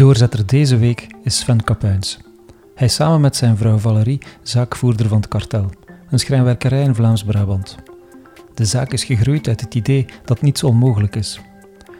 Doorzetter 0.00 0.46
deze 0.46 0.76
week 0.76 1.06
is 1.22 1.38
Sven 1.38 1.64
Kapuins. 1.64 2.18
Hij 2.74 2.86
is 2.86 2.94
samen 2.94 3.20
met 3.20 3.36
zijn 3.36 3.56
vrouw 3.56 3.78
Valerie 3.78 4.20
zaakvoerder 4.42 5.08
van 5.08 5.16
het 5.16 5.28
kartel, 5.28 5.70
een 6.10 6.18
schrijnwerkerij 6.18 6.82
in 6.82 6.94
Vlaams-Brabant. 6.94 7.76
De 8.54 8.64
zaak 8.64 8.92
is 8.92 9.04
gegroeid 9.04 9.48
uit 9.48 9.60
het 9.60 9.74
idee 9.74 10.06
dat 10.24 10.42
niets 10.42 10.62
onmogelijk 10.62 11.16
is. 11.16 11.40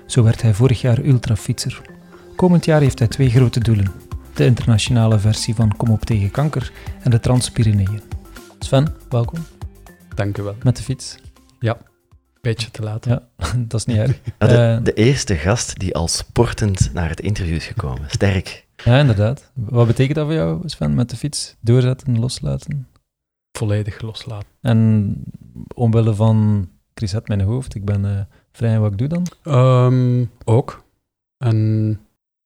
Zo 0.06 0.22
werd 0.22 0.42
hij 0.42 0.54
vorig 0.54 0.80
jaar 0.80 1.04
ultrafietser. 1.04 1.82
Komend 2.36 2.64
jaar 2.64 2.80
heeft 2.80 2.98
hij 2.98 3.08
twee 3.08 3.30
grote 3.30 3.60
doelen: 3.60 3.92
de 4.34 4.44
internationale 4.44 5.18
versie 5.18 5.54
van 5.54 5.76
Kom 5.76 5.90
op 5.90 6.04
tegen 6.04 6.30
kanker 6.30 6.72
en 7.02 7.10
de 7.10 7.20
Trans-Pyreneeën. 7.20 8.02
Sven, 8.58 8.94
welkom 9.08 9.38
Dank 10.14 10.38
u 10.38 10.42
wel. 10.42 10.56
met 10.62 10.76
de 10.76 10.82
fiets. 10.82 11.16
Beetje 12.40 12.70
te 12.70 12.82
laat. 12.82 13.04
Ja, 13.04 13.22
dat 13.68 13.80
is 13.80 13.84
niet 13.86 13.96
erg. 13.96 14.18
Ja, 14.38 14.46
de, 14.46 14.54
Eh, 14.56 14.84
de 14.84 14.92
eerste 14.92 15.34
gast 15.34 15.78
die 15.78 15.94
al 15.94 16.08
sportend 16.08 16.90
naar 16.92 17.08
het 17.08 17.20
interview 17.20 17.54
is 17.54 17.66
gekomen. 17.66 18.10
Sterk. 18.10 18.66
Ja, 18.84 18.98
inderdaad. 18.98 19.50
Wat 19.54 19.86
betekent 19.86 20.16
dat 20.16 20.26
voor 20.26 20.34
jou, 20.34 20.62
Sven, 20.68 20.94
met 20.94 21.10
de 21.10 21.16
fiets? 21.16 21.56
Doorzetten, 21.60 22.18
loslaten? 22.18 22.88
Volledig 23.58 24.00
loslaten. 24.00 24.48
En 24.60 25.16
omwille 25.74 26.14
van, 26.14 26.68
ik 26.94 27.00
reset 27.00 27.28
mijn 27.28 27.40
hoofd, 27.40 27.74
ik 27.74 27.84
ben 27.84 28.04
eh, 28.04 28.20
vrij 28.52 28.72
en 28.74 28.80
wat 28.80 28.92
ik 28.92 28.98
doe 28.98 29.08
dan? 29.08 29.26
Ehm, 29.42 30.24
ook. 30.44 30.84
En 31.38 32.00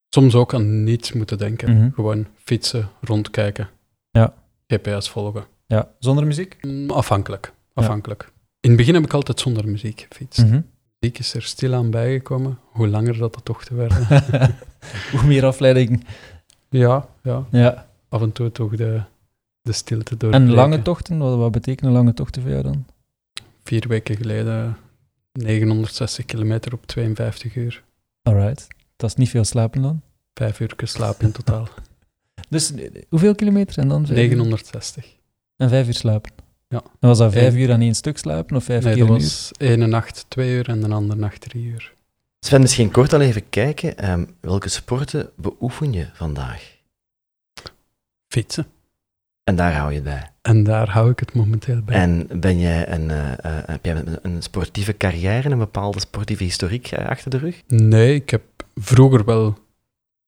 soms 0.08 0.34
ook 0.34 0.54
aan 0.54 0.84
niets 0.84 1.12
moeten 1.12 1.38
denken. 1.38 1.76
Mhm. 1.76 1.90
Gewoon 1.94 2.26
fietsen, 2.36 2.88
rondkijken. 3.00 3.68
Ja. 4.10 4.34
GPS 4.66 5.08
volgen. 5.08 5.44
Ja, 5.66 5.88
zonder 5.98 6.26
muziek? 6.26 6.56
Mm, 6.60 6.90
Afhankelijk. 6.90 7.52
Afhankelijk. 7.74 8.32
In 8.64 8.70
het 8.70 8.78
begin 8.78 8.94
heb 8.94 9.04
ik 9.04 9.12
altijd 9.12 9.40
zonder 9.40 9.68
muziek 9.68 10.06
gefietst. 10.08 10.44
Mhm. 10.44 10.60
Muziek 10.98 11.18
is 11.18 11.34
er 11.34 11.42
stilaan 11.42 11.90
bijgekomen. 11.90 12.58
Hoe 12.62 12.88
langer 12.88 13.18
dat 13.18 13.34
de 13.34 13.42
tochten 13.42 13.76
werden. 13.76 14.06
Hoe 15.12 15.26
meer 15.26 15.44
afleiding. 15.44 16.06
ja, 16.68 17.08
ja. 17.22 17.46
Ja. 17.50 17.88
Af 18.08 18.22
en 18.22 18.32
toe 18.32 18.52
toch 18.52 18.76
de, 18.76 19.02
de 19.62 19.72
stilte 19.72 20.16
door. 20.16 20.32
En 20.32 20.50
lange 20.50 20.82
tochten, 20.82 21.18
wat, 21.18 21.36
wat 21.36 21.52
betekenen 21.52 21.92
lange 21.92 22.14
tochten 22.14 22.42
voor 22.42 22.50
jou 22.50 22.62
dan? 22.62 22.84
Vier 23.64 23.88
weken 23.88 24.16
geleden 24.16 24.76
960 25.32 26.24
kilometer 26.24 26.72
op 26.72 26.86
52 26.86 27.54
uur. 27.54 27.82
Alright. 28.22 28.66
Dat 28.96 29.10
is 29.10 29.16
niet 29.16 29.28
veel 29.28 29.44
slapen 29.44 29.82
dan. 29.82 30.00
Vijf 30.34 30.60
uur 30.60 30.74
slaap 30.76 31.22
in 31.22 31.32
totaal. 31.32 31.68
Dus 32.48 32.74
eh, 32.74 33.02
hoeveel 33.08 33.34
kilometer 33.34 33.78
en 33.78 33.88
dan? 33.88 34.06
vijf 34.06 34.18
uur? 34.18 34.36
960. 34.36 35.16
En 35.56 35.68
vijf 35.68 35.86
uur 35.86 35.94
slapen? 35.94 36.43
Ja. 36.74 36.82
En 37.00 37.08
was 37.08 37.18
dat 37.18 37.32
vijf 37.32 37.54
Eén. 37.54 37.60
uur 37.60 37.72
aan 37.72 37.80
één 37.80 37.94
stuk 37.94 38.18
slapen 38.18 38.56
of 38.56 38.64
vijf 38.64 38.84
Nee, 38.84 38.94
keer 38.94 39.02
dat 39.06 39.14
een 39.16 39.20
uur? 39.22 39.28
was 39.28 39.50
ene 39.58 39.86
nacht 39.86 40.24
twee 40.28 40.50
uur 40.56 40.68
en 40.68 40.80
de 40.80 40.88
andere 40.88 41.20
nacht 41.20 41.40
drie 41.40 41.64
uur. 41.64 41.92
Sven, 42.40 42.60
misschien 42.60 42.90
kort 42.90 43.12
al 43.12 43.20
even 43.20 43.48
kijken. 43.48 43.96
ehm, 43.98 44.24
welke 44.40 44.68
sporten 44.68 45.30
beoefen 45.36 45.92
je 45.92 46.06
vandaag? 46.12 46.72
Fietsen. 48.28 48.66
En 49.44 49.56
daar 49.56 49.74
hou 49.74 49.88
je 49.88 49.94
het 49.94 50.04
bij. 50.04 50.30
En 50.42 50.62
daar 50.64 50.88
hou 50.90 51.10
ik 51.10 51.18
het 51.20 51.34
momenteel 51.34 51.82
bij. 51.82 51.96
En 51.96 52.28
ben 52.40 52.58
jij 52.60 52.88
een, 52.92 53.10
eh, 53.10 53.32
eh, 53.32 53.62
heb 53.66 53.84
jij 53.84 54.02
een, 54.22 54.42
sportieve 54.42 54.96
carrière, 54.96 55.50
een 55.50 55.58
bepaalde 55.58 56.00
sportieve 56.00 56.44
historiek 56.44 56.86
eh, 56.90 57.06
achter 57.08 57.30
de 57.30 57.36
rug? 57.38 57.62
Nee, 57.66 58.14
ik 58.14 58.30
heb 58.30 58.42
vroeger 58.74 59.24
wel 59.24 59.58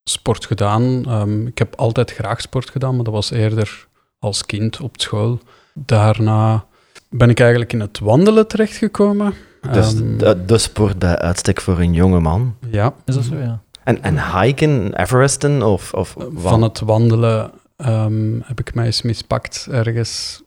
sport 0.04 0.46
gedaan. 0.46 1.04
Ehm, 1.06 1.46
ik 1.46 1.58
heb 1.58 1.74
altijd 1.74 2.10
graag 2.12 2.40
sport 2.40 2.70
gedaan, 2.70 2.94
maar 2.94 3.04
dat 3.04 3.14
was 3.14 3.30
eerder 3.30 3.88
als 4.18 4.46
kind 4.46 4.80
op 4.80 5.00
school. 5.00 5.40
Daarna 5.78 6.64
ben 7.10 7.30
ik 7.30 7.40
eigenlijk 7.40 7.72
in 7.72 7.80
het 7.80 7.98
wandelen 7.98 8.46
terechtgekomen. 8.48 9.34
Dus 9.72 9.94
Ehm, 9.94 10.16
de, 10.16 10.44
de 10.44 10.58
sport 10.58 10.98
bij 10.98 11.18
uitstek 11.18 11.60
voor 11.60 11.78
een 11.78 11.92
jonge 11.92 12.20
man. 12.20 12.56
ja, 12.70 12.94
Is 13.04 13.14
dat 13.14 13.24
zo, 13.24 13.36
ja? 13.36 13.60
En, 13.84 14.02
en 14.02 14.40
hiken, 14.40 15.00
Everesten 15.00 15.62
of, 15.62 15.94
of 15.94 16.14
wat? 16.14 16.30
van 16.36 16.62
het 16.62 16.80
wandelen 16.80 17.50
ehm, 17.76 18.40
heb 18.42 18.60
ik 18.60 18.74
mij 18.74 18.86
eens 18.86 19.02
mispakt. 19.02 19.68
Ergens 19.70 20.42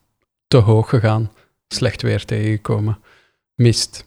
te 0.47 0.57
hoog 0.57 0.89
gegaan. 0.89 1.31
Slecht 1.67 2.01
weer 2.01 2.25
tegengekomen. 2.25 2.97
Mist. 3.55 4.05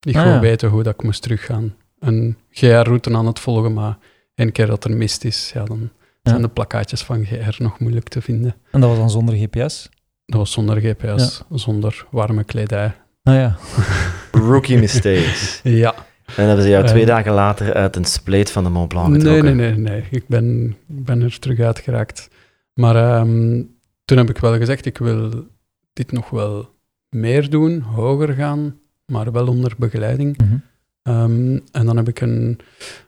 Niet 0.00 0.14
Ah, 0.16 0.20
gewoon 0.22 0.36
ja. 0.36 0.42
weten 0.42 0.68
hoe 0.68 0.82
dat 0.82 0.94
ik 0.94 1.02
moest 1.02 1.22
teruggaan. 1.22 1.74
Een 1.98 2.36
GR-route 2.50 3.14
aan 3.16 3.26
het 3.26 3.38
volgen, 3.38 3.72
maar 3.72 3.98
één 4.34 4.52
keer 4.52 4.66
dat 4.66 4.84
er 4.84 4.96
mist 4.96 5.24
is, 5.24 5.50
ja, 5.54 5.64
dan 5.64 5.90
Ja. 6.22 6.30
zijn 6.30 6.42
de 6.42 6.48
plakkaatjes 6.48 7.02
van 7.02 7.24
GR 7.24 7.62
nog 7.62 7.78
moeilijk 7.78 8.08
te 8.08 8.20
vinden. 8.22 8.54
En 8.70 8.80
dat 8.80 8.88
was 8.90 8.98
dan 8.98 9.10
zonder 9.10 9.34
GPS? 9.34 9.88
Dat 10.26 10.38
was 10.38 10.52
zonder 10.52 10.80
GPS, 10.80 11.42
zonder 11.50 12.06
warme 12.10 12.44
kledij. 12.44 12.92
Ah 13.22 13.34
ja. 13.34 13.56
Rookie 14.48 14.78
mistakes. 14.78 15.60
Ja. 15.62 15.94
En 16.36 16.46
hebben 16.46 16.62
ze 16.64 16.70
jou 16.70 16.86
twee 16.86 17.00
Eh. 17.02 17.06
dagen 17.06 17.32
later 17.32 17.74
uit 17.74 17.96
een 17.96 18.04
spleet 18.04 18.50
van 18.50 18.64
de 18.64 18.70
Mont 18.70 18.88
Blanc 18.88 19.08
Nee, 19.08 19.18
getrokken. 19.20 19.56
nee, 19.56 19.70
nee, 19.70 19.78
nee. 19.78 20.04
Ik 20.10 20.28
ben, 20.28 20.76
ik 20.88 21.04
ben 21.04 21.22
er 21.22 21.38
terug 21.38 21.58
uitgeraakt. 21.60 22.28
Maar 22.74 22.96
ehm, 22.96 23.62
toen 24.04 24.18
heb 24.18 24.30
ik 24.30 24.38
wel 24.38 24.56
gezegd, 24.56 24.86
ik 24.86 24.98
wil 24.98 25.46
dit 25.92 26.12
nog 26.12 26.30
wel 26.30 26.68
meer 27.08 27.50
doen, 27.50 27.80
hoger 27.80 28.34
gaan, 28.34 28.78
maar 29.06 29.32
wel 29.32 29.46
onder 29.46 29.72
begeleiding. 29.78 30.36
Mhm. 30.38 30.56
Ehm, 31.02 31.58
en 31.72 31.86
dan 31.86 31.96
heb 31.96 32.08
ik 32.08 32.20
een, 32.20 32.58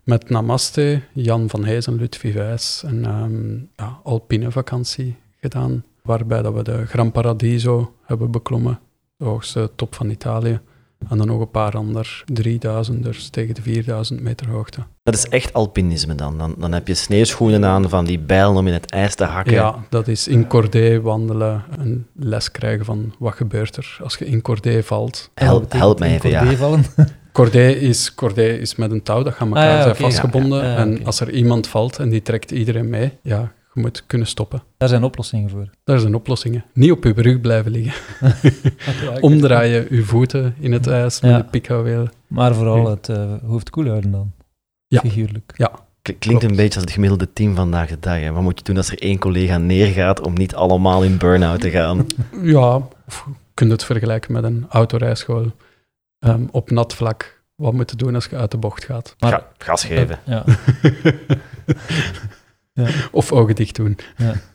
met 0.05 0.31
Namaste, 0.31 1.01
Jan 1.13 1.49
van 1.49 1.65
Hees 1.65 1.87
en 1.87 1.95
Ludwig 1.97 2.35
Wijs 2.35 2.83
een 2.87 3.05
ehm, 3.05 3.55
ja, 3.77 4.01
alpine 4.03 4.51
vakantie 4.51 5.17
gedaan, 5.41 5.85
waarbij 6.09 6.43
dat 6.43 6.55
we 6.55 6.63
de 6.63 6.87
Gran 6.87 7.13
Paradiso 7.13 7.95
hebben 8.05 8.31
beklommen, 8.31 8.81
de 9.17 9.25
hoogste 9.25 9.71
top 9.75 9.95
van 9.95 10.11
Italië. 10.11 10.61
En 11.09 11.19
dan 11.19 11.27
nog 11.27 11.41
een 11.41 11.51
paar 11.51 11.77
ander 11.77 12.23
3000, 12.33 13.03
dus 13.03 13.29
tegen 13.29 13.55
de 13.55 13.63
4000 13.63 14.21
meter 14.21 14.49
hoogte. 14.49 14.81
Dat 15.03 15.15
is 15.15 15.29
echt 15.29 15.53
alpinisme 15.53 16.15
dan. 16.15 16.39
dan. 16.39 16.55
Dan 16.59 16.73
heb 16.73 16.87
je 16.87 16.95
sneeuwschoenen 16.95 17.65
aan 17.65 17.89
van 17.89 18.05
die 18.05 18.19
bijlen 18.19 18.57
om 18.57 18.67
in 18.67 18.73
het 18.73 18.91
ijs 18.91 19.15
te 19.15 19.25
hakken. 19.25 19.53
Ja, 19.53 19.75
dat 19.89 20.09
is 20.09 20.29
in 20.29 20.47
Cordé 20.47 21.01
wandelen 21.01 21.65
en 21.79 22.07
les 22.15 22.51
krijgen 22.51 22.85
van 22.85 23.15
wat 23.19 23.35
gebeurt 23.35 23.77
er 23.77 23.99
als 24.03 24.17
je 24.17 24.27
in 24.27 24.43
Cordé 24.43 24.83
valt. 24.83 25.31
Help, 25.35 25.73
help 25.73 25.99
mij 25.99 26.09
in 26.09 26.15
even, 26.15 26.31
ja. 26.31 26.41
Cordé 26.41 26.57
vallen? 26.57 26.85
Cordé 27.33 27.69
is, 27.69 28.15
Cordé 28.15 28.49
is 28.49 28.75
met 28.75 28.91
een 28.91 29.03
touw, 29.03 29.23
dat 29.23 29.35
gaan 29.35 29.49
elkaar 29.49 29.71
Ah, 29.71 29.77
ja, 29.77 29.83
zijn 29.83 29.97
vastgebonden. 29.97 30.59
Ja, 30.59 30.65
ja, 30.65 30.71
ja, 30.71 30.79
en 30.79 31.07
als 31.07 31.21
er 31.21 31.31
iemand 31.31 31.69
valt 31.69 31.99
en 31.99 32.09
die 32.09 32.23
trekt 32.23 32.51
iedereen 32.51 32.89
mee, 32.89 33.13
ja, 33.23 33.53
moet 33.79 34.03
kunnen 34.07 34.27
stoppen. 34.27 34.63
Daar 34.77 34.89
zijn 34.89 35.03
oplossingen 35.05 35.51
voor. 35.51 35.71
Daar 35.85 35.99
zijn 35.99 36.15
oplossingen. 36.15 36.65
Niet 36.73 36.91
op 36.93 37.05
je 37.05 37.13
rug 37.17 37.41
blijven 37.41 37.71
liggen. 37.71 37.93
Omdraaien 39.21 39.87
je 39.91 40.03
voeten 40.03 40.55
in 40.61 40.73
het 40.73 40.87
ijs 40.87 41.21
met 41.21 41.31
Ja. 41.31 41.37
een 41.39 41.49
pikhouweel. 41.51 42.09
Maar 42.27 42.55
vooral 42.55 42.83
Ja. 42.85 42.91
het 42.91 43.09
eh, 43.09 43.33
hoofd 43.47 43.71
koel 43.71 43.87
houden 43.87 44.11
dan. 44.11 44.33
Ja. 44.87 45.01
Figuurlijk. 45.01 45.53
Kl- 46.03 46.13
Klinkt 46.19 46.43
een 46.43 46.57
beetje 46.57 46.75
als 46.75 46.83
het 46.85 46.91
gemiddelde 46.91 47.33
team 47.33 47.55
vandaag 47.55 47.89
de 47.89 47.99
dag. 48.01 48.21
Hè. 48.21 48.33
Wat 48.33 48.43
moet 48.43 48.59
je 48.59 48.65
doen 48.65 48.77
als 48.77 48.91
er 48.91 48.99
één 49.03 49.19
collega 49.19 49.59
neergaat 49.59 50.21
om 50.21 50.35
niet 50.35 50.55
allemaal 50.55 51.03
in 51.05 51.19
burn-out 51.19 51.61
te 51.61 51.71
gaan? 51.71 52.07
Ja, 52.43 52.75
of 53.07 53.25
je 53.27 53.33
kunt 53.55 53.71
het 53.71 53.85
vergelijken 53.85 54.33
met 54.33 54.45
een 54.45 54.67
autorijschool. 54.69 55.53
Ehm, 56.19 56.43
op 56.51 56.71
nat 56.71 56.95
vlak, 56.95 57.43
wat 57.55 57.73
moet 57.73 57.91
je 57.91 57.97
doen 57.97 58.15
als 58.15 58.27
je 58.27 58.37
uit 58.37 58.51
de 58.51 58.57
bocht 58.57 58.85
gaat? 58.85 59.15
Maar- 59.19 59.31
Ga- 59.31 59.47
gas 59.59 59.85
geven. 59.85 60.19
Ja. 60.25 60.45
of 63.11 63.33
ogen 63.33 63.55
dicht 63.55 63.77
doen. 63.77 63.97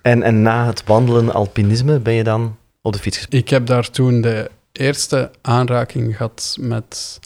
En, 0.02 0.24
en 0.24 0.42
na 0.42 0.66
het 0.66 0.84
wandelen, 0.84 1.34
alpinisme, 1.34 2.00
ben 2.00 2.14
je 2.14 2.24
dan 2.24 2.58
op 2.82 2.94
de 2.94 3.00
fiets 3.00 3.18
gesprongen? 3.18 3.44
Ik 3.46 3.50
heb 3.52 3.66
daar 3.66 3.90
toen 3.90 4.22
de 4.22 4.52
eerste 4.72 5.32
aanraking 5.42 6.16
gehad 6.18 6.58
met 6.60 7.20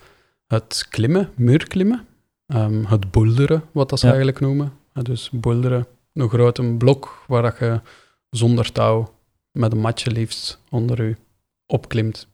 het 0.48 0.86
klimmen, 0.90 1.30
muurklimmen. 1.36 2.06
Ehm, 2.48 2.84
het 2.86 3.12
boulderen, 3.12 3.64
wat 3.72 3.90
dat 3.90 4.00
ze 4.00 4.06
Ja. 4.06 4.12
eigenlijk 4.12 4.42
noemen. 4.42 4.74
Ja, 4.94 5.02
dus 5.02 5.30
boulderen, 5.32 5.88
een 6.14 6.30
grote 6.30 6.64
blok 6.64 7.24
waar 7.28 7.42
dat 7.42 7.56
je 7.60 7.82
zonder 8.30 8.72
touw, 8.72 9.14
met 9.52 9.72
een 9.72 9.80
matje 9.80 10.12
liefst, 10.12 10.60
onder 10.70 11.04
je 11.08 11.16
opklimt 11.66 12.28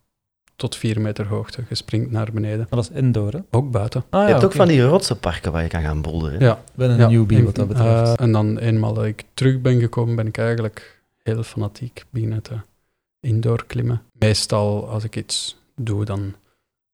tot 0.55 0.75
vier 0.75 1.01
meter 1.01 1.25
hoogte. 1.27 1.63
Je 1.69 1.75
springt 1.75 2.11
naar 2.11 2.29
beneden. 2.33 2.67
Dat 2.69 2.79
is 2.79 2.89
indoor, 2.97 3.31
hè? 3.31 3.39
Ook 3.51 3.71
buiten. 3.71 4.03
Ah, 4.09 4.25
je 4.27 4.31
hebt 4.33 4.43
ook 4.45 4.53
van 4.53 4.67
die 4.67 4.81
rotsenparken 4.85 5.51
waar 5.51 5.63
je 5.63 5.69
kan 5.69 5.81
gaan 5.81 6.01
boulderen. 6.01 6.39
Ja, 6.39 6.53
Ik 6.53 6.59
ben 6.75 6.89
een 6.89 6.97
ja. 6.97 7.07
newbie 7.07 7.37
En, 7.37 7.43
wat 7.45 7.55
dat 7.55 7.67
betreft. 7.67 8.17
eh, 8.17 8.25
en 8.25 8.31
dan 8.31 8.57
eenmaal 8.57 8.93
dat 8.93 9.05
ik 9.05 9.23
terug 9.33 9.61
ben 9.61 9.79
gekomen, 9.79 10.15
ben 10.15 10.27
ik 10.27 10.37
eigenlijk 10.37 11.01
heel 11.23 11.43
fanatiek 11.43 12.03
beginnen 12.09 12.41
te 12.41 12.53
indoor 13.19 13.65
klimmen. 13.65 14.01
Meestal 14.11 14.89
als 14.89 15.03
ik 15.03 15.15
iets 15.15 15.57
doe, 15.75 16.05
dan 16.05 16.33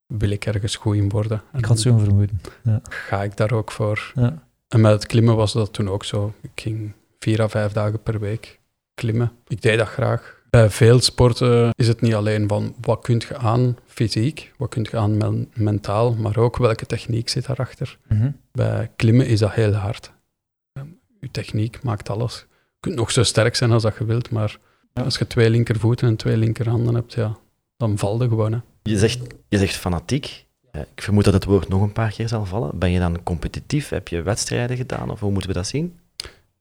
wil 0.07 0.29
ik 0.29 0.45
ergens 0.45 0.75
goed 0.75 0.95
in 0.95 1.09
worden. 1.09 1.41
En 1.51 1.59
ik 1.59 1.65
had 1.65 1.79
zo'n 1.79 1.99
vermoeden. 1.99 2.41
ga 2.89 3.23
ik 3.23 3.37
daar 3.37 3.51
ook 3.51 3.71
voor. 3.71 4.11
Ja. 4.15 4.41
En 4.67 4.81
met 4.81 4.91
het 4.91 5.05
klimmen 5.05 5.35
was 5.35 5.53
dat 5.53 5.73
toen 5.73 5.89
ook 5.89 6.05
zo. 6.05 6.33
Ik 6.41 6.51
ging 6.55 6.91
vier 7.19 7.41
à 7.41 7.47
vijf 7.49 7.71
dagen 7.71 8.03
per 8.03 8.19
week 8.19 8.59
klimmen. 8.93 9.31
Ik 9.47 9.61
deed 9.61 9.77
dat 9.77 9.87
graag. 9.87 10.38
Bij 10.49 10.69
veel 10.69 10.99
sporten 10.99 11.69
is 11.75 11.87
het 11.87 12.01
niet 12.01 12.13
alleen 12.13 12.47
van 12.47 12.75
wat 12.81 13.01
kun 13.01 13.21
je 13.29 13.37
aan 13.37 13.77
fysiek, 13.85 14.51
wat 14.57 14.69
kun 14.69 14.87
je 14.91 14.97
aan 14.97 15.17
men- 15.17 15.51
mentaal, 15.53 16.13
maar 16.13 16.37
ook 16.37 16.57
welke 16.57 16.85
techniek 16.85 17.29
zit 17.29 17.45
daarachter. 17.45 17.97
Mhm. 18.07 18.31
Bij 18.51 18.91
klimmen 18.95 19.27
is 19.27 19.39
dat 19.39 19.51
heel 19.51 19.73
hard. 19.73 20.11
Ehm, 20.73 20.85
Je 21.19 21.31
techniek 21.31 21.83
maakt 21.83 22.09
alles. 22.09 22.45
Je 22.49 22.77
kunt 22.79 22.95
nog 22.95 23.11
zo 23.11 23.23
sterk 23.23 23.55
zijn 23.55 23.71
als 23.71 23.83
dat 23.83 23.95
je 23.97 24.05
wilt, 24.05 24.29
maar 24.31 24.57
Ja. 24.93 25.03
als 25.03 25.17
je 25.17 25.27
twee 25.27 25.49
linkervoeten 25.49 26.07
en 26.07 26.15
twee 26.15 26.37
linkerhanden 26.37 26.95
hebt, 26.95 27.13
ja, 27.13 27.37
dan 27.77 27.97
val 27.97 28.21
je 28.23 28.29
gewoon. 28.29 28.51
Hè. 28.51 28.59
Je, 28.83 28.97
zegt, 28.97 29.19
je 29.47 29.57
zegt 29.57 29.75
fanatiek. 29.75 30.45
Eh, 30.71 30.81
ik 30.95 31.01
vermoed 31.01 31.23
dat 31.23 31.33
het 31.33 31.45
woord 31.45 31.67
nog 31.69 31.81
een 31.81 31.93
paar 31.93 32.11
keer 32.11 32.27
zal 32.27 32.45
vallen. 32.45 32.77
Ben 32.79 32.91
je 32.91 32.99
dan 32.99 33.23
competitief? 33.23 33.89
Heb 33.89 34.07
je 34.07 34.21
wedstrijden 34.21 34.77
gedaan? 34.77 35.09
Of 35.11 35.19
hoe 35.19 35.31
moeten 35.31 35.49
we 35.49 35.55
dat 35.55 35.67
zien? 35.67 35.99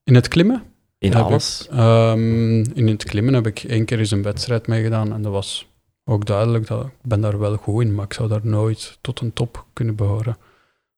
In 0.05 0.15
het 0.15 0.29
klimmen? 0.29 0.63
In 0.99 1.13
Heb 1.13 1.25
alles? 1.25 1.63
ik, 1.65 1.71
ehm, 1.71 2.65
in 2.75 2.89
het 2.89 3.05
klimmen 3.05 3.35
heb 3.35 3.47
ik 3.47 3.63
één 3.63 3.85
keer 3.85 3.99
eens 3.99 4.11
een 4.11 4.23
wedstrijd 4.23 4.67
meegedaan 4.67 5.13
en 5.13 5.23
dat 5.23 5.33
was 5.33 5.69
ook 6.05 6.27
duidelijk 6.27 6.67
dat 6.67 6.85
ik 6.85 6.93
ben 7.03 7.21
daar 7.21 7.39
wel 7.39 7.57
goed 7.57 7.85
in, 7.85 7.95
maar 7.95 8.05
ik 8.05 8.13
zou 8.13 8.29
daar 8.29 8.47
nooit 8.47 8.99
tot 9.01 9.21
een 9.21 9.33
top 9.33 9.67
kunnen 9.73 9.95
behoren. 9.95 10.37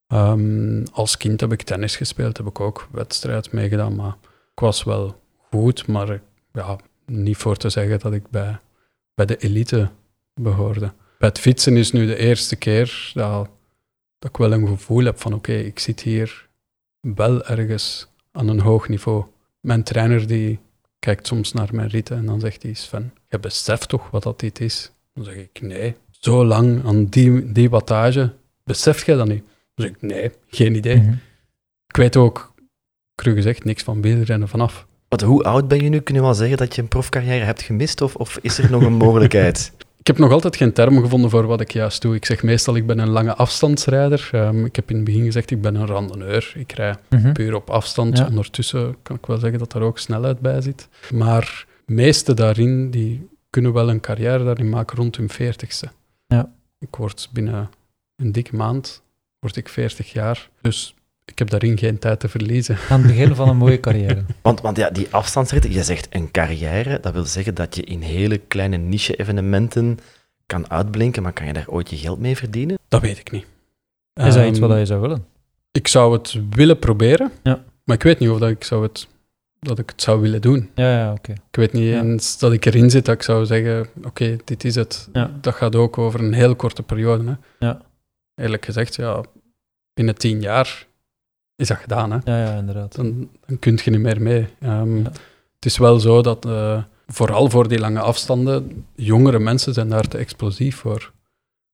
Ehm, 0.06 0.84
als 0.92 1.16
kind 1.16 1.40
heb 1.40 1.52
ik 1.52 1.62
tennis 1.62 1.96
gespeeld, 1.96 2.36
heb 2.36 2.46
ik 2.46 2.60
ook 2.60 2.88
wedstrijd 2.92 3.52
meegedaan, 3.52 3.94
maar 3.94 4.16
ik 4.52 4.60
was 4.60 4.84
wel 4.84 5.20
goed, 5.50 5.86
maar 5.86 6.20
ja, 6.52 6.78
niet 7.06 7.36
voor 7.36 7.56
te 7.56 7.68
zeggen 7.68 7.98
dat 7.98 8.12
ik 8.12 8.30
bij, 8.30 8.58
bij 9.14 9.26
de 9.26 9.36
elite 9.36 9.90
behoorde. 10.34 10.92
Bij 11.18 11.28
het 11.28 11.38
fietsen 11.38 11.76
is 11.76 11.92
nu 11.92 12.06
de 12.06 12.16
eerste 12.16 12.56
keer 12.56 13.10
dat, 13.14 13.48
dat 14.18 14.30
ik 14.30 14.36
wel 14.36 14.52
een 14.52 14.66
gevoel 14.66 15.04
heb 15.04 15.20
van 15.20 15.34
oké, 15.34 15.52
ik 15.52 15.78
zit 15.78 16.00
hier 16.00 16.48
wel 17.00 17.44
ergens 17.44 18.08
aan 18.32 18.48
een 18.48 18.60
hoog 18.60 18.88
niveau. 18.88 19.24
Mijn 19.60 19.82
trainer 19.82 20.26
die 20.26 20.58
kijkt 20.98 21.26
soms 21.26 21.52
naar 21.52 21.68
mijn 21.72 21.88
ritten 21.88 22.16
en 22.16 22.26
dan 22.26 22.40
zegt 22.40 22.62
hij, 22.62 22.74
Sven, 22.74 23.12
je 23.28 23.38
beseft 23.38 23.88
toch 23.88 24.10
wat 24.10 24.22
dat 24.22 24.40
dit 24.40 24.60
is? 24.60 24.90
Dan 25.14 25.24
zeg 25.24 25.34
ik, 25.34 25.60
nee. 25.60 25.96
Zo 26.10 26.44
lang 26.44 26.84
aan 26.84 27.04
die, 27.04 27.52
die 27.52 27.70
wattage, 27.70 28.32
beseft 28.64 29.06
jij 29.06 29.16
dat 29.16 29.28
niet? 29.28 29.42
Dan 29.74 29.86
zeg 29.86 29.90
ik, 29.90 30.02
nee, 30.02 30.30
geen 30.46 30.74
idee. 30.74 30.96
Mhm. 30.96 31.12
Ik 31.86 31.96
weet 31.96 32.16
ook, 32.16 32.54
cru 33.14 33.34
gezegd, 33.34 33.64
niks 33.64 33.82
van 33.82 34.02
wielrennen 34.02 34.48
vanaf. 34.48 34.86
Wat, 35.08 35.20
hoe 35.20 35.42
oud 35.42 35.68
ben 35.68 35.82
je 35.82 35.88
nu? 35.88 36.00
Kun 36.00 36.14
je 36.14 36.20
wel 36.20 36.34
zeggen 36.34 36.56
dat 36.56 36.74
je 36.74 36.82
een 36.82 36.88
profcarrière 36.88 37.44
hebt 37.44 37.62
gemist? 37.62 38.00
Of, 38.00 38.16
of 38.16 38.38
is 38.42 38.58
er 38.58 38.70
nog 38.70 38.82
een 38.82 38.92
mogelijkheid? 38.92 39.72
Ik 40.00 40.06
heb 40.06 40.18
nog 40.18 40.32
altijd 40.32 40.56
geen 40.56 40.72
term 40.72 41.00
gevonden 41.00 41.30
voor 41.30 41.46
wat 41.46 41.60
ik 41.60 41.70
juist 41.72 42.02
doe. 42.02 42.14
Ik 42.14 42.24
zeg 42.24 42.42
meestal, 42.42 42.76
ik 42.76 42.86
ben 42.86 42.98
een 42.98 43.08
lange 43.08 43.34
afstandsrijder. 43.34 44.28
Ehm, 44.32 44.64
ik 44.64 44.76
heb 44.76 44.90
in 44.90 44.96
het 44.96 45.04
begin 45.04 45.24
gezegd, 45.24 45.50
ik 45.50 45.60
ben 45.60 45.74
een 45.74 45.86
randonneur. 45.86 46.52
Ik 46.56 46.72
rij 46.72 46.94
Mhm. 47.08 47.32
puur 47.32 47.54
op 47.54 47.70
afstand. 47.70 48.18
Ja. 48.18 48.26
Ondertussen 48.26 48.96
kan 49.02 49.16
ik 49.16 49.26
wel 49.26 49.38
zeggen 49.38 49.58
dat 49.58 49.72
er 49.74 49.82
ook 49.82 49.98
snelheid 49.98 50.40
bij 50.40 50.60
zit. 50.60 50.88
Maar 51.12 51.66
meeste 51.86 52.34
daarin, 52.34 52.90
die 52.90 53.28
kunnen 53.50 53.72
wel 53.72 53.90
een 53.90 54.00
carrière 54.00 54.44
daarin 54.44 54.68
maken 54.68 54.96
rond 54.96 55.16
hun 55.16 55.28
veertigste. 55.28 55.88
Ja. 56.26 56.52
Ik 56.78 56.96
word 56.96 57.28
binnen 57.32 57.70
een 58.16 58.32
dikke 58.32 58.56
maand, 58.56 59.02
word 59.38 59.56
ik 59.56 59.68
40 59.68 60.12
jaar. 60.12 60.48
Dus 60.60 60.94
ik 61.30 61.38
heb 61.38 61.50
daarin 61.50 61.78
geen 61.78 61.98
tijd 61.98 62.20
te 62.20 62.28
verliezen. 62.28 62.76
Aan 62.88 62.98
het 62.98 63.06
begin 63.08 63.34
van 63.34 63.48
een 63.48 63.56
mooie 63.56 63.80
carrière. 63.80 64.24
Want, 64.42 64.60
want 64.60 64.76
ja, 64.76 64.90
die 64.90 65.06
afstandsritten, 65.10 65.72
je 65.72 65.82
zegt 65.84 66.06
een 66.10 66.30
carrière, 66.30 67.00
dat 67.00 67.12
wil 67.12 67.24
zeggen 67.24 67.54
dat 67.54 67.76
je 67.76 67.82
in 67.82 68.00
hele 68.00 68.38
kleine 68.38 68.76
niche-evenementen 68.76 69.98
kan 70.46 70.70
uitblinken, 70.70 71.22
maar 71.22 71.32
kan 71.32 71.46
je 71.46 71.52
daar 71.52 71.68
ooit 71.68 71.90
je 71.90 71.96
geld 71.96 72.18
mee 72.18 72.36
verdienen? 72.36 72.78
Dat 72.88 73.00
weet 73.00 73.18
ik 73.18 73.30
niet. 73.30 73.44
Is 74.14 74.34
dat 74.34 74.46
iets 74.46 74.58
Ehm, 74.58 74.68
wat 74.68 74.78
je 74.78 74.86
zou 74.86 75.00
willen? 75.00 75.24
Ik 75.72 75.88
zou 75.88 76.12
het 76.12 76.36
willen 76.50 76.78
proberen, 76.78 77.32
Ja. 77.42 77.64
maar 77.84 77.96
ik 77.96 78.02
weet 78.02 78.18
niet 78.18 78.28
of 78.30 78.38
dat 78.38 78.48
ik, 78.50 78.64
zou 78.64 78.82
het, 78.82 79.08
dat 79.60 79.78
ik 79.78 79.90
het 79.90 80.02
zou 80.02 80.20
willen 80.20 80.40
doen. 80.40 80.70
Ja, 80.74 80.98
ja, 80.98 81.12
oké. 81.12 81.32
Ik 81.32 81.56
weet 81.56 81.72
niet 81.72 81.84
Ja. 81.88 82.02
eens 82.02 82.38
dat 82.38 82.52
ik 82.52 82.64
erin 82.64 82.90
zit 82.90 83.04
dat 83.04 83.14
ik 83.14 83.22
zou 83.22 83.46
zeggen, 83.46 83.86
oké, 84.04 84.36
dit 84.44 84.64
is 84.64 84.74
het. 84.74 85.08
Ja. 85.12 85.30
Dat 85.40 85.54
gaat 85.54 85.74
ook 85.76 85.98
over 85.98 86.20
een 86.20 86.32
heel 86.32 86.56
korte 86.56 86.82
periode. 86.82 87.24
Hè. 87.24 87.66
Ja. 87.66 87.80
Eerlijk 88.34 88.64
gezegd, 88.64 88.94
ja, 88.96 89.20
binnen 89.94 90.14
tien 90.14 90.40
jaar 90.40 90.86
is 91.60 91.68
dat 91.68 91.76
gedaan. 91.78 92.10
Hè. 92.12 92.18
Ja, 92.24 92.44
ja, 92.44 92.58
inderdaad. 92.58 92.94
Dan, 92.96 93.28
dan 93.46 93.58
kun 93.58 93.78
je 93.84 93.90
niet 93.90 94.00
meer 94.00 94.22
mee. 94.22 94.46
Ehm, 94.60 94.96
Ja. 94.96 95.02
Het 95.54 95.70
is 95.70 95.78
wel 95.78 96.00
zo 96.00 96.22
dat, 96.22 96.44
eh, 96.44 96.82
vooral 97.06 97.50
voor 97.50 97.68
die 97.68 97.78
lange 97.78 98.00
afstanden, 98.00 98.84
jongere 98.94 99.38
mensen 99.38 99.74
zijn 99.74 99.88
daar 99.88 100.08
te 100.08 100.18
explosief 100.18 100.76
voor. 100.76 101.12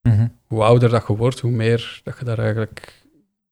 Mhm. 0.02 0.26
Hoe 0.46 0.62
ouder 0.62 0.88
dat 0.88 1.04
je 1.08 1.16
wordt, 1.16 1.40
hoe 1.40 1.50
meer 1.50 2.00
dat 2.04 2.18
je 2.18 2.24
daar 2.24 2.38
eigenlijk 2.38 3.02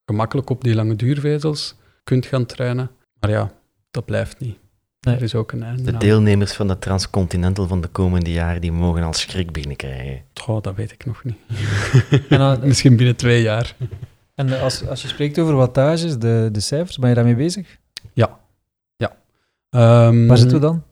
gemakkelijk 0.06 0.50
op 0.50 0.64
die 0.64 0.74
lange 0.74 0.96
duurvezels 0.96 1.74
kunt 2.04 2.26
gaan 2.26 2.46
trainen. 2.46 2.90
Maar 3.20 3.30
ja, 3.30 3.52
dat 3.90 4.04
blijft 4.04 4.38
niet. 4.40 4.58
Nee. 5.00 5.14
Er 5.16 5.22
is 5.22 5.34
ook 5.34 5.52
een 5.52 5.62
einde 5.62 5.82
De 5.82 5.92
aan. 5.92 5.98
deelnemers 5.98 6.52
van 6.52 6.68
de 6.68 6.78
Transcontinental 6.78 7.66
van 7.66 7.80
de 7.80 7.88
komende 7.88 8.32
jaren, 8.32 8.60
die 8.60 8.72
mogen 8.72 9.02
al 9.02 9.12
schrik 9.12 9.52
beginnen 9.52 9.76
krijgen. 9.76 10.22
Goh, 10.34 10.62
dat 10.62 10.74
weet 10.74 10.92
ik 10.92 11.04
nog 11.06 11.24
niet. 11.24 11.36
En 12.28 12.38
dan- 12.38 12.58
Misschien 12.68 12.96
binnen 12.96 13.16
twee 13.16 13.42
jaar. 13.42 13.74
En 14.34 14.60
als, 14.60 14.88
als 14.88 15.02
je 15.02 15.08
spreekt 15.08 15.38
over 15.38 15.54
wattages, 15.54 16.18
de, 16.18 16.48
de 16.52 16.60
cijfers, 16.60 16.98
ben 16.98 17.08
je 17.08 17.14
daarmee 17.14 17.36
bezig? 17.36 17.78
Ehm, 19.74 20.26
Waar 20.26 20.36
zitten 20.36 20.60
we 20.60 20.66
dan? 20.66 20.82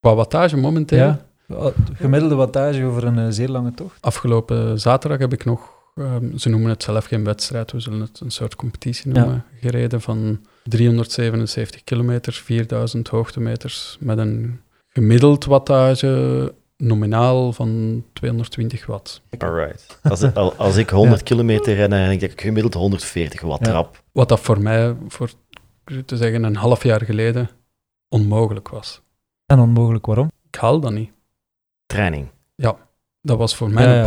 Qua 0.00 0.14
wattage 0.14 0.56
momenteel. 0.56 0.98
Ja. 0.98 1.72
Gemiddelde 1.94 2.34
wattage 2.34 2.84
over 2.84 3.04
een 3.04 3.18
eh, 3.18 3.26
zeer 3.28 3.48
lange 3.48 3.74
tocht? 3.74 4.02
Afgelopen 4.02 4.80
zaterdag 4.80 5.18
heb 5.18 5.32
ik 5.32 5.44
nog, 5.44 5.70
ehm, 5.94 6.36
ze 6.36 6.48
noemen 6.48 6.70
het 6.70 6.82
zelf 6.82 7.04
geen 7.04 7.24
wedstrijd, 7.24 7.72
we 7.72 7.80
zullen 7.80 8.00
het 8.00 8.20
een 8.20 8.30
soort 8.30 8.56
competitie 8.56 9.12
noemen, 9.12 9.44
gereden 9.60 10.00
van 10.00 10.46
377 10.64 11.84
kilometer, 11.84 12.32
4000 12.32 13.08
hoogtemeters, 13.08 13.96
met 14.00 14.18
een 14.18 14.60
gemiddeld 14.88 15.44
wattage 15.44 16.54
nominaal 16.76 17.52
van 17.52 18.04
220 18.12 18.86
watt. 18.86 19.22
Alright. 19.38 19.98
Als, 20.02 20.34
al- 20.34 20.54
als 20.54 20.76
ik 20.76 20.90
100 21.00 21.22
kilometer 21.22 21.74
ren, 21.74 21.90
dan 21.90 21.98
denk 21.98 22.12
ik 22.12 22.20
dat 22.20 22.30
ik 22.30 22.40
gemiddeld 22.40 22.74
140 22.74 23.40
watt 23.40 23.66
Ja. 23.66 23.72
trap. 23.72 24.02
Wat 24.12 24.28
dat 24.28 24.40
voor 24.40 24.60
mij, 24.60 24.96
voor 25.08 25.30
te 26.04 26.16
zeggen, 26.16 26.42
een 26.44 26.56
half 26.56 26.82
jaar 26.82 27.02
geleden 27.04 27.50
onmogelijk 28.08 28.68
was. 28.68 29.00
En 29.46 29.58
onmogelijk 29.58 30.06
waarom? 30.06 30.30
Ik 30.50 30.54
haal 30.60 30.80
dat 30.80 30.92
niet. 30.92 31.10
Training. 31.86 32.28
Dat 33.20 33.38
was 33.38 33.56
voor 33.56 33.70
mij 33.70 33.84
Ja, 33.84 33.94
ja, 33.94 33.98
een 34.00 34.04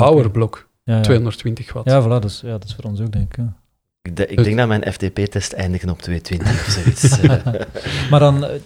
Ja, 0.84 0.96
ja. 0.96 1.02
220 1.02 1.74
watt. 1.74 1.90
Ja, 1.90 2.02
voilà, 2.04 2.08
dat 2.08 2.24
is, 2.26 2.42
ja, 2.42 2.52
dat 2.52 2.64
is 2.64 2.76
voor 2.76 2.84
ons 2.84 3.02
ook, 3.02 3.12
denk 3.12 3.26
ik. 3.32 3.38
ja. 3.38 3.54
Ik, 4.02 4.16
de- 4.16 4.28
ik 4.28 4.36
Dus- 4.36 4.46
denk 4.46 4.58
dat 4.58 4.68
mijn 4.68 4.94
FTP-test 4.94 5.54
eindigen 5.54 5.90
op 5.90 6.00
220 6.02 6.52
of 6.68 6.74
zoiets. 6.74 7.22
Maar 8.12 8.20
dan, 8.20 8.46
eh, 8.46 8.60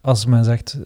als 0.00 0.26
men 0.26 0.44
zegt, 0.44 0.78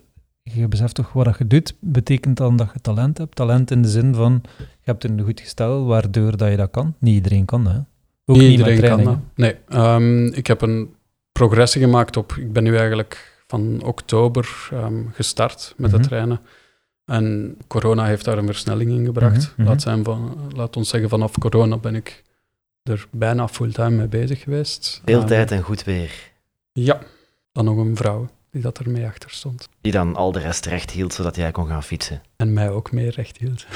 je 0.54 0.68
beseft 0.68 0.94
toch 0.94 1.12
wat 1.12 1.38
je 1.38 1.46
doet, 1.46 1.74
betekent 1.80 2.36
dan 2.36 2.56
dat 2.56 2.70
je 2.72 2.80
talent 2.80 3.18
hebt? 3.18 3.34
Talent 3.36 3.70
in 3.70 3.82
de 3.82 3.88
zin 3.88 4.14
van, 4.14 4.42
je 4.58 4.64
hebt 4.82 5.04
een 5.04 5.20
goed 5.20 5.40
gestel, 5.40 5.84
waardoor 5.86 6.36
dat 6.36 6.50
je 6.50 6.56
dat 6.56 6.70
kan. 6.70 6.94
Niet 6.98 7.14
iedereen 7.14 7.44
kan 7.44 7.64
dat, 7.64 7.72
hè? 7.72 7.78
Ook 8.24 8.36
Niet 8.36 8.50
iedereen 8.50 8.80
kan 8.80 9.04
dat. 9.04 9.18
Nee, 9.34 9.56
ehm, 9.68 10.26
ik 10.26 10.46
heb 10.46 10.60
een 10.62 10.94
progressie 11.32 11.80
gemaakt 11.80 12.16
op... 12.16 12.32
Ik 12.32 12.52
ben 12.52 12.62
nu 12.62 12.76
eigenlijk 12.76 13.42
van 13.46 13.82
oktober 13.84 14.68
ehm, 14.72 14.94
gestart 15.12 15.74
met 15.76 15.90
Mhm. 15.90 16.00
het 16.00 16.08
trainen. 16.08 16.40
En 17.04 17.56
corona 17.66 18.04
heeft 18.04 18.24
daar 18.24 18.38
een 18.38 18.46
versnelling 18.46 18.90
in 18.90 19.04
gebracht. 19.04 19.42
Mhm, 19.50 19.60
mhm. 19.60 19.68
laat, 19.70 19.82
zijn 19.82 20.04
van, 20.04 20.38
laat 20.54 20.76
ons 20.76 20.88
zeggen, 20.88 21.08
vanaf 21.08 21.38
corona 21.38 21.76
ben 21.76 21.94
ik 21.94 22.22
er 22.82 23.06
bijna 23.10 23.48
fulltime 23.48 23.90
mee 23.90 24.06
bezig 24.08 24.40
geweest. 24.42 25.00
Veel 25.04 25.18
Ehm, 25.18 25.26
tijd 25.26 25.50
en 25.50 25.62
goed 25.62 25.84
weer. 25.84 26.30
Ja, 26.72 26.98
dan 27.52 27.64
nog 27.64 27.76
een 27.76 27.96
vrouw 27.96 28.28
die 28.52 28.62
dat 28.62 28.78
er 28.78 28.90
mee 28.90 29.06
achter 29.06 29.30
stond. 29.30 29.68
Die 29.80 29.92
dan 29.92 30.16
al 30.16 30.32
de 30.32 30.38
rest 30.38 30.66
recht 30.66 30.90
hield, 30.90 31.14
zodat 31.14 31.36
jij 31.36 31.50
kon 31.50 31.66
gaan 31.66 31.82
fietsen. 31.82 32.22
En 32.36 32.52
mij 32.52 32.70
ook 32.70 32.92
mee 32.92 33.10
recht 33.10 33.36
hield. 33.36 33.66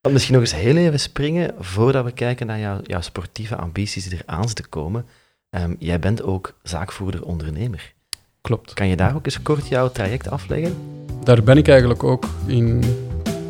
Dan 0.00 0.12
misschien 0.12 0.34
nog 0.34 0.42
eens 0.42 0.54
heel 0.54 0.76
even 0.76 1.00
springen, 1.00 1.54
voordat 1.58 2.04
we 2.04 2.12
kijken 2.12 2.46
naar 2.46 2.58
jouw, 2.58 2.80
jouw 2.82 3.00
sportieve 3.00 3.56
ambities 3.56 4.08
die 4.08 4.18
er 4.18 4.24
aan 4.26 4.46
zitten 4.46 4.68
komen. 4.68 5.06
Ehm, 5.50 5.74
jij 5.78 5.98
bent 5.98 6.22
ook 6.22 6.54
zaakvoerder-ondernemer. 6.62 7.92
Klopt. 8.40 8.74
Kan 8.74 8.88
je 8.88 8.96
daar 8.96 9.14
ook 9.14 9.26
eens 9.26 9.42
kort 9.42 9.68
jouw 9.68 9.90
traject 9.90 10.30
afleggen? 10.30 10.76
Daar 11.22 11.42
ben 11.42 11.56
ik 11.56 11.68
eigenlijk 11.68 12.02
ook 12.02 12.24
in 12.46 12.84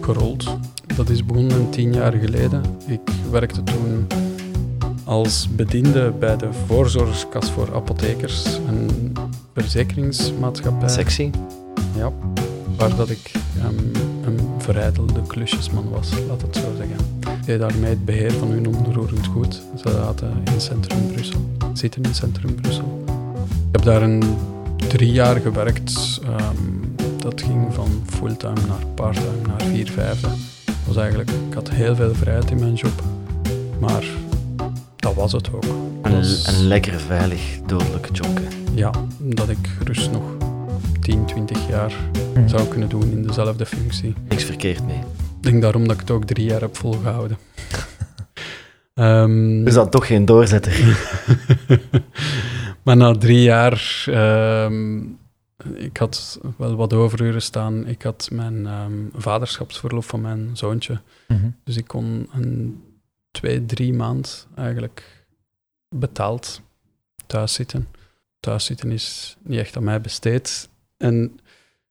gerold. 0.00 0.56
Dat 0.96 1.08
is 1.08 1.24
begonnen 1.24 1.70
tien 1.70 1.92
jaar 1.92 2.12
geleden. 2.12 2.62
Ik 2.86 3.00
werkte 3.30 3.62
toen 3.62 4.06
als 5.04 5.48
bediende 5.56 6.12
bij 6.18 6.36
de 6.36 6.48
voorzorgskas 6.66 7.50
voor 7.50 7.74
apothekers, 7.74 8.44
een 8.68 9.12
verzekeringsmaatschappij. 9.54 10.88
Sexy. 10.88 11.30
Ja, 11.96 12.12
waar 12.76 12.96
dat 12.96 13.10
ik 13.10 13.32
ehm, 13.58 13.78
een 14.24 14.38
verijdelde 14.58 15.22
klusjesman 15.26 15.90
was, 15.90 16.10
laat 16.28 16.42
het 16.42 16.56
zo 16.56 16.72
zeggen. 16.76 16.96
Ik 17.22 17.46
deed 17.46 17.58
daarmee 17.58 17.90
het 17.90 18.04
beheer 18.04 18.32
van 18.32 18.48
hun 18.48 18.66
onroerend 18.66 19.26
goed. 19.26 19.54
Ze 19.54 19.90
zaten 19.90 20.42
in 20.54 20.60
centrum 20.60 21.06
Brussel, 21.12 21.40
zitten 21.72 22.02
in 22.02 22.14
centrum 22.14 22.54
Brussel. 22.54 23.04
Ik 23.46 23.72
heb 23.72 23.82
daar 23.82 24.02
een 24.02 24.22
drie 24.88 25.12
jaar 25.12 25.40
gewerkt. 25.40 26.20
ehm, 26.22 26.56
dat 27.16 27.42
ging 27.42 27.74
van 27.74 28.02
fulltime 28.06 28.66
naar 28.68 28.86
parttime, 28.94 29.46
naar 29.46 29.62
vier 29.62 29.90
vijfde. 29.90 30.28
Was 30.86 30.96
eigenlijk, 30.96 31.30
ik 31.48 31.54
had 31.54 31.70
heel 31.70 31.94
veel 31.94 32.14
vrijheid 32.14 32.50
in 32.50 32.58
mijn 32.58 32.74
job, 32.74 33.02
maar 33.80 34.04
dat 35.14 35.22
was 35.22 35.32
het 35.32 35.52
ook. 35.52 35.64
Een, 36.02 36.24
een 36.46 36.66
lekker 36.66 37.00
veilig 37.00 37.58
dodelijk 37.66 38.08
jobje. 38.12 38.44
ja, 38.74 38.90
dat 39.20 39.48
ik 39.48 39.58
gerust 39.78 40.10
nog 40.10 40.22
10, 41.00 41.24
20 41.26 41.68
jaar 41.68 41.92
Mhm. 42.34 42.48
zou 42.48 42.68
kunnen 42.68 42.88
doen 42.88 43.10
in 43.10 43.22
dezelfde 43.26 43.66
functie. 43.66 44.14
Niks 44.28 44.44
verkeerd 44.44 44.86
mee. 44.86 44.96
Ik 44.98 45.50
denk 45.50 45.62
daarom 45.62 45.82
dat 45.86 45.94
ik 45.94 46.00
het 46.00 46.10
ook 46.10 46.24
drie 46.24 46.44
jaar 46.46 46.60
heb 46.60 46.76
volgehouden. 46.76 47.38
Ehm, 48.94 49.64
Dus 49.64 49.74
dan 49.74 49.88
toch 49.90 50.06
geen 50.06 50.24
doorzetter. 50.24 50.98
maar 52.84 52.96
na 52.96 53.12
drie 53.12 53.42
jaar 53.42 54.04
ehm, 54.06 54.98
ik 55.74 55.96
had 55.96 56.40
wel 56.56 56.74
wat 56.76 56.92
overuren 56.92 57.42
staan. 57.42 57.86
Ik 57.86 58.02
had 58.02 58.28
mijn 58.32 58.66
ehm, 58.66 58.92
vaderschapsverlof 59.16 60.06
van 60.06 60.20
mijn 60.20 60.50
zoontje. 60.52 61.00
Mhm. 61.28 61.48
Dus 61.64 61.76
ik 61.76 61.86
kon 61.86 62.28
een 62.32 62.82
twee, 63.34 63.66
drie 63.66 63.92
maand 63.92 64.46
eigenlijk 64.54 65.26
betaald 65.88 66.60
thuis 67.26 67.52
zitten. 67.52 67.88
Thuis 68.40 68.64
zitten 68.64 68.92
is 68.92 69.36
niet 69.42 69.58
echt 69.58 69.76
aan 69.76 69.84
mij 69.84 70.00
besteed. 70.00 70.68
En 70.96 71.24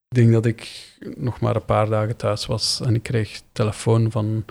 ik 0.08 0.16
denk 0.16 0.32
dat 0.32 0.46
ik 0.46 0.92
nog 1.16 1.40
maar 1.40 1.56
een 1.56 1.66
paar 1.66 1.90
dagen 1.90 2.16
thuis 2.16 2.46
was 2.46 2.82
en 2.82 2.96
ik 2.96 3.04
kreeg 3.04 3.42
telefoon 3.52 4.12
van 4.12 4.46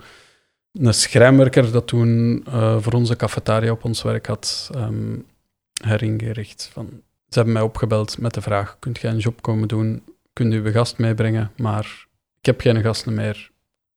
een 0.71 0.93
schrijnwerker 0.93 1.71
dat 1.71 1.87
toen 1.87 2.43
eh, 2.45 2.81
voor 2.81 2.93
onze 2.93 3.15
cafetaria 3.15 3.71
op 3.71 3.83
ons 3.83 4.01
werk 4.01 4.25
had 4.25 4.69
ehm, 4.73 5.17
heringericht. 5.83 6.69
Van, 6.73 6.89
ze 7.27 7.35
hebben 7.35 7.53
mij 7.53 7.61
opgebeld 7.61 8.17
met 8.17 8.33
de 8.33 8.41
vraag, 8.41 8.75
kunt 8.79 8.99
jij 8.99 9.11
een 9.11 9.17
job 9.17 9.41
komen 9.41 9.67
doen? 9.67 10.03
Kunt 10.33 10.53
u 10.53 10.63
uw 10.63 10.71
gast 10.71 10.97
meebrengen? 10.97 11.51
Maar 11.57 12.07
ik 12.39 12.45
heb 12.45 12.61
geen 12.61 12.81
gasten 12.81 13.13
meer. 13.13 13.51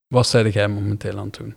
Wat 0.09 0.27
zei 0.27 0.51
jij 0.51 0.69
momenteel 0.69 1.19
aan 1.19 1.27
het 1.27 1.37
doen? 1.37 1.57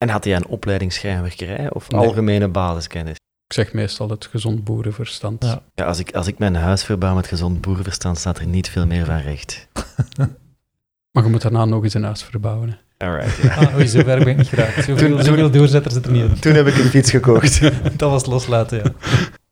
En 0.00 0.08
had 0.08 0.24
hij 0.24 0.36
een 0.36 0.46
opleiding 0.46 0.92
schrijnwerkerij 0.92 1.70
of 1.72 1.90
Nee. 1.90 2.00
algemene 2.00 2.48
basiskennis? 2.48 3.16
Ik 3.46 3.52
zeg 3.56 3.72
meestal 3.72 4.10
het 4.10 4.26
gezond 4.26 4.64
boerenverstand. 4.64 5.44
Ja. 5.44 5.62
Ja, 5.74 5.84
als 5.84 5.98
ik, 5.98 6.14
als 6.14 6.26
ik 6.26 6.38
mijn 6.38 6.54
huis 6.54 6.84
verbouw 6.84 7.14
met 7.14 7.26
gezond 7.26 7.60
boerenverstand, 7.60 8.18
staat 8.18 8.38
er 8.38 8.46
niet 8.46 8.68
veel 8.68 8.86
meer 8.86 9.04
van 9.04 9.16
recht. 9.18 9.68
Maar 11.12 11.24
je 11.24 11.30
moet 11.30 11.42
daarna 11.42 11.64
nog 11.64 11.82
eens 11.84 11.94
een 11.94 12.02
huis 12.04 12.22
verbouwen. 12.22 12.68
hè. 12.68 13.06
Alright, 13.06 13.36
ja. 13.42 13.54
Ah, 13.54 13.74
oei, 13.74 13.86
zo 13.86 14.02
ver 14.02 14.18
ben 14.18 14.26
ik 14.28 14.36
niet 14.36 14.48
geraakt. 14.48 14.74
Zoveel, 14.84 14.96
Toen- 14.96 15.24
zoveel 15.24 15.50
doorzetters 15.50 15.94
zit 15.94 16.06
er 16.06 16.12
niet 16.12 16.22
in. 16.30 16.38
Toen 16.40 16.54
heb 16.54 16.66
ik 16.66 16.76
een 16.76 16.84
fiets 16.84 17.10
gekocht. 17.10 17.60
Dat 17.98 18.10
was 18.10 18.26
loslaten, 18.26 18.78
ja. 18.78 18.92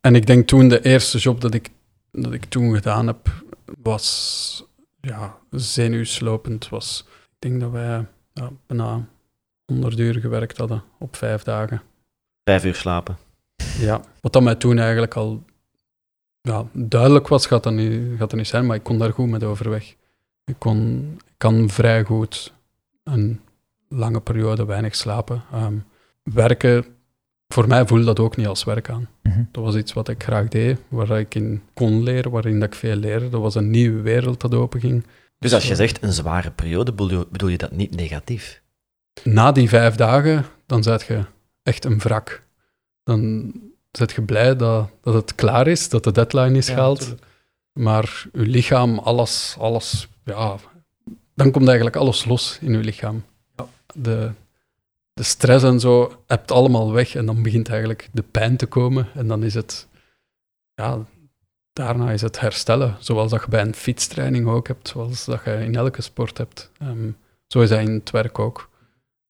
En 0.00 0.14
ik 0.14 0.26
denk 0.26 0.46
toen 0.46 0.68
de 0.68 0.84
eerste 0.84 1.18
job 1.18 1.40
dat 1.40 1.54
ik, 1.54 1.70
dat 2.12 2.32
ik 2.32 2.44
toen 2.44 2.74
gedaan 2.74 3.06
heb, 3.06 3.42
was 3.82 4.64
ja, 5.00 5.36
zenuwslopend. 5.50 6.68
Was, 6.68 7.04
ik 7.08 7.36
denk 7.38 7.60
dat 7.60 7.70
wij 7.70 8.06
ja, 8.32 8.50
bijna 8.66 9.06
100 9.72 9.98
uur 9.98 10.14
gewerkt 10.14 10.56
hadden 10.56 10.82
op 10.98 11.16
vijf 11.16 11.42
dagen. 11.42 11.82
Vijf 12.44 12.64
uur 12.64 12.74
slapen. 12.74 13.16
Ja, 13.78 14.00
wat 14.20 14.32
dat 14.32 14.42
mij 14.42 14.54
toen 14.54 14.78
eigenlijk 14.78 15.14
al 15.14 15.44
ja, 16.40 16.66
duidelijk 16.72 17.28
was, 17.28 17.46
gaat 17.46 17.62
dat, 17.62 17.72
niet, 17.72 18.02
gaat 18.18 18.30
dat 18.30 18.38
niet 18.38 18.46
zijn, 18.46 18.66
maar 18.66 18.76
ik 18.76 18.82
kon 18.82 18.98
daar 18.98 19.12
goed 19.12 19.28
met 19.28 19.44
overweg. 19.44 19.94
Ik, 20.44 20.54
kon, 20.58 21.04
ik 21.26 21.34
kan 21.36 21.70
vrij 21.70 22.04
goed 22.04 22.52
een 23.04 23.40
lange 23.88 24.20
periode 24.20 24.64
weinig 24.64 24.94
slapen. 24.94 25.42
Ehm, 25.52 25.74
werken, 26.22 26.84
voor 27.48 27.68
mij 27.68 27.86
voelde 27.86 28.04
dat 28.04 28.18
ook 28.18 28.36
niet 28.36 28.46
als 28.46 28.64
werk 28.64 28.90
aan. 28.90 29.08
Mhm. 29.22 29.42
Dat 29.52 29.64
was 29.64 29.76
iets 29.76 29.92
wat 29.92 30.08
ik 30.08 30.22
graag 30.22 30.48
deed, 30.48 30.78
waar 30.88 31.18
ik 31.18 31.34
in 31.34 31.62
kon 31.74 32.02
leren, 32.02 32.30
waarin 32.30 32.60
dat 32.60 32.68
ik 32.68 32.78
veel 32.78 32.96
leerde. 32.96 33.28
Dat 33.28 33.40
was 33.40 33.54
een 33.54 33.70
nieuwe 33.70 34.00
wereld 34.00 34.40
dat 34.40 34.54
openging. 34.54 35.04
Dus 35.38 35.54
als 35.54 35.68
je 35.68 35.74
zegt 35.74 36.02
een 36.02 36.12
zware 36.12 36.50
periode, 36.50 36.92
bedoel 37.30 37.48
je 37.48 37.58
dat 37.58 37.72
niet 37.72 37.96
negatief? 37.96 38.62
Na 39.24 39.52
die 39.52 39.68
vijf 39.68 39.94
dagen, 39.94 40.46
dan 40.66 40.82
zet 40.82 41.02
je 41.02 41.24
echt 41.62 41.84
een 41.84 41.98
wrak. 41.98 42.42
Dan 43.04 43.52
zet 43.90 44.12
je 44.12 44.22
blij 44.22 44.56
dat, 44.56 44.90
dat 45.00 45.14
het 45.14 45.34
klaar 45.34 45.66
is, 45.66 45.88
dat 45.88 46.04
de 46.04 46.12
deadline 46.12 46.56
is 46.56 46.68
gehaald. 46.68 46.98
natuurlijk. 46.98 47.26
maar 47.72 48.26
je 48.32 48.46
lichaam, 48.46 48.98
alles, 48.98 49.56
alles, 49.58 50.08
ja, 50.24 50.56
dan 51.34 51.50
komt 51.50 51.66
eigenlijk 51.66 51.96
alles 51.96 52.24
los 52.24 52.58
in 52.60 52.72
je 52.72 52.78
lichaam. 52.78 53.24
De, 53.94 54.30
de 55.12 55.22
stress 55.22 55.64
en 55.64 55.80
zo 55.80 56.22
hebt 56.26 56.50
allemaal 56.50 56.92
weg 56.92 57.14
en 57.14 57.26
dan 57.26 57.42
begint 57.42 57.68
eigenlijk 57.68 58.08
de 58.12 58.22
pijn 58.22 58.56
te 58.56 58.66
komen 58.66 59.08
en 59.14 59.28
dan 59.28 59.42
is 59.42 59.54
het, 59.54 59.86
ja, 60.74 61.06
daarna 61.72 62.10
is 62.10 62.22
het 62.22 62.40
herstellen. 62.40 62.96
Zoals 62.98 63.30
dat 63.30 63.40
je 63.40 63.48
bij 63.48 63.60
een 63.60 63.74
fietstraining 63.74 64.48
ook 64.48 64.68
hebt, 64.68 64.88
zoals 64.88 65.24
dat 65.24 65.40
je 65.44 65.64
in 65.64 65.76
elke 65.76 66.02
sport 66.02 66.38
hebt. 66.38 66.70
Ehm, 66.78 67.10
zo 67.46 67.60
is 67.60 67.68
dat 67.68 67.78
in 67.78 67.92
het 67.92 68.10
werk 68.10 68.38
ook. 68.38 68.68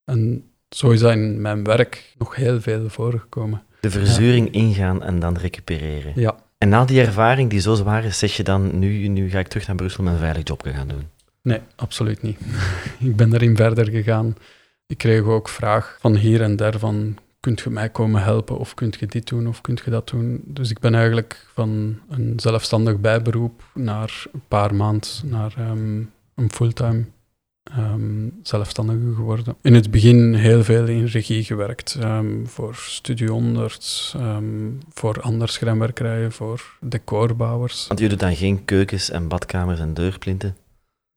En 0.08 0.44
zo 0.68 0.90
is 0.90 1.00
dat 1.00 1.12
in 1.12 1.40
mijn 1.40 1.64
werk 1.64 2.14
nog 2.18 2.34
heel 2.34 2.60
veel 2.60 2.88
voorgekomen. 2.88 3.62
De 3.80 3.90
verzuring 3.90 4.50
ingaan 4.50 5.02
en 5.02 5.18
dan 5.20 5.36
recupereren. 5.36 6.12
Ja. 6.14 6.36
En 6.58 6.68
na 6.68 6.84
die 6.84 7.00
ervaring 7.00 7.50
die 7.50 7.60
zo 7.60 7.74
zwaar 7.74 8.04
is, 8.04 8.18
zeg 8.18 8.36
je 8.36 8.42
dan, 8.42 8.78
nu, 8.78 9.08
nu 9.08 9.30
ga 9.30 9.38
ik 9.38 9.48
terug 9.48 9.66
naar 9.66 9.76
Brussel 9.76 10.06
een 10.06 10.18
veilig 10.18 10.48
job 10.48 10.62
te 10.62 10.72
gaan 10.72 10.88
doen. 10.88 11.02
Nee, 11.42 11.60
absoluut 11.76 12.22
niet. 12.22 12.38
ik 12.98 13.16
ben 13.16 13.30
daarin 13.30 13.56
verder 13.56 13.90
gegaan. 13.90 14.36
Ik 14.86 14.98
kreeg 14.98 15.22
ook 15.22 15.48
vraag 15.48 15.96
van 16.00 16.16
hier 16.16 16.42
en 16.42 16.56
daar 16.56 16.78
van, 16.78 17.16
kunt 17.40 17.60
je 17.60 17.70
mij 17.70 17.88
komen 17.88 18.22
helpen 18.22 18.58
of 18.58 18.74
kunt 18.74 18.96
je 19.00 19.06
dit 19.06 19.28
doen 19.28 19.48
of 19.48 19.60
kunt 19.60 19.82
je 19.84 19.90
dat 19.90 20.08
doen? 20.08 20.40
Dus 20.44 20.70
ik 20.70 20.78
ben 20.78 20.94
eigenlijk 20.94 21.46
van 21.54 21.98
een 22.08 22.32
zelfstandig 22.36 23.00
bijberoep 23.00 23.62
naar 23.74 24.26
een 24.32 24.42
paar 24.48 24.74
maand 24.74 25.22
naar 25.24 25.54
ehm, 25.56 26.02
een 26.34 26.50
fulltime 26.50 27.04
zelfstandige 28.42 29.14
geworden. 29.14 29.56
In 29.62 29.75
het 29.75 29.90
begin 29.90 30.34
heel 30.34 30.64
veel 30.64 30.87
in 30.87 31.04
regie 31.04 31.44
gewerkt. 31.44 31.96
ehm, 32.00 32.44
voor 32.44 32.75
Studio 32.75 33.32
100, 33.32 34.14
ehm, 34.16 34.70
voor 34.88 35.20
andere 35.20 35.50
schermwerkerijen, 35.50 36.32
voor 36.32 36.76
decorbouwers. 36.80 37.87
Want 37.87 38.00
doet 38.08 38.20
dan 38.20 38.37
geen 38.37 38.64
keukens 38.64 39.10
en 39.10 39.28
badkamers 39.28 39.80
en 39.80 39.94
deurplinten. 39.94 40.56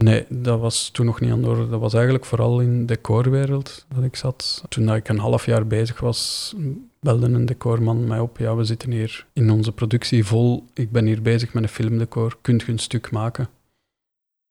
Nee, 0.03 0.25
dat 0.29 0.60
was 0.60 0.89
toen 0.89 1.05
nog 1.05 1.20
niet 1.20 1.31
aan 1.31 1.41
de 1.41 1.48
orde. 1.48 1.70
Dat 1.70 1.79
was 1.79 1.93
eigenlijk 1.93 2.25
vooral 2.25 2.60
in 2.60 2.79
de 2.79 2.86
decorwereld 2.86 3.86
dat 3.96 4.03
ik 4.03 4.15
zat. 4.15 4.63
Toen 4.70 4.96
ik 4.96 5.10
een 5.10 5.20
half 5.20 5.46
jaar 5.46 5.67
bezig 5.67 6.00
was, 6.00 6.53
belde 7.00 7.25
een 7.27 7.46
decorman 7.46 8.08
mij 8.08 8.20
op. 8.20 8.38
Ja, 8.38 8.55
we 8.55 8.63
zitten 8.63 8.91
hier 8.91 9.25
in 9.34 9.50
onze 9.50 9.72
productie 9.72 10.25
vol. 10.25 10.65
Ik 10.74 10.91
ben 10.91 11.05
hier 11.05 11.22
bezig 11.22 11.53
met 11.53 11.63
een 11.63 11.70
filmdecor. 11.70 12.38
Kunt 12.41 12.62
je 12.62 12.72
een 12.72 12.79
stuk 12.79 13.12
maken? 13.12 13.50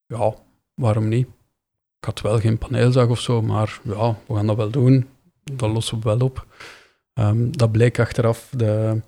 Ja, 0.05 0.33
waarom 0.73 1.07
niet? 1.07 1.27
Ik 2.01 2.07
had 2.07 2.21
wel 2.21 2.39
geen 2.39 2.57
paneelzag 2.57 3.07
of 3.07 3.19
zo, 3.19 3.41
maar 3.41 3.79
ja, 3.83 4.15
we 4.27 4.35
gaan 4.35 4.47
dat 4.47 4.55
wel 4.55 4.69
doen. 4.69 5.07
Dat 5.43 5.69
lossen 5.69 5.97
we 5.97 6.03
wel 6.03 6.19
op. 6.19 6.45
Ehm, 7.13 7.51
dat 7.51 7.71
bleek 7.71 7.99
achteraf 7.99 8.49
de 8.55 9.01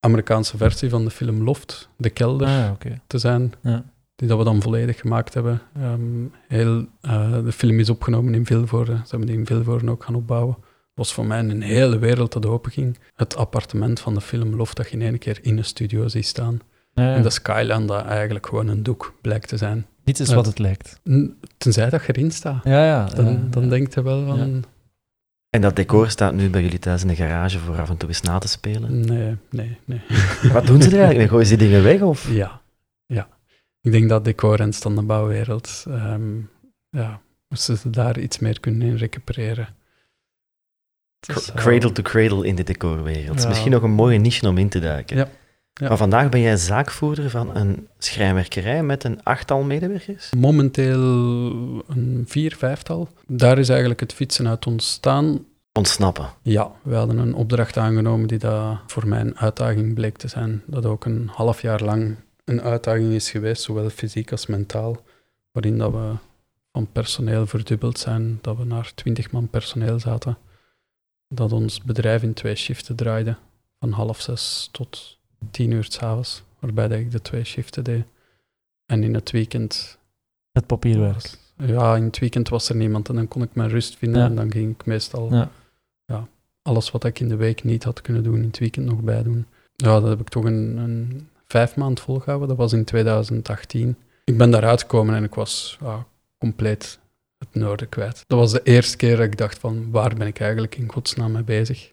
Amerikaanse 0.00 0.56
versie 0.56 0.88
van 0.88 1.04
de 1.04 1.10
film 1.10 1.42
Loft, 1.42 1.88
De 1.96 2.10
Kelder 2.10 2.46
Ah, 2.48 2.70
te 3.06 3.18
zijn. 3.18 3.52
Ja. 3.62 3.84
Die 4.16 4.28
dat 4.28 4.38
we 4.38 4.44
dan 4.44 4.62
volledig 4.62 5.00
gemaakt 5.00 5.34
hebben. 5.34 5.62
Ehm, 5.76 6.24
heel, 6.48 6.86
eh, 7.00 7.44
de 7.44 7.52
film 7.52 7.78
is 7.78 7.90
opgenomen 7.90 8.34
in 8.34 8.46
Vilvoorde. 8.46 8.92
Ze 8.92 9.08
hebben 9.08 9.28
die 9.28 9.38
in 9.38 9.46
Vilvoorde 9.46 9.90
ook 9.90 10.04
gaan 10.04 10.14
opbouwen. 10.14 10.56
was 10.94 11.12
voor 11.14 11.26
mij 11.26 11.38
een 11.38 11.62
hele 11.62 11.98
wereld 11.98 12.32
dat 12.32 12.46
openging. 12.46 12.98
Het 13.14 13.36
appartement 13.36 14.00
van 14.00 14.14
de 14.14 14.20
film 14.20 14.56
Loft 14.56 14.76
dat 14.76 14.90
je 14.90 14.96
in 14.96 15.02
één 15.02 15.18
keer 15.18 15.38
in 15.42 15.58
een 15.58 15.64
studio 15.64 16.08
ziet 16.08 16.26
staan. 16.26 16.60
En 16.94 17.22
de 17.22 17.30
skyline 17.30 17.84
dat 17.84 18.04
eigenlijk 18.04 18.46
gewoon 18.46 18.68
een 18.68 18.82
doek 18.82 19.14
blijkt 19.20 19.48
te 19.48 19.56
zijn. 19.56 19.86
Niets 20.04 20.20
is 20.20 20.28
Ja. 20.28 20.34
wat 20.34 20.46
het 20.46 20.58
lijkt. 20.58 21.00
Tenzij 21.58 21.90
dat 21.90 22.04
je 22.06 22.16
erin 22.16 22.30
staat. 22.30 22.64
Ja, 22.64 22.84
ja. 22.84 23.04
Dan, 23.04 23.24
ja, 23.24 23.38
dan 23.50 23.62
ja. 23.62 23.68
denkt 23.68 23.94
je 23.94 24.02
wel 24.02 24.26
van... 24.26 24.64
En 25.50 25.60
dat 25.60 25.76
decor 25.76 26.10
staat 26.10 26.34
nu 26.34 26.50
bij 26.50 26.62
jullie 26.62 26.78
thuis 26.78 27.02
in 27.02 27.08
de 27.08 27.14
garage 27.14 27.58
voor 27.58 27.78
af 27.80 27.90
en 27.90 27.96
toe 27.96 28.08
eens 28.08 28.20
na 28.20 28.38
te 28.38 28.48
spelen. 28.48 29.00
Nee, 29.00 29.36
nee, 29.50 29.78
nee. 29.84 30.00
Wat 30.52 30.66
doen 30.66 30.82
ze 30.82 30.88
er 30.88 30.92
eigenlijk 30.92 31.16
mee? 31.18 31.28
Gooien 31.28 31.46
ze 31.46 31.56
die 31.56 31.68
dingen 31.68 31.82
weg? 31.82 32.00
Of? 32.00 32.30
Ja, 32.30 32.60
ja. 33.06 33.28
Ik 33.80 33.92
denk 33.92 34.08
dat 34.08 34.24
decor 34.24 34.60
en 34.60 34.72
standaardbouwwereld, 34.72 35.84
ehm 35.88 36.38
ja, 36.90 37.20
moesten 37.48 37.76
ze 37.76 37.90
daar 37.90 38.18
iets 38.18 38.38
meer 38.38 38.60
kunnen 38.60 38.88
in 38.88 38.96
recupereren. 38.96 39.68
Cradle 41.54 41.92
to 41.92 42.02
cradle 42.02 42.46
in 42.46 42.54
de 42.54 42.62
decorwereld. 42.62 43.42
Ja. 43.42 43.48
misschien 43.48 43.70
nog 43.70 43.82
een 43.82 43.90
mooie 43.90 44.18
niche 44.18 44.48
om 44.48 44.58
in 44.58 44.68
te 44.68 44.80
duiken. 44.80 45.16
Ja. 45.16 45.28
Ja. 45.80 45.88
Maar 45.88 45.96
vandaag 45.96 46.28
ben 46.28 46.40
jij 46.40 46.56
zaakvoerder 46.56 47.30
van 47.30 47.56
een 47.56 47.88
schrijnwerkerij 47.98 48.82
met 48.82 49.04
een 49.04 49.22
achttal 49.22 49.62
medewerkers. 49.62 50.30
Momenteel 50.36 51.02
een 51.88 52.24
vier, 52.26 52.56
vijftal. 52.56 53.08
Daar 53.26 53.58
is 53.58 53.68
eigenlijk 53.68 54.00
het 54.00 54.12
fietsen 54.12 54.48
uit 54.48 54.66
ontstaan. 54.66 55.44
Ontsnappen. 55.72 56.28
Ja, 56.42 56.72
we 56.82 56.94
hadden 56.94 57.18
een 57.18 57.34
opdracht 57.34 57.76
aangenomen 57.76 58.28
die 58.28 58.38
dat 58.38 58.78
voor 58.86 59.08
mij 59.08 59.20
een 59.20 59.38
uitdaging 59.38 59.94
bleek 59.94 60.16
te 60.16 60.28
zijn. 60.28 60.62
Dat 60.66 60.86
ook 60.86 61.04
een 61.04 61.30
half 61.32 61.62
jaar 61.62 61.82
lang 61.82 62.16
een 62.44 62.62
uitdaging 62.62 63.12
is 63.12 63.30
geweest, 63.30 63.62
zowel 63.62 63.90
fysiek 63.90 64.30
als 64.30 64.46
mentaal. 64.46 65.02
Waarin 65.52 65.78
dat 65.78 65.92
we 65.92 66.12
van 66.72 66.92
personeel 66.92 67.46
verdubbeld 67.46 67.98
zijn, 67.98 68.38
dat 68.40 68.56
we 68.56 68.64
naar 68.64 68.92
twintig 68.94 69.30
man 69.30 69.48
personeel 69.48 69.98
zaten. 70.00 70.38
Dat 71.28 71.52
ons 71.52 71.82
bedrijf 71.82 72.22
in 72.22 72.34
twee 72.34 72.54
shiften 72.54 72.96
draaide, 72.96 73.36
van 73.78 73.90
half 73.90 74.20
zes 74.20 74.68
tot 74.72 75.18
tien 75.50 75.70
uur 75.70 75.84
s'avonds, 75.88 76.42
waarbij 76.58 76.88
dat 76.88 76.98
ik 76.98 77.10
de 77.10 77.22
twee 77.22 77.44
shiften 77.44 77.84
deed. 77.84 78.04
En 78.86 79.02
in 79.02 79.14
het 79.14 79.30
weekend 79.30 79.98
Het 80.52 80.66
papierwerk. 80.66 81.38
ja, 81.56 81.96
in 81.96 82.04
het 82.04 82.18
weekend 82.18 82.48
was 82.48 82.68
er 82.68 82.76
niemand 82.76 83.08
en 83.08 83.14
dan 83.14 83.28
kon 83.28 83.42
ik 83.42 83.54
mijn 83.54 83.68
rust 83.68 83.96
vinden 83.96 84.20
Ja. 84.20 84.26
en 84.26 84.34
dan 84.34 84.50
ging 84.52 84.72
ik 84.74 84.86
meestal 84.86 85.32
Ja. 85.34 85.50
ja, 86.04 86.28
alles 86.62 86.90
wat 86.90 87.04
ik 87.04 87.20
in 87.20 87.28
de 87.28 87.36
week 87.36 87.64
niet 87.64 87.84
had 87.84 88.00
kunnen 88.00 88.22
doen, 88.22 88.36
in 88.36 88.42
het 88.46 88.58
weekend 88.58 88.86
nog 88.86 89.00
bijdoen. 89.00 89.46
Ja, 89.76 90.00
dat 90.00 90.08
heb 90.08 90.20
ik 90.20 90.28
toch 90.28 90.44
een, 90.44 90.76
een 90.76 91.28
vijf 91.46 91.76
maand 91.76 92.00
volgehouden. 92.00 92.48
Dat 92.48 92.56
was 92.56 92.72
in 92.72 92.84
2018. 92.84 93.96
Ik 94.24 94.38
ben 94.38 94.50
daaruit 94.50 94.80
gekomen 94.80 95.14
en 95.14 95.24
ik 95.24 95.34
was 95.34 95.78
ja, 95.80 96.06
compleet 96.38 96.98
het 97.38 97.54
noorden 97.54 97.88
kwijt. 97.88 98.24
Dat 98.26 98.38
was 98.38 98.52
de 98.52 98.62
eerste 98.62 98.96
keer 98.96 99.16
dat 99.16 99.24
ik 99.26 99.36
dacht 99.36 99.58
van, 99.58 99.90
waar 99.90 100.14
ben 100.14 100.26
ik 100.26 100.40
eigenlijk 100.40 100.76
in 100.76 100.92
godsnaam 100.92 101.32
mee 101.32 101.42
bezig? 101.42 101.92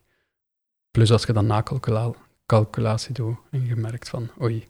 Plus 0.91 1.11
als 1.11 1.23
je 1.25 1.33
dan 1.33 1.45
nakalculatie 2.51 3.13
doet 3.13 3.35
en 3.51 3.65
je 3.65 3.75
merkt 3.75 4.09
van, 4.09 4.29
oei, 4.41 4.63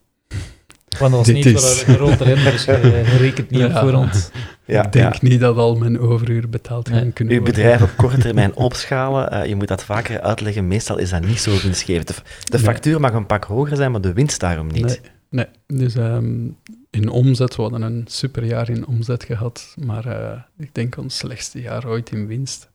Want 0.99 1.11
dat 1.13 1.25
Dit 1.25 1.35
niet 1.35 1.45
is- 1.45 1.53
waar 1.85 1.87
een 1.89 1.95
grote 1.95 2.23
dus 2.23 2.65
je, 2.65 2.71
je 2.71 3.17
rekent 3.27 3.49
niet 3.49 3.63
op 3.63 3.69
Ja. 3.71 3.81
voorhand. 3.81 4.31
Ja, 4.65 4.85
ik 4.85 4.91
denk 4.91 5.13
ja. 5.13 5.19
niet 5.21 5.39
dat 5.39 5.57
al 5.57 5.75
mijn 5.75 5.99
overuur 5.99 6.49
betaald 6.49 6.89
gaan 6.89 7.01
Nee. 7.03 7.11
kunnen 7.11 7.33
Uw 7.33 7.39
worden. 7.41 7.61
bedrijf 7.61 7.81
op 7.81 7.97
korte 7.97 8.17
termijn 8.17 8.55
opschalen, 8.55 9.31
eh, 9.31 9.45
je 9.45 9.55
moet 9.55 9.67
dat 9.67 9.83
vaker 9.83 10.21
uitleggen. 10.21 10.67
Meestal 10.67 10.97
is 10.97 11.09
dat 11.09 11.25
niet 11.25 11.39
zo 11.39 11.51
winstgevend. 11.61 12.07
De, 12.07 12.13
de 12.13 12.57
Nee. 12.57 12.61
factuur 12.61 12.99
mag 12.99 13.13
een 13.13 13.25
pak 13.25 13.43
hoger 13.43 13.75
zijn, 13.75 13.91
maar 13.91 14.01
de 14.01 14.13
winst 14.13 14.39
daarom 14.39 14.67
niet. 14.67 15.01
Nee, 15.29 15.45
nee. 15.67 15.79
dus 15.79 15.95
ehm, 15.95 16.47
in 16.89 17.09
omzet, 17.09 17.55
we 17.55 17.61
hadden 17.61 17.81
een 17.81 18.05
superjaar 18.07 18.69
in 18.69 18.87
omzet 18.87 19.23
gehad, 19.23 19.75
maar 19.85 20.05
eh, 20.05 20.39
ik 20.57 20.73
denk 20.73 20.97
ons 20.97 21.17
slechtste 21.17 21.61
jaar 21.61 21.87
ooit 21.87 22.11
in 22.11 22.27
winst. 22.27 22.69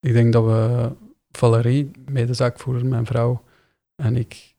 Ik 0.00 0.12
denk 0.12 0.32
dat 0.32 0.44
we, 0.44 0.90
Valerie, 1.30 1.90
medezaakvoerder, 2.10 2.86
mijn 2.86 3.06
vrouw 3.06 3.42
en 3.96 4.16
ik, 4.16 4.54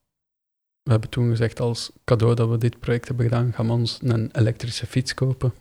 we 0.84 0.91
hebben 0.91 1.10
toen 1.10 1.29
gezegd 1.29 1.60
als 1.60 1.91
cadeau 2.03 2.36
dat 2.36 2.50
we 2.50 2.58
dit 2.58 2.79
project 2.79 3.08
hebben 3.08 3.25
gedaan, 3.25 3.53
gaan 3.53 3.65
we 3.65 3.72
ons 3.72 4.00
een 4.01 4.29
elektrische 4.32 4.86
fiets 4.86 5.13
kopen. 5.13 5.53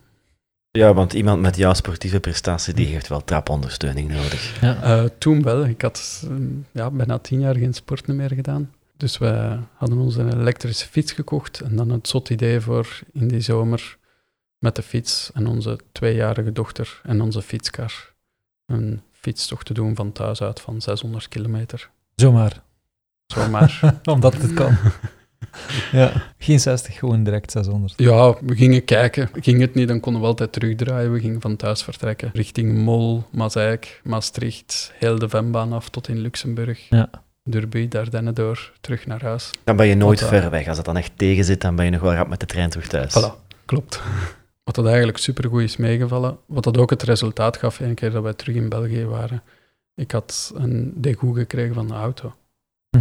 Ja, 0.71 0.93
want 0.93 1.13
iemand 1.13 1.41
met 1.41 1.55
jouw 1.55 1.73
sportieve 1.73 2.19
prestatie, 2.19 2.73
die 2.73 2.87
heeft 2.87 3.07
wel 3.07 3.23
trapondersteuning 3.23 4.09
nodig. 4.09 4.61
Ja. 4.61 4.81
Eh, 4.81 5.09
toen 5.17 5.43
wel. 5.43 5.65
Ik 5.65 5.81
had 5.81 6.23
ehm, 6.23 6.47
ja, 6.71 6.91
bijna 6.91 7.19
tien 7.19 7.39
jaar 7.39 7.55
geen 7.55 7.73
sport 7.73 8.07
meer 8.07 8.31
gedaan. 8.33 8.71
Dus 8.97 9.17
we 9.17 9.59
hadden 9.73 9.97
ons 9.97 10.15
een 10.15 10.39
elektrische 10.39 10.87
fiets 10.87 11.11
gekocht 11.11 11.61
en 11.61 11.75
dan 11.75 11.89
het 11.89 12.07
zot 12.07 12.29
idee 12.29 12.59
voor 12.59 12.99
in 13.13 13.27
die 13.27 13.41
zomer 13.41 13.97
met 14.59 14.75
de 14.75 14.81
fiets 14.81 15.31
en 15.33 15.47
onze 15.47 15.79
tweejarige 15.91 16.51
dochter 16.51 17.01
en 17.03 17.21
onze 17.21 17.41
fietskar 17.41 18.13
een 18.65 19.01
fietstocht 19.11 19.65
te 19.65 19.73
doen 19.73 19.95
van 19.95 20.11
thuis 20.11 20.41
uit 20.41 20.59
van 20.59 20.81
600 20.81 21.27
kilometer. 21.27 21.89
Zomaar, 22.15 22.63
Zomaar. 23.27 23.79
omdat 24.13 24.33
het 24.33 24.53
kan. 24.53 24.77
ja. 25.99 26.11
Geen 26.37 26.59
60, 26.59 26.97
gewoon 26.97 27.23
direct 27.23 27.51
600. 27.51 27.93
ja, 27.97 28.35
we 28.41 28.55
gingen 28.55 28.85
kijken. 28.85 29.29
Ging 29.41 29.61
het 29.61 29.73
niet, 29.73 29.87
dan 29.87 29.99
konden 29.99 30.21
we 30.21 30.27
altijd 30.27 30.51
terugdraaien. 30.51 31.13
We 31.13 31.19
gingen 31.19 31.41
van 31.41 31.55
thuis 31.55 31.83
vertrekken 31.83 32.29
richting 32.33 32.77
Mol, 32.77 33.23
Mazeik, 33.31 34.01
Maastricht, 34.03 34.91
heel 34.95 35.19
de 35.19 35.29
Vembaan 35.29 35.73
af 35.73 35.89
tot 35.89 36.07
in 36.07 36.17
Luxemburg. 36.17 36.89
Ja. 36.89 37.09
Derby, 37.43 37.87
Dardenne 37.87 38.33
door, 38.33 38.71
terug 38.81 39.05
naar 39.05 39.21
huis. 39.21 39.51
Dan 39.63 39.75
ben 39.75 39.87
je 39.87 39.95
nooit 39.95 40.23
ver 40.23 40.49
weg. 40.49 40.67
Als 40.67 40.77
het 40.77 40.85
dan 40.85 40.97
echt 40.97 41.11
tegen 41.15 41.43
zit, 41.43 41.61
dan 41.61 41.75
ben 41.75 41.85
je 41.85 41.91
nog 41.91 42.01
wel 42.01 42.13
rap 42.13 42.27
met 42.27 42.39
de 42.39 42.45
trein 42.45 42.69
terug 42.69 42.87
thuis. 42.87 43.17
Voilà, 43.17 43.55
klopt. 43.65 44.01
Wat 44.63 44.75
dat 44.75 44.85
eigenlijk 44.85 45.17
supergoed 45.17 45.61
is 45.61 45.77
meegevallen, 45.77 46.37
wat 46.45 46.63
dat 46.63 46.77
ook 46.77 46.89
het 46.89 47.03
resultaat 47.03 47.57
gaf, 47.57 47.79
een 47.79 47.93
keer 47.93 48.11
dat 48.11 48.23
wij 48.23 48.33
terug 48.33 48.55
in 48.55 48.69
België 48.69 49.05
waren. 49.05 49.43
Ik 49.95 50.11
had 50.11 50.51
een 50.55 50.93
dégoût 51.01 51.33
gekregen 51.33 51.73
van 51.73 51.87
de 51.87 51.93
auto. 51.93 52.33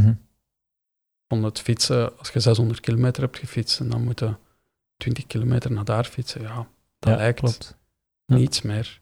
Mhm. 0.01 0.15
Van 1.29 1.43
het 1.43 1.61
fietsen, 1.61 2.19
als 2.19 2.29
je 2.29 2.41
600 2.41 2.81
kilometer 2.81 3.23
hebt 3.23 3.39
gefietst 3.39 3.81
en 3.81 3.89
dan 3.89 4.05
moeten 4.05 4.39
20 4.97 5.27
kilometer 5.27 5.73
naar 5.73 5.85
daar 5.85 6.05
fietsen, 6.05 6.41
ja, 6.41 6.67
dat 6.99 7.11
Ja, 7.13 7.17
lijkt 7.17 7.41
klopt. 7.41 7.77
Ja. 8.25 8.37
niets 8.37 8.63
meer. 8.63 9.01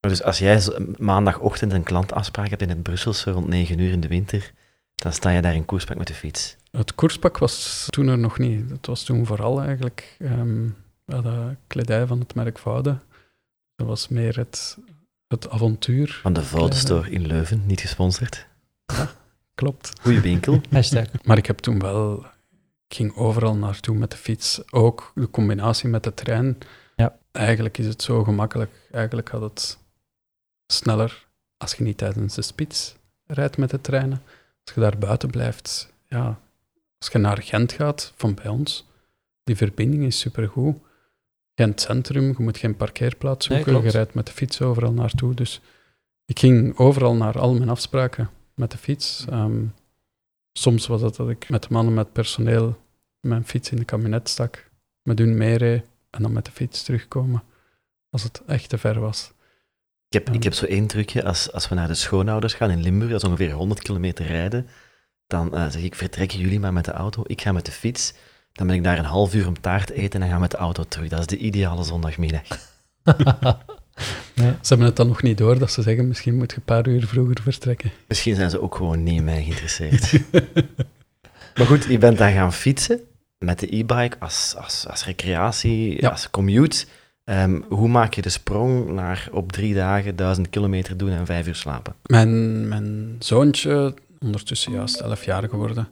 Dus 0.00 0.22
als 0.22 0.38
jij 0.38 0.62
maandagochtend 0.98 1.72
een 1.72 1.82
klantafspraak 1.82 2.48
hebt 2.48 2.62
in 2.62 2.68
het 2.68 2.82
Brusselse 2.82 3.30
rond 3.30 3.46
9 3.46 3.78
uur 3.78 3.90
in 3.90 4.00
de 4.00 4.08
winter, 4.08 4.52
dan 4.94 5.12
sta 5.12 5.30
je 5.30 5.42
daar 5.42 5.54
in 5.54 5.64
koerspak 5.64 5.96
met 5.96 6.06
de 6.06 6.14
fiets. 6.14 6.56
Het 6.70 6.94
koerspak 6.94 7.38
was 7.38 7.86
toen 7.90 8.08
er 8.08 8.18
nog 8.18 8.38
niet. 8.38 8.70
Het 8.70 8.86
was 8.86 9.02
toen 9.02 9.26
vooral 9.26 9.60
eigenlijk 9.62 10.16
ehm 10.18 10.68
de 11.06 11.56
kledij 11.66 12.06
van 12.06 12.20
het 12.20 12.34
merk 12.34 12.58
Voude. 12.58 12.98
Dat 13.74 13.86
was 13.86 14.08
meer 14.08 14.36
het, 14.36 14.78
het 15.28 15.50
avontuur. 15.50 16.18
Van 16.22 16.32
de 16.32 16.42
Vodestore 16.42 17.10
in 17.10 17.26
Leuven, 17.26 17.66
niet 17.66 17.80
gesponsord. 17.80 18.46
Klopt. 19.56 19.92
Goeie 20.00 20.20
winkel. 20.20 20.60
Hashtag. 20.70 21.06
Maar 21.24 21.38
ik 21.38 21.46
heb 21.46 21.58
toen 21.58 21.78
wel... 21.78 22.24
Ik 22.88 22.96
ging 22.96 23.16
overal 23.16 23.56
naartoe 23.56 23.96
met 23.96 24.10
de 24.10 24.16
fiets. 24.16 24.72
Ook 24.72 25.12
de 25.14 25.30
combinatie 25.30 25.88
met 25.88 26.04
de 26.04 26.14
trein. 26.14 26.58
Ja. 26.96 27.18
Eigenlijk 27.32 27.78
is 27.78 27.86
het 27.86 28.02
zo 28.02 28.24
gemakkelijk. 28.24 28.70
Eigenlijk 28.90 29.28
gaat 29.28 29.40
het 29.40 29.78
sneller 30.66 31.26
als 31.56 31.74
je 31.74 31.82
niet 31.82 31.98
tijdens 31.98 32.34
de 32.34 32.42
spits 32.42 32.96
rijdt 33.26 33.56
met 33.56 33.70
de 33.70 33.80
treinen. 33.80 34.22
Als 34.64 34.74
je 34.74 34.80
daar 34.80 34.98
buiten 34.98 35.30
blijft, 35.30 35.92
ja... 36.08 36.40
Als 36.98 37.08
je 37.12 37.18
naar 37.18 37.42
Gent 37.42 37.72
gaat, 37.72 38.12
van 38.16 38.34
bij 38.34 38.48
ons, 38.48 38.86
die 39.44 39.56
verbinding 39.56 40.04
is 40.04 40.18
supergoed. 40.18 40.76
Gent 41.54 41.80
Centrum, 41.80 42.26
je 42.26 42.42
moet 42.42 42.58
geen 42.58 42.76
parkeerplaats 42.76 43.46
zoeken. 43.46 43.82
je 43.82 43.90
rijdt 43.90 44.14
met 44.14 44.26
de 44.26 44.32
fiets 44.32 44.60
overal 44.60 44.92
naartoe. 44.92 45.34
Dus 45.34 45.60
ik 46.24 46.38
ging 46.38 46.76
overal 46.76 47.14
naar 47.14 47.38
al 47.38 47.54
mijn 47.54 47.68
afspraken 47.68 48.30
met 48.56 48.70
de 48.70 48.78
fiets. 48.78 49.24
Ehm, 49.30 49.64
soms 50.52 50.86
was 50.86 51.00
het 51.00 51.16
dat 51.16 51.28
ik 51.28 51.48
met 51.48 51.62
de 51.62 51.68
mannen 51.70 51.94
met 51.94 52.12
personeel 52.12 52.76
mijn 53.20 53.44
fiets 53.44 53.70
in 53.70 53.76
de 53.76 53.84
kabinet 53.84 54.28
stak, 54.28 54.70
met 55.02 55.18
hun 55.18 55.36
meereed 55.36 55.84
en 56.10 56.22
dan 56.22 56.32
met 56.32 56.44
de 56.44 56.50
fiets 56.50 56.82
terugkomen, 56.82 57.42
als 58.10 58.22
het 58.22 58.42
echt 58.46 58.68
te 58.68 58.78
ver 58.78 59.00
was. 59.00 59.32
Ik 60.08 60.12
heb, 60.12 60.30
ik 60.30 60.42
heb 60.42 60.52
zo 60.52 60.66
één 60.66 60.86
trucje. 60.86 61.24
Als, 61.24 61.52
als 61.52 61.68
we 61.68 61.74
naar 61.74 61.88
de 61.88 61.94
schoonouders 61.94 62.54
gaan 62.54 62.70
in 62.70 62.82
Limburg, 62.82 63.10
dat 63.10 63.22
is 63.22 63.28
ongeveer 63.28 63.52
100 63.52 63.82
kilometer 63.82 64.26
rijden, 64.26 64.68
dan 65.26 65.54
eh, 65.54 65.68
zeg 65.68 65.82
ik, 65.82 65.94
vertrekken 65.94 66.38
jullie 66.38 66.60
maar 66.60 66.72
met 66.72 66.84
de 66.84 66.92
auto, 66.92 67.22
ik 67.26 67.40
ga 67.40 67.52
met 67.52 67.66
de 67.66 67.72
fiets. 67.72 68.14
Dan 68.52 68.66
ben 68.66 68.76
ik 68.76 68.84
daar 68.84 68.98
een 68.98 69.04
half 69.04 69.34
uur 69.34 69.46
om 69.46 69.60
taart 69.60 69.90
eten 69.90 70.22
en 70.22 70.28
ga 70.28 70.38
met 70.38 70.50
de 70.50 70.56
auto 70.56 70.84
terug. 70.84 71.08
Dat 71.08 71.20
is 71.20 71.26
de 71.26 71.36
ideale 71.36 71.84
zondagmiddag. 71.84 72.42
ja. 74.34 74.58
Ze 74.60 74.68
hebben 74.68 74.86
het 74.86 74.96
dan 74.96 75.06
nog 75.08 75.22
niet 75.22 75.38
door 75.38 75.58
dat 75.58 75.72
ze 75.72 75.82
zeggen, 75.82 76.08
misschien 76.08 76.36
moet 76.36 76.50
je 76.50 76.56
een 76.56 76.62
paar 76.62 76.88
uur 76.88 77.06
vroeger 77.06 77.36
vertrekken. 77.42 77.90
Misschien 78.08 78.34
zijn 78.34 78.50
ze 78.50 78.60
ook 78.60 78.74
gewoon 78.74 79.02
niet 79.02 79.16
in 79.16 79.24
mij 79.24 79.42
geïnteresseerd. 79.42 80.12
maar 81.56 81.66
goed, 81.66 81.84
je 81.84 81.98
bent 81.98 82.18
dan 82.18 82.32
gaan 82.32 82.52
fietsen 82.52 83.00
met 83.38 83.58
de 83.58 83.76
e-bike 83.76 84.16
als, 84.18 84.54
als, 84.58 84.86
als 84.88 85.04
recreatie, 85.04 86.00
Ja. 86.00 86.08
als 86.10 86.30
commute. 86.30 86.86
Ehm, 87.24 87.60
hoe 87.68 87.88
maak 87.88 88.14
je 88.14 88.22
de 88.22 88.28
sprong 88.28 88.88
naar 88.88 89.28
op 89.32 89.52
drie 89.52 89.74
dagen 89.74 90.16
duizend 90.16 90.50
kilometer 90.50 90.96
doen 90.96 91.10
en 91.10 91.26
vijf 91.26 91.46
uur 91.46 91.54
slapen? 91.54 91.94
Mijn, 92.02 92.68
mijn 92.68 93.16
zoontje, 93.18 93.94
ondertussen 94.20 94.72
juist 94.72 95.00
11 95.00 95.24
jaar 95.24 95.48
geworden, 95.48 95.88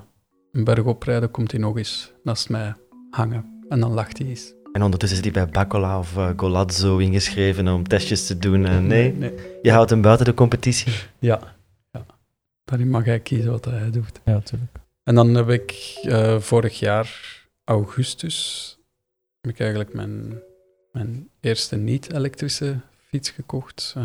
een 0.52 0.64
berg 0.64 0.84
oprijden, 0.84 1.32
komt 1.32 1.52
hij 1.52 1.60
nog 1.60 1.78
eens 1.78 2.12
naast 2.24 2.50
mij 2.50 2.74
hangen. 3.10 3.64
En 3.70 3.80
dan 3.80 3.92
lacht 3.92 4.18
hij 4.18 4.28
eens. 4.28 4.54
En 4.72 4.82
ondertussen 4.82 5.18
is 5.20 5.24
hij 5.24 5.34
bij 5.34 5.52
Bacola 5.52 6.00
of 6.00 6.18
eh, 6.18 6.30
Golazzo 6.36 6.98
ingeschreven 6.98 7.68
om 7.68 7.88
testjes 7.88 8.28
te 8.28 8.38
doen. 8.38 8.66
En 8.66 8.88
nee, 8.88 9.14
nee. 9.14 9.34
je 9.62 9.72
houdt 9.72 9.90
hem 9.90 10.02
buiten 10.02 10.26
de 10.26 10.34
competitie. 10.34 10.94
Ja. 11.20 11.56
ja. 11.92 12.06
Daarin 12.64 12.90
mag 12.90 13.06
hij 13.06 13.20
kiezen 13.20 13.52
wat 13.52 13.66
hij 13.66 13.92
doet. 13.92 14.20
Ja, 14.26 14.34
natuurlijk. 14.34 14.72
En 15.04 15.16
dan 15.16 15.36
heb 15.36 15.50
ik 15.50 16.00
eh, 16.02 16.40
vorig 16.40 16.80
jaar, 16.80 17.10
augustus, 17.64 18.78
heb 19.42 19.52
ik 19.52 19.60
eigenlijk 19.60 19.94
mijn, 19.94 20.40
mijn 20.92 21.30
eerste 21.40 21.76
niet-elektrische 21.76 22.80
fiets 23.14 23.30
gekocht. 23.30 23.94
Eh, 23.98 24.04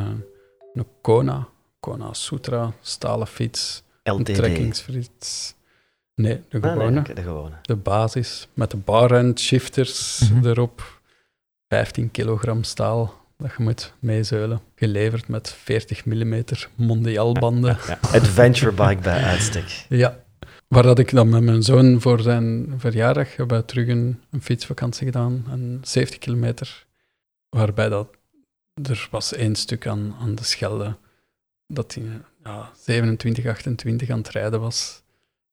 een 0.74 0.86
Kona, 1.00 1.48
Kona 1.80 2.12
Sutra, 2.12 2.72
stalen 2.80 3.26
fiets, 3.26 3.82
een 4.02 4.12
LTD. 4.14 4.34
trekkingsfiets. 4.34 5.54
Nee, 6.14 6.40
de 6.48 6.56
Ah, 6.56 6.62
nee, 6.62 6.72
gewone. 6.72 7.02
de 7.14 7.22
gewone. 7.22 7.54
de 7.62 7.76
basis 7.76 8.48
met 8.54 8.70
de 8.70 8.76
bar 8.76 9.10
end 9.12 9.40
shifters 9.40 10.20
Mhm. 10.32 10.46
erop. 10.46 11.00
15 11.68 12.10
kilogram 12.10 12.62
staal. 12.62 13.16
dat 13.40 13.50
je 13.56 13.62
moet 13.62 13.92
meezeulen. 13.98 14.60
Geleverd 14.74 15.28
met 15.28 15.52
40 15.52 16.04
mm 16.04 16.42
mondiaalbanden. 16.74 17.76
Ja, 17.86 17.98
adventure 18.02 18.72
bike 18.72 19.02
bij 19.02 19.22
uitstek. 19.22 19.84
Ja. 19.88 20.18
Waar 20.68 20.82
dat 20.82 20.98
ik 20.98 21.10
dan 21.10 21.28
met 21.28 21.42
mijn 21.42 21.62
zoon 21.62 22.00
voor 22.00 22.20
zijn 22.20 22.74
verjaardag 22.78 23.36
hebben 23.36 23.58
we 23.58 23.64
terug 23.64 23.88
een, 23.88 24.20
een 24.30 24.42
fietsvakantie 24.42 25.06
gedaan. 25.06 25.44
Een 25.50 25.78
70 25.82 26.18
kilometer. 26.18 26.86
Waarbij 27.48 27.88
dat, 27.88 28.08
er 28.82 29.08
was 29.10 29.32
één 29.32 29.54
stuk 29.54 29.86
aan, 29.86 30.14
aan 30.20 30.34
de 30.34 30.44
Schelde 30.44 30.96
dat 31.66 31.94
hij 31.94 32.04
ja, 32.44 32.70
27, 32.76 33.46
28 33.46 34.10
aan 34.10 34.18
het 34.18 34.28
rijden 34.28 34.60
was. 34.60 35.02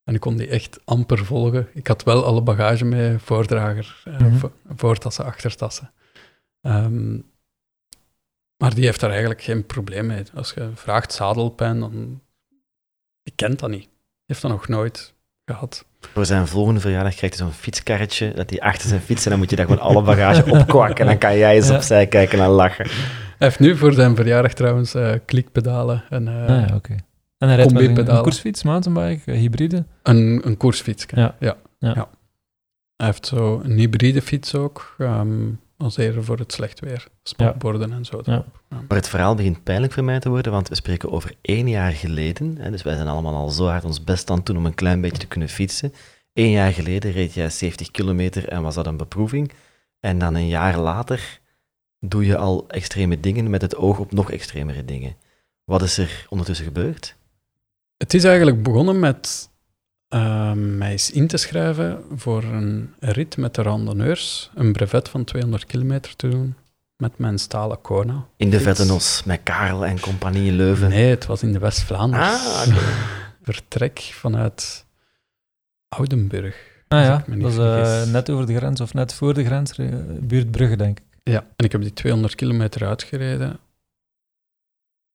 En 0.03 0.13
ik 0.13 0.19
kon 0.19 0.37
die 0.37 0.47
echt 0.47 0.79
amper 0.85 1.25
volgen. 1.25 1.67
Ik 1.73 1.87
had 1.87 2.03
wel 2.03 2.25
alle 2.25 2.41
bagage 2.41 2.85
mee, 2.85 3.17
voordrager, 3.17 4.01
eh, 4.05 4.19
Mhm. 4.19 4.35
vo- 4.35 4.51
voortassen, 4.75 5.25
achtertassen. 5.25 5.93
Ehm, 6.61 7.15
maar 8.57 8.75
die 8.75 8.85
heeft 8.85 8.99
daar 8.99 9.09
eigenlijk 9.09 9.41
geen 9.41 9.65
probleem 9.65 10.05
mee. 10.05 10.23
Als 10.33 10.53
je 10.53 10.69
vraagt 10.73 11.13
zadelpijn, 11.13 11.79
dan... 11.79 12.21
Die 13.23 13.33
kent 13.35 13.59
dat 13.59 13.69
niet. 13.69 13.83
Die 13.83 13.89
heeft 14.25 14.41
dat 14.41 14.51
nog 14.51 14.67
nooit 14.67 15.13
gehad. 15.45 15.85
Voor 16.13 16.25
zijn 16.25 16.47
volgende 16.47 16.79
verjaardag 16.79 17.15
krijgt 17.15 17.37
hij 17.37 17.45
zo'n 17.47 17.55
fietskarretje, 17.55 18.33
dat 18.35 18.49
hij 18.49 18.59
achter 18.59 18.89
zijn 18.89 19.01
fiets 19.01 19.23
en 19.23 19.29
dan 19.29 19.39
moet 19.39 19.49
je 19.49 19.55
daar 19.55 19.65
gewoon 19.65 19.81
alle 19.81 20.01
bagage 20.01 20.51
opkwakken 20.51 20.97
en 20.97 21.05
dan 21.05 21.17
kan 21.17 21.37
jij 21.37 21.55
eens 21.55 21.67
Ja. 21.67 21.75
opzij 21.75 22.07
kijken 22.07 22.39
en 22.39 22.47
lachen. 22.49 22.85
Hij 23.37 23.47
heeft 23.47 23.59
nu 23.59 23.77
voor 23.77 23.93
zijn 23.93 24.15
verjaardag 24.15 24.53
trouwens 24.53 24.93
eh, 24.93 25.11
klikpedalen 25.25 26.03
en 26.09 26.27
eh, 26.27 26.33
Ah, 26.33 26.67
ja. 26.67 26.79
En 27.37 27.47
hij 27.47 27.55
rijdt 27.57 27.73
met 27.73 27.97
een, 27.97 28.15
een 28.15 28.21
koersfiets, 28.21 28.63
mountainbike, 28.63 29.31
eh, 29.31 29.37
hybride. 29.37 29.85
een, 30.03 30.41
een 30.45 30.57
koersfiets. 30.57 31.05
Ja. 31.07 31.35
Ja. 31.39 31.55
Ja. 31.79 31.93
Hij 32.95 33.05
heeft 33.05 33.25
zo 33.27 33.61
een 33.63 33.77
hybride 33.77 34.21
fiets 34.21 34.55
ook, 34.55 34.95
ehm 34.97 35.29
als 35.85 35.97
eerder 35.97 36.23
voor 36.23 36.37
het 36.37 36.53
slecht 36.53 36.79
weer. 36.79 37.07
Spatborden 37.23 37.93
en 37.93 38.05
zo. 38.05 38.21
Ja. 38.23 38.45
Maar 38.69 38.97
het 38.97 39.09
verhaal 39.09 39.35
begint 39.35 39.63
pijnlijk 39.63 39.93
voor 39.93 40.03
mij 40.03 40.19
te 40.19 40.29
worden, 40.29 40.51
want 40.51 40.69
we 40.69 40.75
spreken 40.75 41.11
over 41.11 41.33
één 41.41 41.69
jaar 41.69 41.91
geleden. 41.91 42.57
Hè, 42.57 42.71
dus 42.71 42.83
wij 42.83 42.95
zijn 42.95 43.07
allemaal 43.07 43.35
al 43.35 43.49
zo 43.49 43.67
hard 43.67 43.85
ons 43.85 44.03
best 44.03 44.29
aan 44.29 44.37
het 44.37 44.45
doen 44.45 44.57
om 44.57 44.65
een 44.65 44.75
klein 44.75 45.01
beetje 45.01 45.17
te 45.17 45.27
kunnen 45.27 45.49
fietsen. 45.49 45.93
Eén 46.33 46.51
jaar 46.51 46.71
geleden 46.71 47.11
reed 47.11 47.33
jij 47.33 47.49
70 47.49 47.91
kilometer 47.91 48.47
en 48.47 48.61
was 48.61 48.75
dat 48.75 48.85
een 48.85 48.97
beproeving. 48.97 49.51
En 49.99 50.17
dan 50.17 50.35
een 50.35 50.47
jaar 50.47 50.77
later 50.77 51.39
doe 51.99 52.25
je 52.25 52.37
al 52.37 52.67
extreme 52.67 53.19
dingen 53.19 53.49
met 53.49 53.61
het 53.61 53.75
oog 53.75 53.99
op 53.99 54.11
nog 54.11 54.31
extremere 54.31 54.85
dingen. 54.85 55.15
Wat 55.63 55.81
is 55.81 55.97
er 55.97 56.25
ondertussen 56.29 56.65
gebeurd? 56.65 57.15
Het 57.97 58.13
is 58.13 58.23
eigenlijk 58.23 58.63
begonnen 58.63 58.99
met 58.99 59.49
ehm, 60.07 60.77
mij 60.77 60.91
eens 60.91 61.11
in 61.11 61.27
te 61.27 61.37
schrijven 61.37 62.03
voor 62.15 62.43
een 62.43 62.93
rit 62.99 63.37
met 63.37 63.55
de 63.55 63.61
randonneurs, 63.61 64.51
een 64.55 64.73
brevet 64.73 65.09
van 65.09 65.23
200 65.23 65.65
kilometer 65.65 66.15
te 66.15 66.27
doen 66.27 66.55
met 66.97 67.17
mijn 67.17 67.39
stalen 67.39 67.81
Kona. 67.81 68.27
In 68.37 68.49
de 68.49 68.59
Fiets. 68.59 68.77
Vette 68.77 68.93
Nos 68.93 69.23
met 69.23 69.39
Karel 69.43 69.85
en 69.85 69.99
compagnie 69.99 70.47
in 70.47 70.55
Leuven. 70.55 70.89
Nee, 70.89 71.09
het 71.09 71.25
was 71.25 71.43
in 71.43 71.53
de 71.53 71.59
West-Vlaanderen. 71.59 72.25
Ah, 72.25 72.63
oké. 72.67 72.79
Vertrek 73.51 73.99
vanuit 73.99 74.85
Oudenburg. 75.89 76.73
Ah 76.87 77.03
ja, 77.03 77.23
dat 77.27 77.51
is 77.51 77.57
eh, 77.57 78.11
net 78.11 78.29
over 78.29 78.45
de 78.45 78.55
grens, 78.55 78.81
of 78.81 78.93
net 78.93 79.13
voor 79.13 79.33
de 79.33 79.45
grens, 79.45 79.77
eh, 79.77 79.87
buurt 80.21 80.51
Brugge, 80.51 80.75
denk 80.75 80.99
ik. 80.99 81.05
Ja, 81.23 81.45
en 81.55 81.65
ik 81.65 81.71
heb 81.71 81.81
die 81.81 81.93
200 81.93 82.35
kilometer 82.35 82.87
uitgereden. 82.87 83.59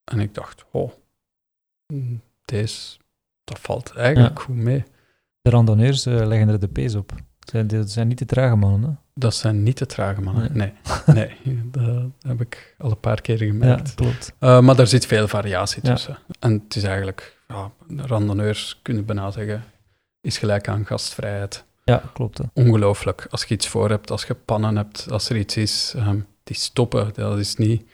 En 0.05 0.21
ik 0.21 0.35
dacht, 0.35 0.65
oh, 0.71 0.93
deze, 2.45 2.97
dat 3.51 3.59
valt 3.61 3.93
eigenlijk 3.97 4.41
goed 4.41 4.57
mee. 4.57 4.85
De 5.43 5.51
randonneurs 5.51 6.07
eh, 6.07 6.27
leggen 6.27 6.49
er 6.49 6.61
de 6.61 6.69
pees 6.69 6.95
op. 6.95 7.13
Zijn, 7.41 7.67
dat 7.67 7.91
zijn 7.91 8.09
niet 8.09 8.19
de 8.19 8.25
trage 8.27 8.57
mannen, 8.57 8.91
hè? 8.91 8.97
Dat 9.15 9.35
zijn 9.35 9.63
niet 9.63 9.79
de 9.79 9.87
trage 9.87 10.21
mannen. 10.21 10.57
Nee, 10.57 10.73
Nee. 11.07 11.27
nee, 11.45 11.61
dat 11.71 12.03
heb 12.21 12.41
ik 12.41 12.75
al 12.79 12.91
een 12.91 13.01
paar 13.01 13.21
keer 13.21 13.45
Ja, 13.45 13.51
gemerkt. 13.51 13.95
klopt. 13.95 14.33
Eh, 14.39 14.61
maar 14.61 14.77
daar 14.77 14.87
zit 14.87 15.07
veel 15.07 15.29
variatie 15.29 15.81
Ja. 15.87 15.93
tussen. 15.93 16.19
En 16.41 16.53
het 16.65 16.77
is 16.77 16.83
eigenlijk, 16.83 17.37
ja, 17.49 17.71
randonneurs 17.97 18.79
kunnen 18.83 19.05
bijna 19.05 19.31
zeggen, 19.31 19.65
is 20.21 20.39
gelijk 20.39 20.69
aan 20.69 20.87
gastvrijheid. 20.87 21.65
Ja, 21.85 22.03
klopt. 22.13 22.39
Hè. 22.39 22.45
Ongelooflijk. 22.53 23.27
Als 23.31 23.45
je 23.45 23.55
iets 23.55 23.69
voor 23.69 23.89
hebt, 23.91 24.11
als 24.11 24.25
je 24.25 24.35
pannen 24.35 24.77
hebt, 24.77 25.07
als 25.11 25.29
er 25.31 25.37
iets 25.37 25.57
is, 25.57 25.93
ehm, 25.97 26.19
die 26.45 26.57
stoppen. 26.57 27.11
Dat 27.15 27.39
is 27.39 27.57
niet 27.57 27.85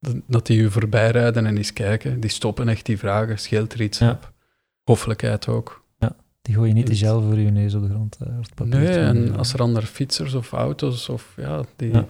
dat- 0.00 0.16
dat 0.26 0.46
die 0.46 0.60
je 0.62 0.70
voorbij 0.70 1.10
rijden 1.10 1.46
en 1.46 1.56
eens 1.56 1.72
kijken. 1.72 2.20
Die 2.20 2.30
stoppen 2.30 2.68
echt, 2.68 2.86
die 2.86 2.98
vragen, 2.98 3.38
scheelt 3.38 3.72
er 3.72 3.80
iets 3.80 3.98
Ja. 3.98 4.10
op. 4.10 4.32
Hoffelijkheid 4.90 5.48
ook. 5.48 5.84
Die 6.42 6.54
gooi 6.54 6.68
je 6.68 6.74
niet 6.74 6.86
de 6.86 6.96
gel 6.96 7.22
voor 7.22 7.38
je 7.38 7.50
neus 7.50 7.74
op 7.74 7.82
de 7.82 7.88
grond. 7.88 8.16
eh, 8.20 8.38
of 8.38 8.54
papier. 8.54 8.78
Nee, 8.78 8.88
en 8.98 9.36
als 9.36 9.52
er 9.52 9.60
andere 9.60 9.86
fietsers 9.86 10.34
of 10.34 10.52
auto's, 10.52 11.08
of, 11.08 11.32
ja, 11.36 11.62
die, 11.76 11.92
Ja. 11.92 12.06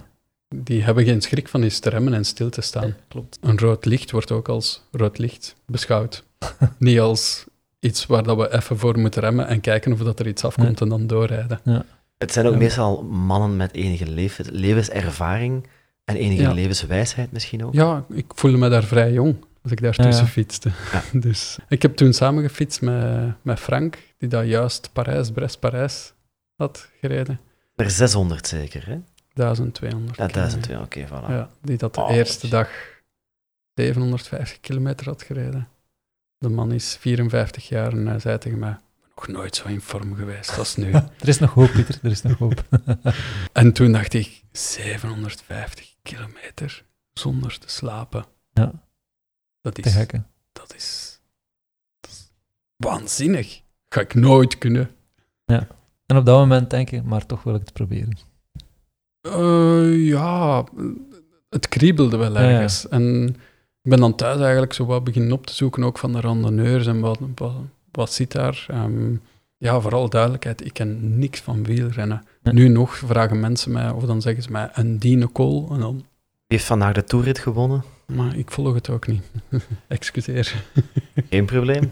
die 0.54 0.82
hebben 0.82 1.04
geen 1.04 1.20
schrik 1.20 1.48
van 1.48 1.62
eens 1.62 1.78
te 1.78 1.90
remmen 1.90 2.14
en 2.14 2.24
stil 2.24 2.50
te 2.50 2.60
staan. 2.60 2.94
klopt. 3.08 3.38
Een 3.40 3.58
rood 3.58 3.84
licht 3.84 4.10
wordt 4.10 4.30
ook 4.32 4.48
als 4.48 4.82
rood 4.90 5.18
licht 5.18 5.56
beschouwd. 5.66 6.24
niet 6.78 7.00
als 7.00 7.44
iets 7.80 8.06
waar 8.06 8.22
dat 8.22 8.36
we 8.36 8.52
even 8.54 8.78
voor 8.78 8.98
moeten 8.98 9.20
remmen 9.22 9.46
en 9.46 9.60
kijken 9.60 9.92
of 9.92 9.98
dat 9.98 10.20
er 10.20 10.26
iets 10.26 10.44
afkomt 10.44 10.80
en 10.80 10.88
dan 10.88 11.06
doorrijden. 11.06 11.60
Het 12.18 12.32
zijn 12.32 12.46
ook 12.46 12.52
Ja. 12.52 12.58
meestal 12.58 13.02
mannen 13.02 13.56
met 13.56 13.72
enige 13.74 14.06
leef- 14.10 14.40
levenservaring 14.50 15.66
en 16.04 16.16
enige 16.16 16.42
Ja. 16.42 16.52
levenswijsheid 16.52 17.32
misschien 17.32 17.64
ook. 17.64 17.74
Ja, 17.74 18.04
ik 18.10 18.24
voelde 18.34 18.56
me 18.58 18.68
daar 18.68 18.84
vrij 18.84 19.12
jong 19.12 19.36
als 19.66 19.74
ik 19.74 19.80
daar 19.80 19.94
Ja, 19.96 20.04
tussen 20.04 20.24
ja. 20.24 20.30
fietste. 20.30 20.70
Ja. 20.92 21.02
Dus 21.28 21.58
ik 21.68 21.82
heb 21.82 21.96
toen 21.96 22.12
samen 22.12 22.42
gefietst 22.42 22.80
met, 22.80 23.34
met 23.42 23.60
Frank, 23.60 23.98
die 24.18 24.28
dat 24.28 24.46
juist 24.46 24.90
Parijs, 24.92 25.30
Brest-Parijs 25.30 26.12
had 26.56 26.88
gereden. 27.00 27.40
Er 27.76 27.90
600 27.90 28.46
zeker, 28.46 28.86
hè? 28.86 28.98
1200. 29.32 30.16
Ja, 30.16 30.26
kilometer. 30.26 30.60
1002, 30.60 30.80
oké, 30.80 31.06
voilà. 31.06 31.30
Ja, 31.30 31.50
die 31.62 31.76
dat 31.76 31.94
de 31.94 32.00
Oh, 32.00 32.10
eerste 32.14 32.48
dag 32.48 32.68
750 33.74 34.60
kilometer 34.60 35.06
had 35.06 35.22
gereden. 35.22 35.68
De 36.38 36.48
man 36.48 36.72
is 36.72 36.96
54 37.00 37.68
jaar 37.68 37.92
en 37.92 38.06
hij 38.06 38.18
zei 38.18 38.38
tegen 38.38 38.58
mij, 38.58 38.76
nog 39.14 39.28
nooit 39.28 39.56
zo 39.56 39.68
in 39.68 39.80
vorm 39.80 40.14
geweest 40.14 40.58
als 40.58 40.76
nu. 40.76 40.90
Er 41.20 41.28
is 41.28 41.38
nog 41.38 41.54
hoop, 41.54 41.70
Pieter. 41.72 41.98
Er 42.02 42.10
is 42.10 42.22
nog 42.22 42.38
hoop. 42.38 42.64
en 43.52 43.72
toen 43.72 43.92
dacht 43.92 44.14
ik, 44.14 44.42
750 44.52 45.94
kilometer 46.02 46.84
zonder 47.12 47.58
te 47.58 47.68
slapen. 47.68 48.24
Ja. 48.52 48.72
Dat 49.74 49.74
Te 49.74 49.80
is, 49.80 49.94
dat 50.52 50.74
is, 50.76 51.20
dat 52.00 52.10
is 52.10 52.30
waanzinnig. 52.76 53.62
Ga 53.88 54.00
ik 54.00 54.14
nooit 54.14 54.58
kunnen. 54.58 54.90
En 56.06 56.16
op 56.16 56.26
dat 56.26 56.38
moment 56.38 56.70
denk 56.70 56.88
je, 56.88 57.02
maar 57.02 57.26
toch 57.26 57.42
wil 57.42 57.54
ik 57.54 57.60
het 57.60 57.72
proberen. 57.72 58.18
Eh, 59.20 60.06
ja, 60.06 60.64
het 61.48 61.68
kriebelde 61.68 62.16
wel 62.16 62.32
Ja, 62.32 62.40
ja. 62.40 62.48
ergens. 62.48 62.88
En 62.88 63.28
ik 63.82 63.90
ben 63.90 64.00
dan 64.00 64.14
thuis 64.14 64.40
eigenlijk 64.40 64.72
zo 64.72 64.84
wat 64.86 65.04
beginnen 65.04 65.32
op 65.32 65.46
te 65.46 65.54
zoeken, 65.54 65.84
ook 65.84 65.98
van 65.98 66.12
de 66.12 66.20
randonneurs 66.20 66.86
en 66.86 67.00
wat, 67.00 67.18
wat, 67.34 67.54
wat 67.90 68.12
zit 68.12 68.32
daar. 68.32 68.66
Ehm, 68.68 69.14
ja, 69.56 69.80
vooral 69.80 70.08
duidelijkheid, 70.08 70.64
ik 70.64 70.72
ken 70.72 71.18
niks 71.18 71.40
van 71.40 71.64
wielrennen. 71.64 72.26
Nu 72.42 72.68
nog 72.68 72.96
vragen 72.96 73.40
mensen 73.40 73.72
mij, 73.72 73.90
of 73.90 74.04
dan 74.04 74.22
zeggen 74.22 74.42
ze 74.42 74.50
mij, 74.50 74.70
een 74.72 74.98
Dine 74.98 75.26
Kool. 75.26 75.68
En 75.70 75.80
dan, 75.80 75.94
Die 75.96 76.04
heeft 76.46 76.64
vandaag 76.64 76.92
de 76.92 77.04
toerit 77.04 77.38
gewonnen. 77.38 77.82
Maar 78.06 78.36
ik 78.36 78.50
volg 78.50 78.74
het 78.74 78.88
ook 78.90 79.06
niet. 79.06 79.22
Excuseer. 79.88 80.64
Geen 81.30 81.44
probleem. 81.46 81.90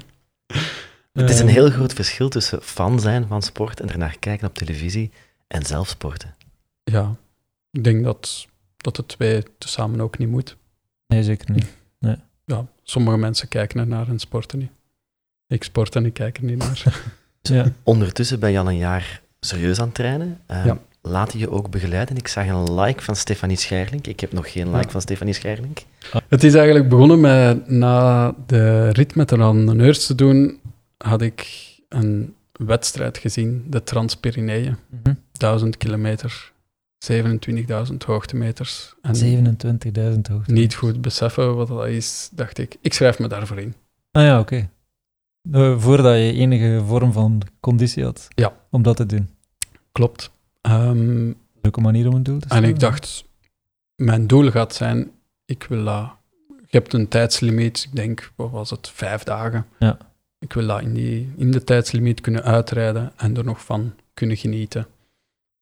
Het 1.12 1.31
is 1.31 1.38
een 1.38 1.46
Ehm, 1.46 1.55
heel 1.55 1.70
groot 1.70 1.92
verschil 1.92 2.29
tussen 2.29 2.62
fan 2.62 3.00
zijn 3.00 3.27
van 3.27 3.42
sport 3.42 3.81
en 3.81 3.90
ernaar 3.90 4.16
kijken 4.18 4.48
op 4.48 4.55
televisie 4.55 5.11
en 5.46 5.66
zelf 5.66 5.88
sporten. 5.88 6.35
Ja, 6.85 7.14
ik 7.70 7.85
denk 7.85 8.05
dat, 8.05 8.46
dat 8.77 8.96
de 8.96 9.07
twee 9.07 9.42
tezamen 9.59 10.00
ook 10.00 10.18
niet 10.18 10.29
moet. 10.29 10.57
Nee, 11.07 11.22
zeker 11.22 11.50
niet. 11.50 11.66
Ja, 12.46 12.66
sommige 12.83 13.16
mensen 13.16 13.48
kijken 13.48 13.81
ernaar 13.81 14.09
en 14.09 14.18
sporten 14.18 14.59
niet. 14.59 14.70
Ik 15.46 15.64
sport 15.64 15.96
en 15.96 16.07
ik 16.07 16.12
kijk 16.12 16.37
er 16.37 16.44
niet 16.44 16.59
naar. 16.59 16.83
Ja. 17.42 17.72
Ondertussen 17.83 18.40
ben 18.40 18.50
je 18.50 18.59
al 18.59 18.68
een 18.68 18.77
jaar 18.77 19.22
serieus 19.40 19.79
aan 19.79 19.87
het 19.87 19.94
trainen. 19.94 20.40
Ehm, 20.46 20.66
Ja. 20.66 20.79
Laat 21.08 21.32
je 21.32 21.38
je 21.38 21.50
ook 21.50 21.70
begeleiden. 21.70 22.16
Ik 22.16 22.28
zag 22.28 22.46
een 22.46 22.74
like 22.80 23.02
van 23.02 23.16
Stefanie 23.16 23.56
Scherlink. 23.56 24.06
Ik 24.06 24.20
heb 24.20 24.32
nog 24.32 24.52
geen 24.52 24.66
like 24.70 24.84
Ja. 24.84 24.90
van 24.90 25.00
Stefanie 25.00 25.34
Scherlink. 25.34 25.78
Het 26.28 26.44
is 26.44 26.54
eigenlijk 26.54 26.88
begonnen 26.88 27.20
met, 27.20 27.68
na 27.68 28.34
de 28.46 28.88
rit 28.90 29.14
met 29.14 29.28
de 29.28 29.36
randonneurs 29.36 30.06
te 30.06 30.14
doen, 30.14 30.60
had 30.98 31.22
ik 31.22 31.46
een 31.88 32.34
wedstrijd 32.52 33.18
gezien, 33.18 33.64
de 33.68 33.82
Transpyreneeën. 33.82 34.76
Mhm. 35.02 35.14
1000 35.32 35.76
kilometer, 35.76 36.52
27.000 36.98 38.04
hoogtemeters. 38.06 38.94
En 39.02 39.14
27.000 39.16 40.28
hoogte. 40.28 40.52
niet 40.52 40.74
goed 40.74 41.00
beseffen 41.00 41.56
wat 41.56 41.68
dat 41.68 41.86
is, 41.86 42.28
dacht 42.32 42.58
ik, 42.58 42.76
ik 42.80 42.94
schrijf 42.94 43.18
me 43.18 43.28
daarvoor 43.28 43.58
in. 43.58 43.74
Ah 44.12 44.22
ja, 44.22 44.38
oké. 44.40 44.68
Eh, 45.52 45.78
Voordat 45.78 46.14
je 46.16 46.32
enige 46.32 46.82
vorm 46.86 47.12
van 47.12 47.42
conditie 47.60 48.04
had 48.04 48.28
Ja. 48.34 48.52
om 48.70 48.82
dat 48.82 48.96
te 48.96 49.06
doen. 49.06 49.28
Klopt. 49.92 50.30
Ehm, 50.64 51.33
Leuke 51.62 51.81
manier 51.81 52.09
om 52.09 52.14
een 52.14 52.22
doel 52.22 52.38
te 52.38 52.48
en 52.48 52.64
ik 52.64 52.79
dacht, 52.79 53.24
mijn 53.94 54.27
doel 54.27 54.50
gaat 54.50 54.74
zijn, 54.74 55.11
ik 55.44 55.62
wil 55.62 55.85
dat... 55.85 56.12
Je 56.46 56.81
hebt 56.81 56.92
een 56.92 57.09
tijdslimiet, 57.09 57.87
ik 57.90 57.96
denk, 57.96 58.33
wat 58.37 58.50
was 58.50 58.70
het, 58.70 58.88
vijf 58.88 59.22
dagen. 59.22 59.66
Ja. 59.79 59.98
Ik 60.38 60.53
wil 60.53 60.66
dat 60.66 60.81
in, 60.81 60.94
die, 60.94 61.33
in 61.37 61.50
de 61.50 61.64
tijdslimiet 61.64 62.20
kunnen 62.20 62.42
uitrijden 62.42 63.12
en 63.16 63.37
er 63.37 63.44
nog 63.44 63.64
van 63.64 63.94
kunnen 64.14 64.37
genieten. 64.37 64.87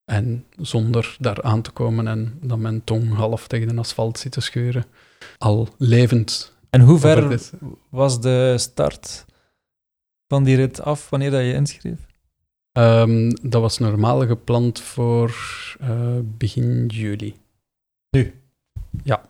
En 0.05 0.45
zonder 0.57 1.17
daar 1.19 1.43
aan 1.43 1.63
te 1.63 1.71
komen 1.71 2.09
en 2.09 2.39
dan 2.41 2.61
mijn 2.61 2.85
tong 2.85 3.15
half 3.15 3.47
tegen 3.47 3.69
de 3.69 3.81
asfalt 3.81 4.19
zit 4.19 4.33
te 4.33 4.41
scheuren. 4.41 4.85
Al 5.39 5.69
levend. 5.79 6.53
En 6.71 6.81
hoe 6.81 6.99
ver 6.99 7.41
was 7.89 8.21
de 8.21 8.55
start 8.59 9.25
van 10.29 10.45
die 10.45 10.57
rit 10.57 10.81
af, 10.81 11.11
wanneer 11.11 11.31
dat 11.31 11.41
je 11.41 11.53
inschreef? 11.53 12.11
Ehm, 12.73 13.31
dat 13.43 13.61
was 13.61 13.79
normaal 13.79 14.27
gepland 14.27 14.81
voor 14.81 15.35
eh, 15.81 16.17
begin 16.23 16.87
juli. 16.87 17.35
Nu? 18.11 18.35
Ja, 19.03 19.23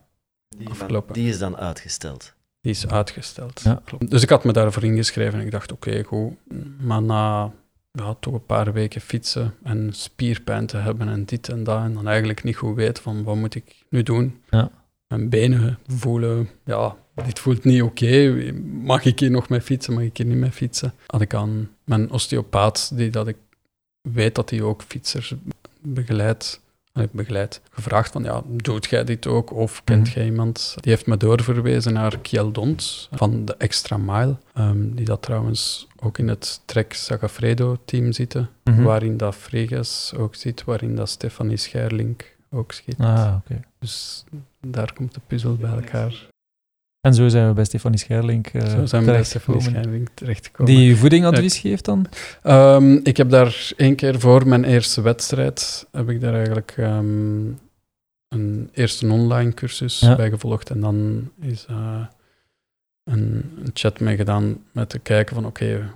Die, 0.48 0.68
Afgelopen. 0.68 1.14
die 1.14 1.28
is 1.28 1.38
dan 1.38 1.56
uitgesteld. 1.56 2.34
die 2.60 2.72
is 2.72 2.86
uitgesteld. 2.88 3.60
Ja. 3.64 3.82
Klopt. 3.84 4.10
Dus 4.10 4.22
ik 4.22 4.28
had 4.28 4.44
me 4.44 4.52
daarvoor 4.52 4.84
ingeschreven 4.84 5.38
en 5.40 5.44
ik 5.44 5.50
dacht, 5.50 5.72
oké, 5.72 6.02
goed. 6.02 6.32
Maar 6.80 7.02
na 7.02 7.52
ja, 7.92 8.14
toch 8.20 8.34
een 8.34 8.46
paar 8.46 8.72
weken 8.72 9.00
fietsen 9.00 9.54
en 9.62 9.88
spierpijn 9.92 10.66
te 10.66 10.76
hebben 10.76 11.08
en 11.08 11.24
dit 11.24 11.48
en 11.48 11.64
dat, 11.64 11.82
en 11.82 11.92
dan 11.94 12.08
eigenlijk 12.08 12.42
niet 12.44 12.56
goed 12.56 12.76
weten 12.76 13.02
van 13.02 13.22
wat 13.24 13.36
moet 13.36 13.54
ik 13.54 13.84
nu 13.88 14.02
doen. 14.02 14.40
Ja. 14.50 14.70
Mijn 15.06 15.28
benen 15.28 15.78
voelen, 15.86 16.48
ja, 16.64 16.96
dit 17.24 17.38
voelt 17.38 17.64
niet 17.64 17.82
oké. 17.82 18.52
Mag 18.62 19.04
ik 19.04 19.18
hier 19.18 19.30
nog 19.30 19.48
mee 19.48 19.60
fietsen? 19.60 19.94
Mag 19.94 20.02
ik 20.02 20.16
hier 20.16 20.26
niet 20.26 20.36
mee 20.36 20.50
fietsen? 20.52 20.92
Had 21.06 21.20
ik 21.20 21.34
aan 21.34 21.70
mijn 21.84 22.10
osteopaat, 22.10 22.90
die 22.94 23.10
dat 23.10 23.28
ik 23.28 23.36
weet 24.00 24.34
dat 24.34 24.50
hij 24.50 24.62
ook 24.62 24.82
fietsers 24.82 25.34
begeleidt, 25.80 26.60
eh, 26.92 27.04
begeleidt, 27.12 27.60
gevraagd 27.70 28.12
van, 28.12 28.22
ja, 28.24 28.42
doet 28.46 28.86
jij 28.86 29.04
dit 29.04 29.26
ook? 29.26 29.52
Of 29.52 29.84
kent 29.84 30.06
Mhm. 30.08 30.16
jij 30.18 30.24
iemand? 30.24 30.74
Die 30.80 30.92
heeft 30.92 31.06
me 31.06 31.16
doorverwezen 31.16 31.92
naar 31.92 32.18
Kiel 32.18 32.50
Dont 32.52 33.08
van 33.12 33.44
de 33.44 33.54
Extra 33.56 33.96
Mile, 33.96 34.36
ehm, 34.54 34.94
die 34.94 35.04
dat 35.04 35.22
trouwens 35.22 35.86
ook 36.00 36.18
in 36.18 36.28
het 36.28 36.60
Trek 36.64 36.92
Sagafredo-team 36.92 38.12
zitten, 38.12 38.50
Mhm. 38.64 38.82
waarin 38.82 39.16
dat 39.16 39.34
Fregas 39.34 40.12
ook 40.16 40.34
zit, 40.34 40.64
waarin 40.64 40.96
dat 40.96 41.08
Stefanie 41.08 41.56
Scherlink 41.56 42.36
ook 42.50 42.72
schiet. 42.72 42.98
Ah. 42.98 43.34
Dus 43.78 44.24
daar 44.60 44.92
komt 44.92 45.14
de 45.14 45.20
puzzel 45.26 45.56
bij 45.56 45.70
elkaar. 45.70 46.30
En 47.02 47.14
zo 47.14 47.28
zijn 47.28 47.48
we 47.48 47.54
bij 47.54 47.64
Stefanie 47.64 47.98
Scherlink 47.98 48.46
eh 48.46 48.68
Zo 48.70 48.86
zijn 48.86 49.04
we 49.04 49.10
bij 49.10 49.24
Stefanie. 49.24 49.60
Scherlink 49.60 50.08
terechtgekomen. 50.14 50.74
Die 50.74 50.96
voedingadvies 50.96 51.58
geeft 51.58 51.84
dan? 51.84 52.06
Ehm, 52.42 52.92
ik 53.02 53.16
heb 53.16 53.30
daar 53.30 53.72
één 53.76 53.94
keer 53.94 54.20
voor 54.20 54.48
mijn 54.48 54.64
eerste 54.64 55.00
wedstrijd, 55.00 55.86
heb 55.92 56.08
ik 56.08 56.20
daar 56.20 56.34
eigenlijk 56.34 56.74
ehm, 56.76 57.46
een 58.28 58.70
eerste 58.72 59.08
online 59.08 59.54
cursus 59.54 60.00
Ja. 60.00 60.16
bij 60.16 60.30
gevolgd. 60.30 60.70
En 60.70 60.80
dan 60.80 61.30
is 61.40 61.66
eh, 61.68 62.04
een, 63.04 63.50
een 63.64 63.70
chat 63.74 64.00
mee 64.00 64.16
gedaan 64.16 64.58
met 64.72 64.88
te 64.88 64.98
kijken 64.98 65.34
van 65.34 65.46
oké, 65.46 65.90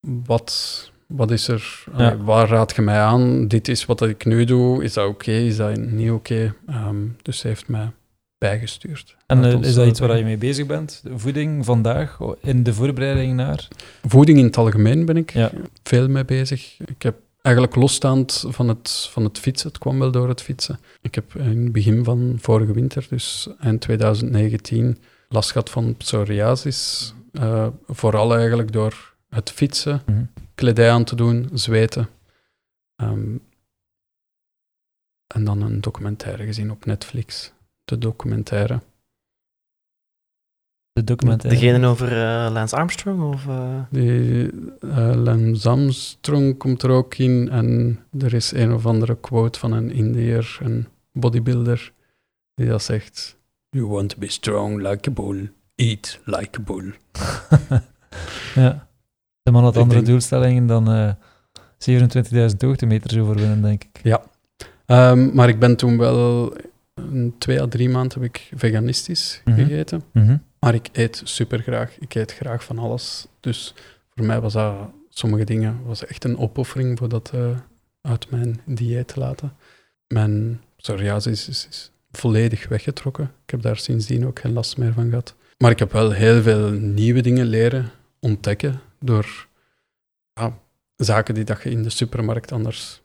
wat, 0.00 0.90
wat 1.06 1.30
is 1.30 1.48
er, 1.48 1.84
Ja. 1.96 2.16
waar 2.16 2.48
raad 2.48 2.76
je 2.76 2.82
mij 2.82 3.00
aan? 3.00 3.48
Dit 3.48 3.68
is 3.68 3.84
wat 3.84 4.02
ik 4.02 4.24
nu 4.24 4.44
doe, 4.44 4.84
is 4.84 4.92
dat 4.92 5.08
oké, 5.08 5.30
is 5.32 5.56
dat 5.56 5.76
niet 5.76 6.10
oké? 6.10 6.54
Ehm, 6.66 6.96
dus 7.22 7.38
ze 7.38 7.48
heeft 7.48 7.68
mij 7.68 7.90
bijgestuurd. 8.38 9.16
En 9.26 9.44
eh, 9.44 9.60
is 9.62 9.74
dat 9.74 9.86
iets 9.86 10.00
waar 10.00 10.18
je 10.18 10.24
mee 10.24 10.36
bezig 10.36 10.66
bent? 10.66 11.00
De 11.04 11.18
voeding 11.18 11.64
vandaag, 11.64 12.18
in 12.40 12.62
de 12.62 12.74
voorbereiding 12.74 13.34
naar? 13.34 13.68
Voeding 14.06 14.38
in 14.38 14.44
het 14.44 14.56
algemeen 14.56 15.04
ben 15.04 15.16
ik 15.16 15.30
Ja. 15.32 15.50
veel 15.82 16.08
mee 16.08 16.24
bezig. 16.24 16.78
Ik 16.86 17.02
heb 17.02 17.16
eigenlijk 17.42 17.76
losstaand 17.76 18.44
van 18.48 18.68
het, 18.68 19.08
van 19.10 19.24
het 19.24 19.38
fietsen, 19.38 19.68
het 19.68 19.78
kwam 19.78 19.98
wel 19.98 20.10
door 20.10 20.28
het 20.28 20.42
fietsen. 20.42 20.78
Ik 21.02 21.14
heb 21.14 21.34
in 21.34 21.62
het 21.62 21.72
begin 21.72 22.04
van 22.04 22.36
vorige 22.40 22.72
winter, 22.72 23.06
dus 23.10 23.48
eind 23.60 23.80
2019, 23.80 24.98
last 25.28 25.50
gehad 25.52 25.70
van 25.70 25.96
psoriasis. 25.96 27.12
Eh, 27.32 27.66
vooral 27.86 28.36
eigenlijk 28.36 28.72
door 28.72 29.14
het 29.28 29.50
fietsen, 29.50 30.02
Mhm. 30.06 30.24
kledij 30.54 30.90
aan 30.90 31.04
te 31.04 31.14
doen, 31.16 31.48
zweten. 31.52 32.08
Ehm, 32.96 33.36
en 35.34 35.44
dan 35.44 35.62
een 35.62 35.80
documentaire 35.80 36.44
gezien 36.44 36.70
op 36.70 36.84
Netflix. 36.84 37.52
De 37.86 37.98
documentaire. 37.98 38.80
De 40.92 41.04
documentaire. 41.04 41.58
Degene 41.58 41.86
over 41.86 42.08
eh, 42.12 42.52
Lance 42.52 42.76
Armstrong? 42.76 43.34
Of, 43.34 43.46
eh? 43.48 43.80
Die 43.90 44.50
eh, 44.80 45.12
Lance 45.14 45.68
Armstrong 45.68 46.56
komt 46.58 46.82
er 46.82 46.90
ook 46.90 47.14
in. 47.14 47.48
En 47.50 47.98
er 48.18 48.34
is 48.34 48.52
een 48.52 48.72
of 48.72 48.86
andere 48.86 49.16
quote 49.20 49.58
van 49.58 49.72
een 49.72 49.90
Indiër, 49.90 50.58
een 50.62 50.86
bodybuilder, 51.12 51.92
die 52.54 52.66
dat 52.66 52.82
zegt: 52.82 53.36
You 53.70 53.86
want 53.86 54.08
to 54.08 54.18
be 54.18 54.30
strong 54.30 54.76
like 54.88 55.10
a 55.10 55.12
bull, 55.12 55.52
eat 55.74 56.20
like 56.24 56.58
a 56.60 56.62
bull. 56.62 56.94
ja. 58.54 58.88
De 59.42 59.50
man 59.50 59.62
had 59.62 59.76
andere 59.76 59.94
denk- 59.94 60.06
doelstellingen 60.06 60.66
dan 60.66 60.90
eh 60.90 61.12
27.000 61.78 62.56
hoogtemeters 62.58 63.16
overwinnen, 63.18 63.62
denk 63.62 63.84
ik. 63.84 64.00
Ehm, 64.86 65.34
maar 65.34 65.48
ik 65.48 65.58
ben 65.58 65.76
toen 65.76 65.98
wel 65.98 66.52
een 66.96 67.34
twee 67.38 67.60
à 67.62 67.66
drie 67.68 67.88
maanden 67.88 68.20
heb 68.20 68.28
ik 68.34 68.50
veganistisch 68.54 69.40
Mhm. 69.44 69.56
gegeten. 69.56 70.02
Mhm. 70.12 70.36
Maar 70.60 70.74
ik 70.74 70.88
eet 70.92 71.20
super 71.24 71.58
graag. 71.62 71.98
Ik 71.98 72.14
eet 72.14 72.32
graag 72.34 72.64
van 72.64 72.78
alles. 72.78 73.26
Dus 73.40 73.74
voor 74.14 74.26
mij 74.26 74.40
was 74.40 74.52
dat 74.52 74.90
sommige 75.08 75.44
dingen 75.44 75.82
was 75.84 76.06
echt 76.06 76.24
een 76.24 76.38
opoffering 76.38 76.98
voor 76.98 77.08
dat 77.08 77.30
eh, 77.34 77.56
uit 78.00 78.30
mijn 78.30 78.60
dieet 78.64 79.08
te 79.08 79.20
laten. 79.20 79.52
Mijn 80.06 80.60
psoriasis 80.76 81.48
is, 81.48 81.66
is 81.68 81.90
volledig 82.10 82.68
weggetrokken. 82.68 83.24
Ik 83.44 83.50
heb 83.50 83.62
daar 83.62 83.76
sindsdien 83.76 84.26
ook 84.26 84.38
geen 84.38 84.52
last 84.52 84.76
meer 84.76 84.92
van 84.92 85.08
gehad. 85.08 85.34
Maar 85.58 85.70
ik 85.70 85.78
heb 85.78 85.92
wel 85.92 86.10
heel 86.10 86.42
veel 86.42 86.70
nieuwe 86.70 87.20
dingen 87.20 87.46
leren 87.46 87.90
ontdekken 88.20 88.80
door 89.00 89.46
ja, 90.32 90.58
zaken 90.96 91.34
die 91.34 91.44
dat 91.44 91.62
je 91.62 91.70
in 91.70 91.82
de 91.82 91.90
supermarkt 91.90 92.52
anders 92.52 93.02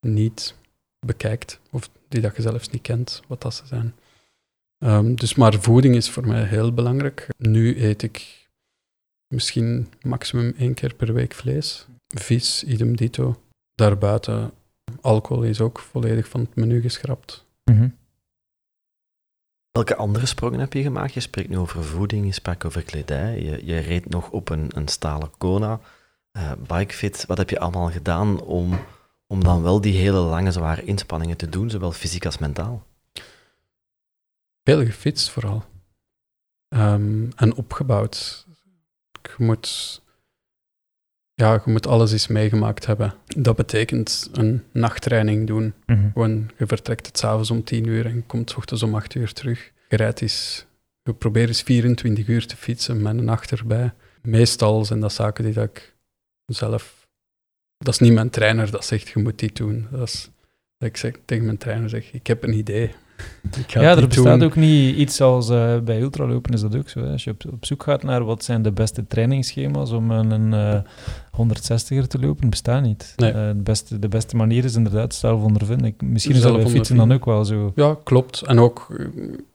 niet 0.00 0.54
bekijkt. 1.00 1.60
Of 1.70 1.90
die 2.08 2.20
dat 2.20 2.36
je 2.36 2.42
zelfs 2.42 2.70
niet 2.70 2.82
kent, 2.82 3.22
wat 3.26 3.42
dat 3.42 3.54
ze 3.54 3.66
zijn. 3.66 3.94
Ehm, 4.78 5.14
dus 5.14 5.34
maar 5.34 5.60
voeding 5.60 5.94
is 5.94 6.10
voor 6.10 6.26
mij 6.26 6.44
heel 6.44 6.72
belangrijk. 6.72 7.28
Nu 7.36 7.82
eet 7.84 8.02
ik 8.02 8.48
misschien 9.34 9.88
maximum 10.02 10.54
één 10.58 10.74
keer 10.74 10.94
per 10.94 11.12
week 11.12 11.34
vlees. 11.34 11.86
Vis, 12.08 12.64
idem 12.64 12.96
dito. 12.96 13.42
Daarbuiten, 13.74 14.52
alcohol 15.00 15.42
is 15.42 15.60
ook 15.60 15.78
volledig 15.78 16.28
van 16.28 16.40
het 16.40 16.54
menu 16.54 16.80
geschrapt. 16.80 17.44
Mhm. 17.64 17.88
Welke 19.70 19.96
andere 19.96 20.26
sprongen 20.26 20.60
heb 20.60 20.72
je 20.72 20.82
gemaakt? 20.82 21.14
Je 21.14 21.20
spreekt 21.20 21.48
nu 21.48 21.58
over 21.58 21.84
voeding, 21.84 22.26
je 22.26 22.32
sprak 22.32 22.64
over 22.64 22.82
kledij, 22.82 23.42
je, 23.42 23.66
je 23.66 23.78
reed 23.78 24.08
nog 24.08 24.30
op 24.30 24.48
een, 24.48 24.70
een 24.74 24.88
stalen 24.88 25.30
Kona, 25.38 25.80
eh 26.30 26.52
bikefit. 26.68 27.26
Wat 27.26 27.38
heb 27.38 27.50
je 27.50 27.58
allemaal 27.58 27.90
gedaan 27.90 28.40
om, 28.40 28.78
om 29.28 29.44
dan 29.44 29.62
wel 29.62 29.80
die 29.80 29.96
hele 29.96 30.18
lange, 30.18 30.52
zware 30.52 30.84
inspanningen 30.84 31.36
te 31.36 31.48
doen, 31.48 31.70
zowel 31.70 31.92
fysiek 31.92 32.26
als 32.26 32.38
mentaal? 32.38 32.86
Veel 34.64 34.84
gefietst 34.84 35.30
vooral. 35.30 35.64
Ehm, 36.68 37.30
en 37.36 37.54
opgebouwd. 37.54 38.46
Je 39.22 39.44
moet, 39.44 40.02
ja, 41.34 41.52
je 41.64 41.70
moet 41.70 41.86
alles 41.86 42.12
eens 42.12 42.26
meegemaakt 42.26 42.86
hebben. 42.86 43.14
Dat 43.26 43.56
betekent 43.56 44.28
een 44.32 44.64
nachttraining 44.72 45.46
doen. 45.46 45.74
Mhm. 45.86 46.10
Gewoon, 46.12 46.50
je 46.58 46.66
vertrekt 46.66 47.06
het 47.06 47.18
s'avonds 47.18 47.50
om 47.50 47.64
10 47.64 47.86
uur 47.86 48.06
en 48.06 48.14
je 48.14 48.22
komt 48.22 48.50
's 48.50 48.56
ochtends 48.56 48.82
om 48.82 48.94
8 48.94 49.14
uur 49.14 49.32
terug. 49.32 49.72
Je 49.88 49.96
rijdt 49.96 50.20
eens, 50.20 50.66
je 51.02 51.14
probeert 51.14 51.48
eens 51.48 51.62
24 51.62 52.28
uur 52.28 52.46
te 52.46 52.56
fietsen 52.56 53.02
met 53.02 53.18
een 53.18 53.24
nacht 53.24 53.50
erbij. 53.50 53.92
Meestal 54.22 54.84
zijn 54.84 55.00
dat 55.00 55.12
zaken 55.12 55.44
die 55.44 55.52
dat 55.52 55.64
ik 55.64 55.96
zelf... 56.46 56.97
Dat 57.78 57.94
is 57.94 58.00
niet 58.00 58.12
mijn 58.12 58.30
trainer 58.30 58.70
dat 58.70 58.84
zegt, 58.84 59.08
je 59.08 59.20
moet 59.20 59.38
dit 59.38 59.56
doen. 59.56 59.86
Dat 59.90 60.08
is 60.08 60.30
dat 60.78 60.88
ik 60.88 60.96
zeg, 60.96 61.12
tegen 61.24 61.44
mijn 61.44 61.58
trainer 61.58 61.88
zeg, 61.88 62.12
ik 62.12 62.26
heb 62.26 62.42
een 62.42 62.54
idee. 62.54 62.90
Ja, 63.66 63.96
er 63.96 64.08
bestaat 64.08 64.38
doen. 64.38 64.48
ook 64.48 64.56
niet 64.56 64.96
iets 64.96 65.20
als 65.20 65.50
eh, 65.50 65.78
bij 65.78 66.00
ultralopen 66.00 66.52
is 66.52 66.60
dat 66.60 66.76
ook 66.76 66.88
zo. 66.88 67.00
Hè. 67.00 67.10
Als 67.12 67.24
je 67.24 67.30
op, 67.30 67.44
op 67.52 67.66
zoek 67.66 67.82
gaat 67.82 68.02
naar 68.02 68.24
wat 68.24 68.44
zijn 68.44 68.62
de 68.62 68.72
beste 68.72 69.06
trainingsschema's 69.06 69.90
om 69.90 70.10
een, 70.10 70.30
een 70.30 70.52
eh, 70.52 70.82
160er 71.46 72.06
te 72.06 72.18
lopen, 72.18 72.50
bestaat 72.50 72.82
niet. 72.82 73.12
Nee. 73.16 73.32
Eh, 73.32 73.48
de, 73.48 73.62
beste, 73.62 73.98
de 73.98 74.08
beste 74.08 74.36
manier 74.36 74.64
is 74.64 74.74
inderdaad 74.74 75.14
zelf 75.14 75.42
ondervinden. 75.42 75.94
Misschien 76.04 76.34
is 76.34 76.42
dat 76.42 76.56
bij 76.56 76.68
fietsen 76.68 76.96
dan 76.96 77.12
ook 77.12 77.24
wel 77.24 77.44
zo. 77.44 77.72
Ja, 77.74 77.98
klopt. 78.04 78.42
En 78.42 78.58
ook, 78.58 78.86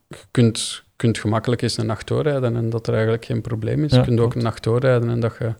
je 0.08 0.16
kunt, 0.30 0.82
kunt 0.96 1.18
gemakkelijk 1.18 1.62
eens 1.62 1.76
een 1.76 1.86
nacht 1.86 2.06
doorrijden 2.06 2.56
en 2.56 2.70
dat 2.70 2.86
er 2.86 2.92
eigenlijk 2.92 3.24
geen 3.24 3.40
probleem 3.40 3.84
is. 3.84 3.90
Ja, 3.90 3.98
je 3.98 4.04
kunt 4.04 4.18
ook 4.18 4.24
klopt. 4.24 4.36
een 4.36 4.42
nacht 4.42 4.62
doorrijden 4.62 5.08
en 5.08 5.20
dat 5.20 5.36
je... 5.38 5.54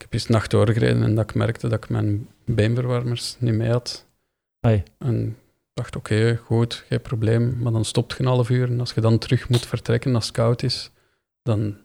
Ik 0.00 0.06
heb 0.06 0.12
eens 0.12 0.28
een 0.28 0.34
nacht 0.34 0.50
doorgereden 0.50 1.02
en 1.02 1.14
dat 1.14 1.24
ik 1.24 1.34
merkte 1.34 1.68
dat 1.68 1.84
ik 1.84 1.90
mijn 1.90 2.28
beenverwarmers 2.44 3.36
niet 3.38 3.54
mee 3.54 3.70
had. 3.70 4.06
Ai. 4.60 4.82
En 4.98 5.26
ik 5.26 5.70
dacht, 5.74 5.96
oké, 5.96 6.36
goed, 6.44 6.84
geen 6.88 7.00
probleem. 7.00 7.56
Maar 7.58 7.72
dan 7.72 7.84
stopt 7.84 8.12
je 8.12 8.20
een 8.20 8.26
half 8.28 8.50
uur 8.50 8.68
en 8.70 8.80
als 8.80 8.92
je 8.92 9.00
dan 9.00 9.18
terug 9.18 9.48
moet 9.48 9.66
vertrekken 9.66 10.14
als 10.14 10.26
het 10.26 10.34
koud 10.34 10.62
is, 10.62 10.90
dan 11.42 11.76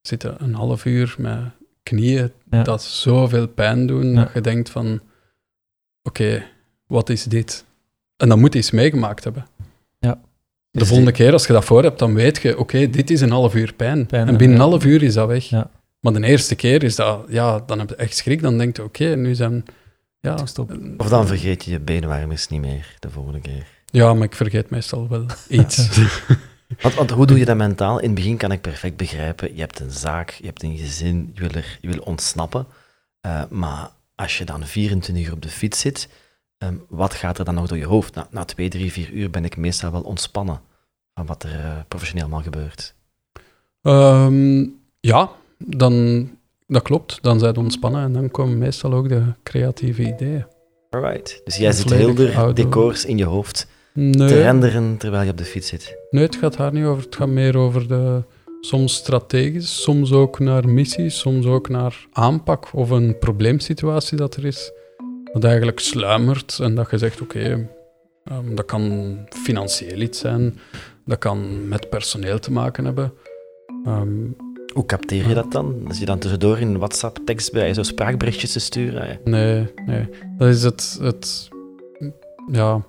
zit 0.00 0.22
je 0.22 0.34
een 0.38 0.54
half 0.54 0.84
uur 0.84 1.14
met 1.18 1.38
knieën 1.82 2.32
Ja. 2.50 2.62
dat 2.62 2.82
zoveel 2.82 3.48
pijn 3.48 3.86
doen, 3.86 4.06
Ja. 4.12 4.22
dat 4.24 4.30
je 4.34 4.40
denkt 4.40 4.70
van, 4.70 5.00
oké, 6.02 6.44
wat 6.86 7.08
is 7.08 7.24
dit? 7.24 7.64
En 8.16 8.28
dat 8.28 8.38
moet 8.38 8.52
je 8.52 8.58
eens 8.58 8.70
meegemaakt 8.70 9.24
hebben. 9.24 9.46
De 10.70 10.82
Is 10.82 10.88
volgende 10.88 11.12
keer 11.12 11.32
als 11.32 11.46
je 11.46 11.52
dat 11.52 11.64
voor 11.64 11.82
hebt, 11.82 11.98
dan 11.98 12.14
weet 12.14 12.42
je, 12.42 12.58
oké, 12.58 12.90
dit 12.90 13.10
is 13.10 13.20
een 13.20 13.30
half 13.30 13.54
uur 13.54 13.72
pijn. 13.74 14.06
Pijn, 14.06 14.28
en 14.28 14.36
binnen 14.36 14.56
ja. 14.56 14.62
een 14.64 14.70
half 14.70 14.84
uur 14.84 15.02
is 15.02 15.14
dat 15.14 15.28
weg. 15.28 15.44
Ja. 15.44 15.70
Maar 16.00 16.12
de 16.12 16.26
eerste 16.26 16.54
keer 16.54 16.82
is 16.82 16.96
dat, 16.96 17.24
ja, 17.28 17.58
dan 17.66 17.78
heb 17.78 17.88
je 17.88 17.96
echt 17.96 18.16
schrik. 18.16 18.42
Dan 18.42 18.58
denk 18.58 18.76
je, 18.76 18.82
oké, 18.82 19.04
nu 19.04 19.34
zijn, 19.34 19.64
ja, 20.20 20.46
stoppen. 20.46 20.94
Of 20.96 21.08
dan 21.08 21.26
vergeet 21.26 21.64
je 21.64 21.70
je 21.70 21.80
beenwarmers 21.80 22.48
niet 22.48 22.60
meer 22.60 22.96
de 22.98 23.10
volgende 23.10 23.40
keer. 23.40 23.66
ja, 23.84 24.14
maar 24.14 24.26
ik 24.26 24.34
vergeet 24.34 24.70
meestal 24.70 25.08
wel 25.08 25.26
iets. 25.48 25.88
Want, 26.80 26.94
want 26.94 27.10
hoe 27.10 27.26
doe 27.26 27.38
je 27.38 27.44
dat 27.44 27.56
mentaal? 27.56 27.98
In 27.98 28.04
het 28.04 28.14
begin 28.14 28.36
kan 28.36 28.52
ik 28.52 28.60
perfect 28.60 28.96
begrijpen. 28.96 29.54
Je 29.54 29.60
hebt 29.60 29.80
een 29.80 29.90
zaak, 29.90 30.30
je 30.30 30.46
hebt 30.46 30.62
een 30.62 30.76
gezin, 30.76 31.30
je 31.34 31.40
wil, 31.40 31.50
er, 31.50 31.78
je 31.80 31.88
wil 31.88 32.02
ontsnappen. 32.02 32.66
Eh, 33.20 33.42
maar 33.50 33.90
als 34.14 34.38
je 34.38 34.44
dan 34.44 34.66
24 34.66 35.26
uur 35.26 35.32
op 35.32 35.42
de 35.42 35.48
fiets 35.48 35.80
zit, 35.80 36.08
ehm, 36.58 36.74
wat 36.88 37.14
gaat 37.14 37.38
er 37.38 37.44
dan 37.44 37.54
nog 37.54 37.66
door 37.66 37.78
je 37.78 37.86
hoofd? 37.86 38.14
Na, 38.14 38.28
na 38.30 38.44
twee, 38.44 38.68
drie, 38.68 38.92
vier 38.92 39.10
uur 39.10 39.30
ben 39.30 39.44
ik 39.44 39.56
meestal 39.56 39.92
wel 39.92 40.02
ontspannen 40.02 40.60
van 41.14 41.26
wat 41.26 41.42
er 41.42 41.64
eh, 41.64 41.78
professioneel 41.88 42.24
allemaal 42.24 42.42
gebeurt. 42.42 42.94
Ehm, 43.82 44.64
ja, 45.00 45.30
dan, 45.58 46.28
dat 46.66 46.82
klopt. 46.82 47.18
Dan 47.22 47.38
zijn 47.38 47.54
we 47.54 47.60
ontspannen 47.60 48.02
en 48.02 48.12
dan 48.12 48.30
komen 48.30 48.58
meestal 48.58 48.92
ook 48.92 49.08
de 49.08 49.22
creatieve 49.42 50.02
ideeën. 50.02 50.46
Alright. 50.90 51.40
Dus 51.44 51.56
jij 51.56 51.72
zit 51.72 51.90
heel 51.90 52.14
de 52.14 52.50
decors 52.54 53.04
in 53.04 53.18
je 53.18 53.24
hoofd 53.24 53.66
te 53.94 54.26
renderen 54.26 54.96
terwijl 54.96 55.24
je 55.24 55.30
op 55.30 55.38
de 55.38 55.44
fiets 55.44 55.68
zit. 55.68 55.96
nee, 56.10 56.22
het 56.22 56.36
gaat 56.36 56.56
daar 56.56 56.72
niet 56.72 56.84
over. 56.84 57.04
Het 57.04 57.16
gaat 57.16 57.28
meer 57.28 57.56
over 57.56 57.88
de, 57.88 58.22
soms 58.60 58.94
strategisch, 58.94 59.82
soms 59.82 60.12
ook 60.12 60.38
naar 60.38 60.68
missies, 60.68 61.18
soms 61.18 61.46
ook 61.46 61.68
naar 61.68 62.06
aanpak 62.12 62.68
of 62.72 62.90
een 62.90 63.18
probleemsituatie 63.18 64.16
dat 64.16 64.36
er 64.36 64.44
is. 64.44 64.72
Dat 65.32 65.44
eigenlijk 65.44 65.80
sluimert 65.80 66.58
en 66.60 66.74
dat 66.74 66.90
je 66.90 66.98
zegt, 66.98 67.20
oké, 67.20 67.68
ehm, 68.24 68.54
dat 68.54 68.64
kan 68.64 69.16
financieel 69.28 70.00
iets 70.00 70.18
zijn, 70.18 70.58
dat 71.04 71.18
kan 71.18 71.68
met 71.68 71.90
personeel 71.90 72.38
te 72.38 72.52
maken 72.52 72.84
hebben. 72.84 73.12
Ehm, 73.84 74.30
Hoe 74.76 74.86
capteer 74.86 75.28
je 75.28 75.34
dat 75.34 75.52
dan? 75.52 75.84
Als 75.88 75.98
je 75.98 76.04
dan 76.04 76.18
tussendoor 76.18 76.58
in 76.58 76.78
WhatsApp 76.78 77.18
tekst 77.24 77.52
bij 77.52 77.74
zo 77.74 77.82
spraakberichtjes 77.82 78.52
te 78.52 78.60
sturen? 78.60 79.02
Ah, 79.02 79.08
ja. 79.08 79.18
Nee, 79.24 79.72
nee. 79.86 80.08
Dat 80.38 80.48
is 80.48 80.62
het, 80.62 80.98
het 81.00 81.48
ja, 82.52 82.84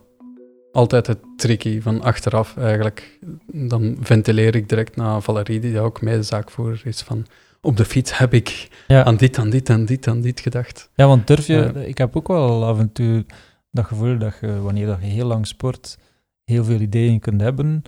altijd 0.72 1.08
het 1.08 1.20
tricky 1.36 1.82
van 1.82 2.02
achteraf 2.02 2.58
eigenlijk. 2.58 3.20
Dan 3.52 3.98
ventileer 4.02 4.56
ik 4.56 4.70
direct 4.70 4.96
naar 4.96 5.22
Valerie, 5.22 5.60
die 5.60 5.80
ook 5.80 6.02
medezaakvoerder 6.02 6.82
is, 6.86 7.02
van 7.02 7.26
op 7.62 7.78
de 7.78 7.86
fiets 7.86 8.18
heb 8.18 8.34
ik 8.34 8.68
Ja. 8.88 9.04
aan 9.04 9.16
dit, 9.18 9.38
aan 9.38 9.50
dit, 9.50 9.70
aan 9.70 9.86
dit, 9.86 10.08
aan 10.08 10.22
dit 10.22 10.40
gedacht. 10.40 10.90
Ja, 10.96 11.08
want 11.08 11.28
durf 11.28 11.48
je... 11.48 11.72
Ik 11.86 11.98
heb 11.98 12.16
ook 12.16 12.28
wel 12.28 12.66
af 12.66 12.80
en 12.80 12.92
toe 12.92 13.26
dat 13.72 13.86
gevoel 13.86 14.18
dat 14.18 14.38
je, 14.42 14.60
wanneer 14.62 14.86
dat 14.86 14.98
je 15.02 15.08
heel 15.08 15.28
lang 15.28 15.48
sport, 15.48 15.98
heel 16.44 16.64
veel 16.64 16.80
ideeën 16.80 17.20
kunt 17.20 17.42
hebben. 17.42 17.82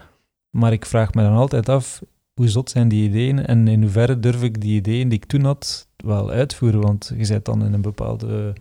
Maar 0.49 0.71
ik 0.71 0.85
vraag 0.85 1.13
me 1.13 1.21
dan 1.21 1.35
altijd 1.35 1.69
af, 1.69 2.01
hoe 2.39 2.47
zot 2.47 2.69
zijn 2.69 2.87
die 2.87 3.09
ideeën 3.09 3.45
en 3.45 3.67
in 3.67 3.81
hoeverre 3.81 4.19
durf 4.19 4.43
ik 4.43 4.61
die 4.61 4.75
ideeën 4.75 5.09
die 5.09 5.17
ik 5.17 5.25
toen 5.25 5.43
had 5.43 5.87
wel 5.97 6.29
uitvoeren? 6.31 6.81
Want 6.81 7.11
je 7.17 7.25
zit 7.25 7.45
dan 7.45 7.65
in 7.65 7.73
een 7.73 7.81
bepaalde 7.81 8.53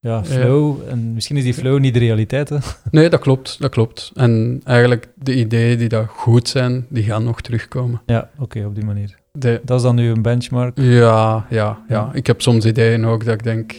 ja, 0.00 0.24
flow. 0.24 0.76
En 0.88 1.12
misschien 1.14 1.36
is 1.36 1.42
die 1.42 1.54
flow 1.54 1.78
niet 1.78 1.94
de 1.94 2.00
realiteit, 2.00 2.48
hè? 2.48 2.56
Nee, 2.90 3.08
dat 3.10 3.20
klopt, 3.20 3.60
dat 3.60 3.70
klopt. 3.70 4.10
En 4.14 4.60
eigenlijk 4.64 5.08
de 5.14 5.34
ideeën 5.34 5.78
die 5.78 5.88
daar 5.88 6.08
goed 6.08 6.48
zijn, 6.48 6.86
die 6.88 7.02
gaan 7.02 7.24
nog 7.24 7.40
terugkomen. 7.40 8.02
Ja, 8.06 8.30
oké, 8.38 8.64
op 8.64 8.74
die 8.74 8.84
manier. 8.84 9.18
De, 9.32 9.60
Dat 9.64 9.76
is 9.76 9.82
dan 9.82 9.94
nu 9.94 10.10
een 10.10 10.22
benchmark. 10.22 10.78
ja, 10.80 11.46
ja, 11.50 11.78
ja. 11.88 12.10
Ik 12.12 12.26
heb 12.26 12.42
soms 12.42 12.64
ideeën 12.64 13.04
ook 13.04 13.24
dat 13.24 13.34
ik 13.34 13.42
denk, 13.42 13.74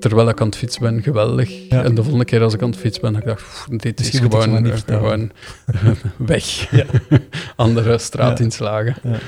terwijl 0.00 0.28
ik 0.28 0.40
aan 0.40 0.46
het 0.46 0.56
fietsen 0.56 0.82
ben, 0.82 1.02
geweldig. 1.02 1.68
Ja. 1.68 1.82
En 1.84 1.94
de 1.94 2.00
volgende 2.02 2.24
keer 2.24 2.42
als 2.42 2.54
ik 2.54 2.62
aan 2.62 2.70
het 2.70 2.78
fietsen 2.78 3.02
ben, 3.02 3.12
dat 3.12 3.20
ik 3.22 3.28
dacht, 3.28 3.42
"Pff, 3.42 3.66
dit 3.70 4.00
is 4.00 4.12
Misschien 4.12 4.30
gewoon, 4.30 4.62
niet 4.62 4.84
gewoon 4.86 5.32
weg. 6.18 6.70
Ja. 6.70 6.84
Andere 7.56 7.98
straat 7.98 8.38
Ja. 8.38 8.44
inslagen. 8.44 8.94
Ja. 9.02 9.18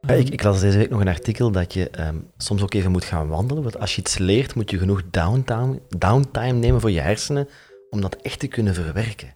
Ja, 0.00 0.14
ik, 0.14 0.28
ik 0.28 0.42
las 0.42 0.60
deze 0.60 0.78
week 0.78 0.90
nog 0.90 1.00
een 1.00 1.08
artikel 1.08 1.50
dat 1.50 1.72
je 1.72 1.90
ehm, 1.90 2.16
soms 2.36 2.62
ook 2.62 2.74
even 2.74 2.90
moet 2.90 3.04
gaan 3.04 3.28
wandelen. 3.28 3.62
Want 3.62 3.78
als 3.78 3.94
je 3.94 4.00
iets 4.00 4.18
leert, 4.18 4.54
moet 4.54 4.70
je 4.70 4.78
genoeg 4.78 5.02
downtime, 5.10 5.80
downtime 5.98 6.52
nemen 6.52 6.80
voor 6.80 6.90
je 6.90 7.00
hersenen 7.00 7.48
om 7.90 8.00
dat 8.00 8.16
echt 8.22 8.38
te 8.38 8.46
kunnen 8.46 8.74
verwerken. 8.74 9.34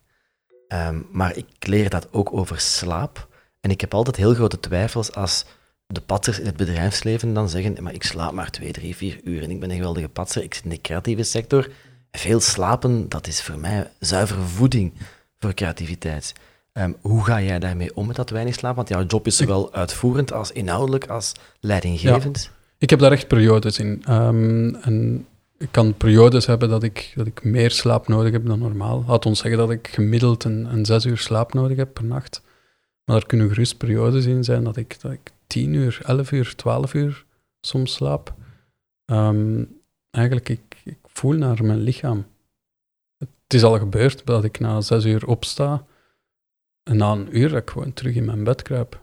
Ehm, 0.68 0.98
maar 1.12 1.36
ik 1.36 1.46
leer 1.66 1.90
dat 1.90 2.08
ook 2.12 2.32
over 2.32 2.60
slaap. 2.60 3.28
En 3.60 3.70
ik 3.70 3.80
heb 3.80 3.94
altijd 3.94 4.16
heel 4.16 4.34
grote 4.34 4.60
twijfels 4.60 5.14
als 5.14 5.44
de 5.90 6.00
patsers 6.00 6.38
in 6.38 6.46
het 6.46 6.56
bedrijfsleven 6.56 7.34
dan 7.34 7.48
zeggen 7.48 7.82
maar 7.82 7.94
ik 7.94 8.02
slaap 8.02 8.32
maar 8.32 8.50
twee, 8.50 8.72
drie, 8.72 8.96
vier 8.96 9.20
uur 9.24 9.42
en 9.42 9.50
ik 9.50 9.60
ben 9.60 9.70
een 9.70 9.76
geweldige 9.76 10.08
patser. 10.08 10.42
Ik 10.42 10.54
zit 10.54 10.64
in 10.64 10.70
de 10.70 10.80
creatieve 10.80 11.22
sector. 11.22 11.68
Veel 12.12 12.40
slapen, 12.40 13.08
dat 13.08 13.26
is 13.26 13.42
voor 13.42 13.58
mij 13.58 13.90
zuivere 13.98 14.40
voeding 14.40 14.92
voor 15.38 15.54
creativiteit. 15.54 16.32
Ehm, 16.72 16.92
hoe 17.00 17.24
ga 17.24 17.40
jij 17.40 17.58
daarmee 17.58 17.96
om 17.96 18.06
met 18.06 18.16
dat 18.16 18.30
weinig 18.30 18.54
slaap? 18.54 18.76
Want 18.76 18.88
jouw 18.88 19.04
job 19.04 19.26
is 19.26 19.36
zowel 19.36 19.72
uitvoerend 19.72 20.32
als 20.32 20.52
inhoudelijk 20.52 21.06
als 21.06 21.32
leidinggevend. 21.60 22.50
Ik 22.78 22.90
heb 22.90 22.98
daar 22.98 23.12
echt 23.12 23.28
periodes 23.28 23.78
in. 23.78 24.02
Ehm, 24.04 24.74
en 24.74 25.26
ik 25.58 25.68
kan 25.70 25.94
periodes 25.94 26.46
hebben 26.46 26.68
dat 26.68 26.82
ik, 26.82 27.12
dat 27.16 27.26
ik 27.26 27.44
meer 27.44 27.70
slaap 27.70 28.08
nodig 28.08 28.32
heb 28.32 28.46
dan 28.46 28.58
normaal. 28.58 29.04
Laat 29.06 29.26
ons 29.26 29.38
zeggen 29.38 29.58
dat 29.58 29.70
ik 29.70 29.88
gemiddeld 29.92 30.44
een, 30.44 30.64
een 30.72 30.84
zes 30.84 31.04
uur 31.04 31.18
slaap 31.18 31.54
nodig 31.54 31.76
heb 31.76 31.94
per 31.94 32.04
nacht. 32.04 32.42
Maar 33.04 33.16
er 33.16 33.26
kunnen 33.26 33.48
gerust 33.48 33.76
periodes 33.76 34.24
in 34.24 34.44
zijn 34.44 34.64
dat 34.64 34.76
ik, 34.76 35.00
dat 35.00 35.12
ik 35.12 35.30
tien 35.50 35.74
uur, 35.74 36.00
elf 36.02 36.32
uur, 36.32 36.56
twaalf 36.56 36.94
uur 36.94 37.24
soms 37.60 37.92
slaap. 37.92 38.34
Ehm, 39.04 39.64
eigenlijk, 40.10 40.48
ik, 40.48 40.80
ik 40.84 40.98
voel 41.04 41.32
naar 41.32 41.64
mijn 41.64 41.80
lichaam. 41.80 42.26
Het 43.18 43.28
is 43.54 43.62
al 43.62 43.78
gebeurd 43.78 44.26
dat 44.26 44.44
ik 44.44 44.60
na 44.60 44.80
zes 44.80 45.04
uur 45.04 45.26
opsta 45.26 45.86
en 46.82 46.96
na 46.96 47.12
een 47.12 47.36
uur 47.36 47.48
dat 47.48 47.62
ik 47.62 47.70
gewoon 47.70 47.92
terug 47.92 48.14
in 48.14 48.24
mijn 48.24 48.44
bed 48.44 48.62
kruip. 48.62 49.02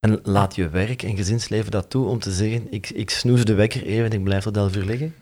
En 0.00 0.20
laat 0.22 0.54
je 0.54 0.68
werk 0.68 1.02
en 1.02 1.16
gezinsleven 1.16 1.70
dat 1.70 1.90
toe 1.90 2.06
om 2.06 2.18
te 2.18 2.32
zeggen, 2.32 2.72
ik, 2.72 2.90
ik 2.90 3.10
snoes 3.10 3.44
de 3.44 3.54
wekker 3.54 3.82
even 3.82 4.04
en 4.04 4.18
ik 4.18 4.24
blijf 4.24 4.42
tot 4.42 4.56
elf 4.56 4.76
uur 4.76 4.84
liggen? 4.84 5.14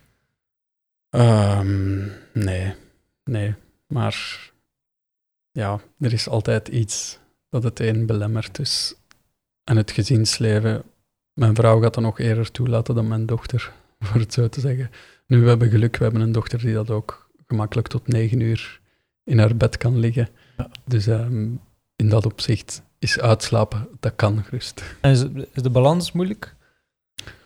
Ehm, 1.08 2.06
nee, 2.32 2.74
nee. 3.24 3.54
Maar 3.86 4.50
ja, 5.50 5.80
er 5.98 6.12
is 6.12 6.28
altijd 6.28 6.68
iets 6.68 7.18
dat 7.48 7.62
het 7.62 7.80
een 7.80 8.06
belemmert. 8.06 8.56
Dus. 8.56 8.94
En 9.66 9.76
het 9.76 9.90
gezinsleven, 9.90 10.82
mijn 11.32 11.54
vrouw 11.54 11.80
gaat 11.80 11.94
dat 11.94 12.02
nog 12.02 12.18
eerder 12.18 12.50
toelaten 12.50 12.94
dan 12.94 13.08
mijn 13.08 13.26
dochter, 13.26 13.72
voor 14.00 14.20
het 14.20 14.32
zo 14.32 14.48
te 14.48 14.60
zeggen. 14.60 14.90
Nu, 15.26 15.40
we 15.40 15.48
hebben 15.48 15.70
geluk, 15.70 15.96
we 15.96 16.04
hebben 16.04 16.22
een 16.22 16.32
dochter 16.32 16.58
die 16.58 16.74
dat 16.74 16.90
ook 16.90 17.30
gemakkelijk 17.46 17.88
tot 17.88 18.08
negen 18.08 18.40
uur 18.40 18.80
in 19.24 19.38
haar 19.38 19.56
bed 19.56 19.76
kan 19.76 19.98
liggen. 19.98 20.28
Ja. 20.56 20.70
Dus 20.84 21.06
ehm, 21.06 21.48
in 21.96 22.08
dat 22.08 22.26
opzicht 22.26 22.82
is 22.98 23.20
uitslapen, 23.20 23.88
dat 24.00 24.12
kan 24.16 24.44
gerust. 24.44 24.82
En 25.00 25.10
is, 25.10 25.24
is 25.52 25.62
de 25.62 25.70
balans 25.70 26.12
moeilijk? 26.12 26.54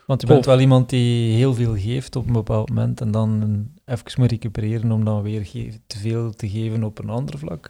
Want 0.05 0.21
je 0.21 0.27
bent 0.27 0.45
wel 0.45 0.59
iemand 0.59 0.89
die 0.89 1.35
heel 1.35 1.53
veel 1.53 1.77
geeft 1.77 2.15
op 2.15 2.27
een 2.27 2.33
bepaald 2.33 2.69
moment 2.69 3.01
en 3.01 3.11
dan 3.11 3.67
even 3.85 4.11
moet 4.17 4.31
recupereren 4.31 4.91
om 4.91 5.05
dan 5.05 5.21
weer 5.21 5.49
te 5.87 5.97
veel 5.97 6.31
te 6.31 6.49
geven 6.49 6.83
op 6.83 6.99
een 6.99 7.09
ander 7.09 7.37
vlak. 7.37 7.69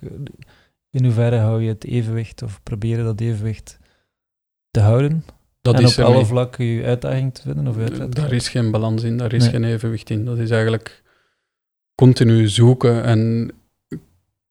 In 0.89 1.03
hoeverre 1.03 1.37
hou 1.37 1.61
je 1.61 1.69
het 1.69 1.83
evenwicht 1.83 2.41
of 2.41 2.63
proberen 2.63 3.05
dat 3.05 3.19
evenwicht 3.19 3.79
te 4.71 4.79
houden? 4.79 5.25
Dat 5.62 5.75
en 5.75 5.81
is 5.84 5.97
op 5.97 6.05
alle 6.05 6.17
niet. 6.17 6.27
vlakken 6.27 6.65
je 6.65 6.84
uitdaging 6.84 7.34
te 7.34 7.41
vinden 7.41 7.67
of? 7.67 7.75
Daar 8.10 8.31
is 8.34 8.49
geen 8.49 8.71
balans 8.71 9.03
in, 9.03 9.17
daar 9.17 9.34
is 9.34 9.41
Nee. 9.43 9.51
geen 9.51 9.63
evenwicht 9.63 10.10
in. 10.10 10.25
Dat 10.25 10.38
is 10.38 10.49
eigenlijk 10.49 11.03
continu 11.95 12.47
zoeken. 12.47 13.03
En 13.03 13.51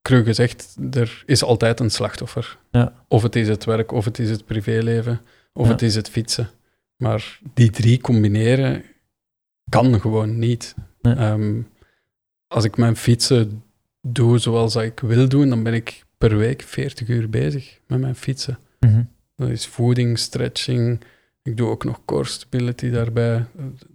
cru 0.02 0.24
gezegd, 0.24 0.76
er 0.90 1.22
is 1.26 1.42
altijd 1.44 1.80
een 1.80 1.90
slachtoffer. 1.90 2.58
Ja. 2.70 2.92
Of 3.08 3.22
het 3.22 3.36
is 3.36 3.48
het 3.48 3.64
werk, 3.64 3.92
of 3.92 4.04
het 4.04 4.18
is 4.18 4.30
het 4.30 4.44
privéleven, 4.44 5.20
of 5.52 5.66
Ja. 5.66 5.72
het 5.72 5.82
is 5.82 5.94
het 5.94 6.08
fietsen. 6.10 6.48
Maar 6.96 7.38
die 7.54 7.70
drie 7.70 8.00
combineren 8.00 8.82
kan 9.68 10.00
gewoon 10.00 10.38
niet. 10.38 10.74
Nee. 11.00 11.14
Ehm, 11.14 11.60
als 12.46 12.64
ik 12.64 12.76
mijn 12.76 12.96
fietsen 12.96 13.62
doe 14.00 14.38
zoals 14.38 14.74
ik 14.76 15.00
wil 15.00 15.28
doen, 15.28 15.48
dan 15.48 15.62
ben 15.62 15.74
ik 15.74 16.04
per 16.18 16.36
week 16.36 16.62
40 16.62 17.08
uur 17.08 17.30
bezig 17.30 17.80
met 17.86 18.00
mijn 18.00 18.14
fietsen. 18.14 18.58
Mhm. 18.80 19.02
Dat 19.40 19.48
is 19.48 19.66
voeding, 19.66 20.18
stretching. 20.18 21.00
Ik 21.42 21.56
doe 21.56 21.68
ook 21.68 21.84
nog 21.84 22.04
core 22.04 22.24
stability 22.24 22.90
daarbij, 22.90 23.46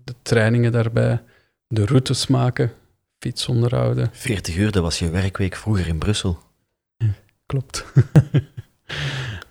de 0.03 0.15
trainingen 0.21 0.71
daarbij, 0.71 1.23
de 1.67 1.86
routes 1.86 2.27
maken, 2.27 2.71
fiets 3.19 3.47
onderhouden. 3.47 4.10
40 4.12 4.58
uur, 4.58 4.71
dat 4.71 4.84
was 4.84 4.99
je 4.99 5.10
werkweek 5.10 5.55
vroeger 5.55 5.88
in 5.88 5.97
Brussel. 5.97 6.39
Klopt. 7.45 7.86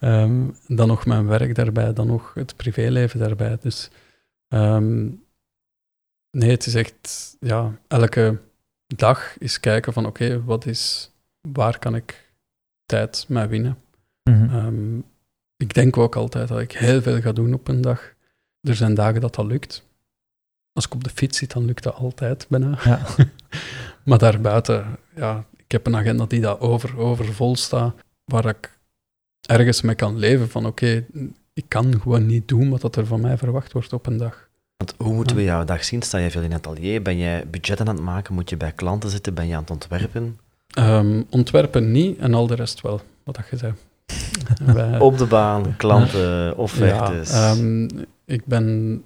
Ehm, 0.01 0.51
dan 0.67 0.89
nog 0.89 1.07
mijn 1.07 1.27
werk 1.27 1.55
daarbij, 1.55 1.93
dan 1.93 2.07
nog 2.07 2.35
het 2.35 2.57
privéleven 2.57 3.19
daarbij. 3.19 3.57
Dus 3.61 3.91
ehm, 4.49 5.05
nee, 6.31 6.51
het 6.51 6.67
is 6.67 6.75
echt, 6.75 7.37
ja, 7.41 7.79
elke 7.89 8.41
dag 8.87 9.39
is 9.39 9.61
kijken 9.61 9.93
van 9.93 10.07
oké, 10.07 10.45
wat 10.45 10.67
is, 10.67 11.11
waar 11.41 11.79
kan 11.79 11.95
ik 11.95 12.33
tijd 12.87 13.25
mee 13.29 13.47
winnen? 13.47 13.79
Ehm, 14.23 14.99
ik 15.57 15.75
denk 15.75 15.97
ook 15.97 16.17
altijd 16.17 16.49
dat 16.49 16.61
ik 16.61 16.73
heel 16.73 17.03
veel 17.03 17.21
ga 17.21 17.33
doen 17.33 17.55
op 17.55 17.69
een 17.69 17.81
dag. 17.81 18.13
Er 18.61 18.77
zijn 18.77 18.95
dagen 18.95 19.21
dat 19.21 19.35
dat 19.35 19.47
lukt. 19.47 19.87
Als 20.73 20.87
ik 20.87 20.95
op 20.95 21.05
de 21.05 21.11
fiets 21.11 21.39
zit, 21.39 21.53
dan 21.53 21.65
lukt 21.65 21.83
dat 21.83 21.95
altijd 21.95 22.47
bijna. 22.49 22.79
Ja. 22.85 23.07
maar 24.05 24.19
daarbuiten, 24.19 24.99
ja, 25.15 25.45
ik 25.57 25.73
heb 25.73 25.87
een 25.87 25.97
agenda 25.97 26.27
die 26.27 26.41
daar 26.41 26.61
over, 26.61 26.99
over 26.99 27.35
vol 27.35 27.57
staat, 27.57 27.95
waar 28.25 28.47
ik 28.47 28.79
ergens 29.41 29.83
mee 29.83 29.95
kan 29.95 30.19
leven 30.19 30.49
van 30.51 30.67
oké, 30.67 31.07
ik 31.53 31.65
kan 31.69 32.01
gewoon 32.01 32.27
niet 32.27 32.49
doen 32.49 32.71
wat 32.71 32.81
dat 32.81 32.97
er 32.97 33.07
van 33.07 33.21
mij 33.21 33.39
verwacht 33.39 33.73
wordt 33.73 33.93
op 33.93 34.07
een 34.07 34.17
dag. 34.17 34.49
Want 34.77 34.95
hoe 34.97 35.15
moeten 35.15 35.37
we 35.37 35.43
jouw 35.43 35.65
dag 35.65 35.85
zien? 35.85 36.03
Sta 36.03 36.19
je 36.19 36.31
veel 36.31 36.43
in 36.43 36.53
het 36.53 36.67
atelier? 36.67 37.03
Ben 37.03 37.19
jij 37.19 37.47
budgetten 37.51 37.89
aan 37.89 37.95
het 37.95 38.05
maken? 38.05 38.35
Moet 38.35 38.51
je 38.51 38.57
bij 38.57 38.73
klanten 38.73 39.11
zitten? 39.11 39.35
Ben 39.35 39.47
je 39.47 39.55
aan 39.55 39.61
het 39.61 39.71
ontwerpen? 39.71 40.39
Ehm, 40.69 41.23
ontwerpen 41.31 41.93
niet 41.93 42.19
en 42.19 42.35
al 42.35 42.47
de 42.47 42.55
rest 42.55 42.81
wel, 42.81 43.01
wat 43.25 43.35
dat 43.35 43.49
je 43.51 43.57
zei. 43.57 43.73
Op 44.99 45.19
de 45.19 45.27
baan, 45.27 45.77
klanten, 45.77 46.57
offertes. 46.57 47.31
Ja, 47.31 47.51
ehm, 47.51 47.89
ik 48.25 48.45
ben 48.47 49.03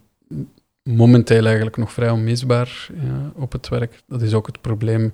momenteel 0.82 1.44
eigenlijk 1.44 1.76
nog 1.76 1.92
vrij 1.92 2.10
onmisbaar 2.10 2.88
ja, 2.94 3.32
op 3.34 3.52
het 3.52 3.68
werk. 3.68 4.02
Dat 4.06 4.22
is 4.22 4.34
ook 4.34 4.46
het 4.46 4.60
probleem 4.60 5.12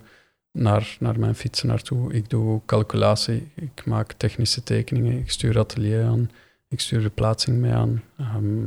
naar, 0.53 0.97
naar 1.01 1.19
mijn 1.19 1.35
fietsen 1.35 1.69
naartoe. 1.69 2.13
Ik 2.13 2.31
doe 2.31 2.61
calculatie, 2.67 3.51
ik 3.55 3.85
maak 3.85 4.13
technische 4.13 4.63
tekeningen, 4.63 5.19
ik 5.19 5.31
stuur 5.31 5.59
atelier 5.59 6.05
aan, 6.05 6.31
ik 6.69 6.81
stuur 6.81 7.03
de 7.03 7.11
plaatsing 7.11 7.59
mee 7.59 7.73
aan. 7.73 8.03
Ehm, 8.19 8.67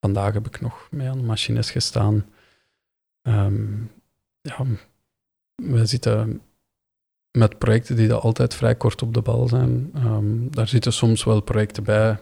vandaag 0.00 0.32
heb 0.32 0.46
ik 0.46 0.60
nog 0.60 0.88
mee 0.90 1.08
aan 1.08 1.24
machines 1.24 1.70
gestaan. 1.70 2.26
Ehm, 3.22 3.72
ja, 4.40 4.66
wij 5.54 5.86
zitten 5.86 6.40
met 7.38 7.58
projecten 7.58 7.96
die 7.96 8.08
dat 8.08 8.22
altijd 8.22 8.54
vrij 8.54 8.74
kort 8.74 9.02
op 9.02 9.14
de 9.14 9.20
bal 9.20 9.48
zijn. 9.48 9.90
Ehm, 9.94 10.48
daar 10.50 10.68
zitten 10.68 10.92
soms 10.92 11.24
wel 11.24 11.40
projecten 11.40 11.84
bij. 11.84 12.18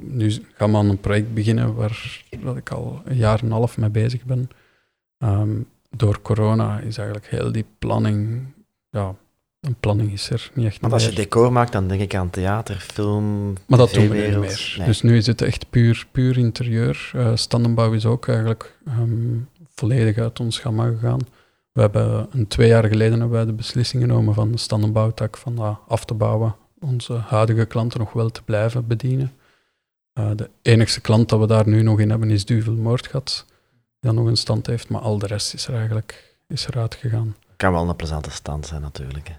Nu 0.00 0.32
gaan 0.54 0.70
we 0.70 0.76
aan 0.76 0.88
een 0.88 1.00
project 1.00 1.34
beginnen 1.34 1.74
waar 1.74 2.24
dat 2.42 2.56
ik 2.56 2.70
al 2.70 3.02
een 3.04 3.16
jaar 3.16 3.38
en 3.38 3.44
een 3.44 3.52
half 3.52 3.78
mee 3.78 3.90
bezig 3.90 4.24
ben. 4.24 4.50
Ehm, 5.18 5.50
door 5.90 6.22
corona 6.22 6.78
is 6.78 6.98
eigenlijk 6.98 7.28
heel 7.28 7.52
die 7.52 7.64
planning, 7.78 8.44
ja, 8.90 9.14
een 9.60 9.76
planning 9.80 10.12
is 10.12 10.30
er 10.30 10.50
niet 10.54 10.66
echt 10.66 10.80
Want 10.80 10.92
als 10.92 11.06
je 11.06 11.14
decor 11.14 11.52
maakt, 11.52 11.72
dan 11.72 11.88
denk 11.88 12.00
ik 12.00 12.14
aan 12.14 12.30
theater, 12.30 12.76
film, 12.76 13.52
Maar 13.66 13.78
dat 13.78 13.92
doen 13.92 14.08
we 14.08 14.16
niet 14.16 14.38
meer. 14.38 14.74
Nee. 14.76 14.86
Dus 14.86 15.02
nu 15.02 15.16
is 15.16 15.26
het 15.26 15.42
echt 15.42 15.70
puur, 15.70 16.06
puur 16.12 16.38
interieur. 16.38 17.10
Eh 17.14 17.30
standenbouw 17.34 17.92
is 17.92 18.06
ook 18.06 18.28
eigenlijk 18.28 18.78
ehm, 18.86 19.38
volledig 19.74 20.18
uit 20.18 20.40
ons 20.40 20.58
gamma 20.58 20.86
gegaan. 20.86 21.20
We 21.72 21.80
hebben 21.80 22.28
een 22.30 22.46
twee 22.46 22.68
jaar 22.68 22.84
geleden 22.84 23.18
hebben 23.18 23.36
wij 23.36 23.44
de 23.44 23.52
beslissing 23.52 24.02
genomen 24.02 24.34
van 24.34 24.52
de 24.52 24.58
standenbouwtak 24.58 25.36
van 25.36 25.54
dat 25.54 25.78
af 25.88 26.04
te 26.04 26.14
bouwen. 26.14 26.56
Onze 26.80 27.14
huidige 27.14 27.64
klanten 27.64 27.98
nog 27.98 28.12
wel 28.12 28.30
te 28.30 28.42
blijven 28.42 28.86
bedienen. 28.86 29.32
Eh, 30.12 30.30
de 30.36 30.50
enigste 30.62 31.00
klant 31.00 31.28
dat 31.28 31.40
we 31.40 31.46
daar 31.46 31.68
nu 31.68 31.82
nog 31.82 32.00
in 32.00 32.10
hebben 32.10 32.30
is 32.30 32.44
Duvel 32.44 32.74
Moordgat, 32.74 33.44
die 33.48 34.10
dan 34.10 34.14
nog 34.14 34.26
een 34.26 34.36
stand 34.36 34.66
heeft, 34.66 34.88
maar 34.88 35.00
al 35.00 35.18
de 35.18 35.26
rest 35.26 35.54
is 35.54 35.66
er 35.66 35.74
eigenlijk 35.74 36.36
is 36.46 36.66
eruit 36.66 36.94
gegaan. 36.94 37.36
kan 37.56 37.72
wel 37.72 37.88
een 37.88 37.96
plezante 37.96 38.30
stand 38.30 38.66
zijn, 38.66 38.80
natuurlijk. 38.80 39.28
Hè. 39.28 39.34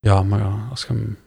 Ja, 0.00 0.22
maar 0.22 0.38
ja, 0.38 0.66
als 0.70 0.80
je 0.80 0.86
hem 0.86 1.18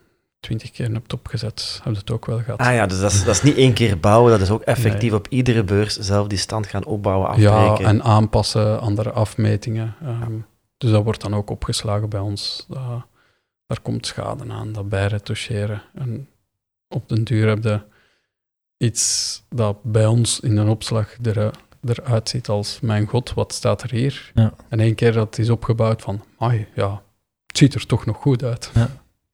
twintig 0.41 0.71
keer 0.71 0.91
hebt 0.91 1.13
opgezet, 1.13 1.79
heb 1.83 1.93
je 1.93 1.99
het 1.99 2.11
ook 2.11 2.25
wel 2.25 2.39
gehad. 2.39 2.59
Ah 2.59 2.73
ja, 2.73 2.85
dus 2.85 2.99
dat 2.99 3.11
is, 3.11 3.23
dat 3.23 3.35
is 3.35 3.41
niet 3.41 3.55
één 3.55 3.73
keer 3.73 3.99
bouwen, 3.99 4.31
dat 4.31 4.41
is 4.41 4.49
ook 4.49 4.61
effectief 4.61 5.13
op 5.13 5.27
iedere 5.27 5.63
beurs 5.63 5.97
zelf 5.97 6.27
die 6.27 6.37
stand 6.37 6.67
gaan 6.67 6.85
opbouwen, 6.85 7.39
Ja, 7.39 7.51
afbreken. 7.65 7.85
en 7.85 8.03
aanpassen, 8.03 8.79
andere 8.79 9.11
afmetingen. 9.11 9.95
ehm, 10.03 10.33
dus 10.77 10.91
dat 10.91 11.03
wordt 11.03 11.21
dan 11.21 11.35
ook 11.35 11.49
opgeslagen 11.49 12.09
bij 12.09 12.19
ons. 12.19 12.65
Dat, 12.69 12.81
daar 13.65 13.79
komt 13.81 14.05
schade 14.07 14.43
aan, 14.51 14.71
dat 14.71 14.89
bijretoucheren. 14.89 15.81
En 15.95 16.27
op 16.87 17.09
den 17.09 17.23
duur 17.23 17.47
heb 17.47 17.63
je 17.63 17.81
iets 18.77 19.43
dat 19.49 19.83
bij 19.83 20.05
ons 20.05 20.39
in 20.39 20.57
een 20.57 20.67
opslag 20.69 21.15
er, 21.23 21.51
eruit 21.85 22.29
ziet 22.29 22.47
als 22.49 22.79
mijn 22.79 23.07
god, 23.07 23.33
wat 23.33 23.53
staat 23.53 23.81
er 23.83 23.91
hier? 23.91 24.31
Ja. 24.33 24.53
En 24.69 24.79
één 24.79 24.95
keer 24.95 25.11
dat 25.13 25.25
het 25.25 25.37
is 25.39 25.49
opgebouwd 25.49 26.01
van, 26.01 26.23
ai, 26.37 26.67
ja, 26.75 27.01
het 27.47 27.57
ziet 27.57 27.73
er 27.73 27.85
toch 27.85 28.05
nog 28.05 28.17
goed 28.17 28.43
uit. 28.43 28.71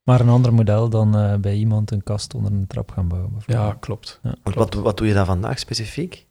Maar 0.07 0.19
een 0.19 0.29
ander 0.29 0.53
model 0.53 0.89
dan 0.89 1.17
eh, 1.17 1.35
bij 1.35 1.55
iemand 1.55 1.91
een 1.91 2.03
kast 2.03 2.33
onder 2.33 2.51
een 2.51 2.67
trap 2.67 2.91
gaan 2.91 3.07
bouwen. 3.07 3.31
Ja, 3.33 3.43
bijvoorbeeld. 3.45 3.79
klopt. 3.79 4.19
Ja. 4.23 4.35
Want 4.43 4.55
wat, 4.55 4.73
wat 4.73 4.97
doe 4.97 5.07
je 5.07 5.13
dan 5.13 5.25
vandaag 5.25 5.59
specifiek? 5.59 6.25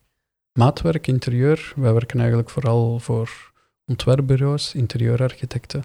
Maatwerk, 0.53 1.07
interieur. 1.07 1.72
Wij 1.77 1.93
werken 1.93 2.18
eigenlijk 2.18 2.51
vooral 2.51 2.99
voor 2.99 3.53
ontwerpbureaus, 3.85 4.74
interieurarchitecten. 4.74 5.85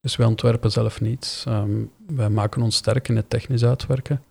Dus 0.00 0.16
wij 0.16 0.26
ontwerpen 0.26 0.70
zelf 0.70 1.00
niets. 1.00 1.44
Ehm, 1.46 1.84
wij 2.06 2.30
maken 2.30 2.62
ons 2.62 2.76
sterk 2.76 3.08
in 3.08 3.16
het 3.16 3.30
technisch 3.30 3.64
uitwerken. 3.64 4.22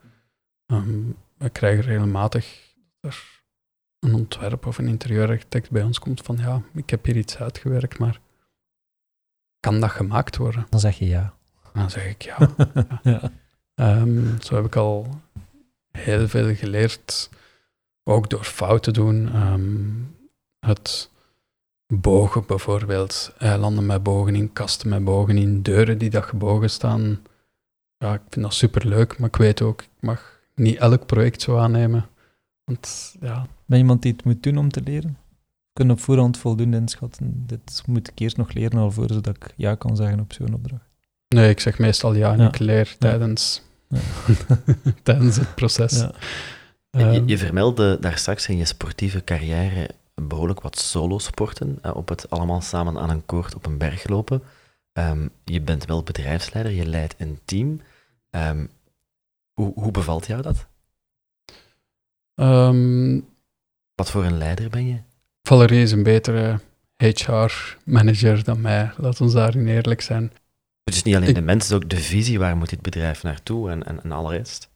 Ehm 0.65 1.11
we 1.37 1.49
krijgen 1.49 1.83
regelmatig 1.83 2.73
dat 2.99 3.11
er 3.11 3.43
een 3.99 4.13
ontwerp 4.13 4.65
of 4.65 4.77
een 4.77 4.87
interieurarchitect 4.87 5.71
bij 5.71 5.83
ons 5.83 5.99
komt 5.99 6.21
van 6.21 6.37
ja, 6.37 6.61
ik 6.73 6.89
heb 6.89 7.05
hier 7.05 7.17
iets 7.17 7.37
uitgewerkt, 7.37 7.99
maar 7.99 8.19
kan 9.59 9.79
dat 9.79 9.89
gemaakt 9.89 10.37
worden? 10.37 10.65
Dan 10.69 10.79
zeg 10.79 10.99
je 10.99 11.07
ja. 11.07 11.36
Dan 11.77 11.89
zeg 11.89 12.09
ik 12.09 12.21
ja. 12.31 12.49
ja. 13.03 13.31
Ehm, 13.75 14.41
zo 14.41 14.55
heb 14.55 14.65
ik 14.65 14.75
al 14.75 15.07
heel 15.91 16.27
veel 16.27 16.55
geleerd, 16.55 17.29
ook 18.03 18.29
door 18.29 18.43
fouten 18.43 18.93
doen. 18.93 19.29
Ehm, 19.33 19.89
het 20.59 21.09
bogen 21.87 22.45
bijvoorbeeld, 22.45 23.33
eilanden 23.37 23.85
met 23.85 24.03
bogen 24.03 24.35
in, 24.35 24.53
kasten 24.53 24.89
met 24.89 25.03
bogen 25.03 25.37
in, 25.37 25.61
deuren 25.61 25.97
die 25.97 26.09
dat 26.09 26.23
gebogen 26.23 26.69
staan. 26.69 27.21
Ja, 27.97 28.13
ik 28.13 28.21
vind 28.29 28.45
dat 28.45 28.53
superleuk, 28.53 29.17
maar 29.19 29.27
ik 29.27 29.35
weet 29.35 29.61
ook, 29.61 29.81
ik 29.81 29.89
mag 29.99 30.39
niet 30.55 30.77
elk 30.77 31.05
project 31.05 31.41
zo 31.41 31.57
aannemen. 31.57 32.05
Want 32.63 33.15
ja, 33.19 33.47
Ben 33.67 33.77
je 33.77 33.83
iemand 33.83 34.01
die 34.01 34.11
het 34.11 34.23
moet 34.23 34.43
doen 34.43 34.57
om 34.57 34.71
te 34.71 34.81
leren? 34.81 35.17
Kunnen 35.73 35.95
op 35.95 36.01
voorhand 36.01 36.37
voldoende 36.37 36.77
inschatten. 36.77 37.43
Dit 37.45 37.83
moet 37.85 38.07
ik 38.07 38.19
eerst 38.19 38.37
nog 38.37 38.53
leren 38.53 38.79
alvorens 38.79 39.21
dat 39.21 39.35
ik 39.35 39.53
ja 39.55 39.75
kan 39.75 39.95
zeggen 39.95 40.19
op 40.19 40.33
zo'n 40.33 40.53
opdracht. 40.53 40.86
Nee, 41.27 41.49
ik 41.49 41.59
zeg 41.59 41.79
meestal 41.79 42.13
ja 42.13 42.31
en 42.33 42.39
Ja. 42.39 42.47
ik 42.47 42.59
leer 42.59 42.95
tijdens, 42.99 43.61
Ja. 43.87 43.99
tijdens 45.03 45.35
het 45.35 45.55
proces. 45.55 45.99
Ja. 45.99 46.11
je, 46.89 47.03
Ehm, 47.03 47.27
je 47.27 47.37
vermeldde 47.37 47.97
daar 47.99 48.17
straks 48.17 48.47
in 48.47 48.57
je 48.57 48.65
sportieve 48.65 49.23
carrière 49.23 49.89
behoorlijk 50.15 50.61
wat 50.61 50.79
solosporten, 50.79 51.79
eh, 51.81 51.95
op 51.95 52.09
het 52.09 52.29
allemaal 52.29 52.61
samen 52.61 52.97
aan 52.99 53.09
een 53.09 53.25
koord 53.25 53.55
op 53.55 53.65
een 53.65 53.77
berg 53.77 54.07
lopen. 54.07 54.43
Ehm, 54.93 55.27
je 55.43 55.61
bent 55.61 55.85
wel 55.85 56.03
bedrijfsleider, 56.03 56.71
je 56.73 56.85
leidt 56.85 57.15
een 57.17 57.39
team. 57.45 57.81
Ehm, 58.29 58.65
hoe, 59.53 59.73
hoe 59.75 59.91
bevalt 59.91 60.25
jou 60.27 60.41
dat? 60.41 60.65
ehm, 62.35 63.19
Wat 63.95 64.11
voor 64.11 64.23
een 64.25 64.37
leider 64.37 64.69
ben 64.69 64.87
je? 64.87 64.97
Valerie 65.41 65.81
is 65.81 65.91
een 65.91 66.03
betere 66.03 66.59
HR-manager 66.97 68.43
dan 68.43 68.61
mij. 68.61 68.91
Laat 68.97 69.21
ons 69.21 69.33
daarin 69.33 69.67
eerlijk 69.67 70.01
zijn. 70.01 70.31
Het 70.87 70.95
is 70.95 71.03
niet 71.03 71.15
alleen 71.15 71.29
Ik- 71.29 71.35
de 71.35 71.41
mensen, 71.41 71.73
het 71.75 71.83
is 71.83 71.89
ook 71.95 71.99
de 71.99 72.05
visie, 72.05 72.39
waar 72.39 72.57
moet 72.57 72.69
dit 72.69 72.81
bedrijf 72.81 73.23
naartoe 73.23 73.69
en, 73.69 73.85
en, 73.85 74.03
en 74.03 74.11
al 74.11 74.31
rest. 74.31 74.69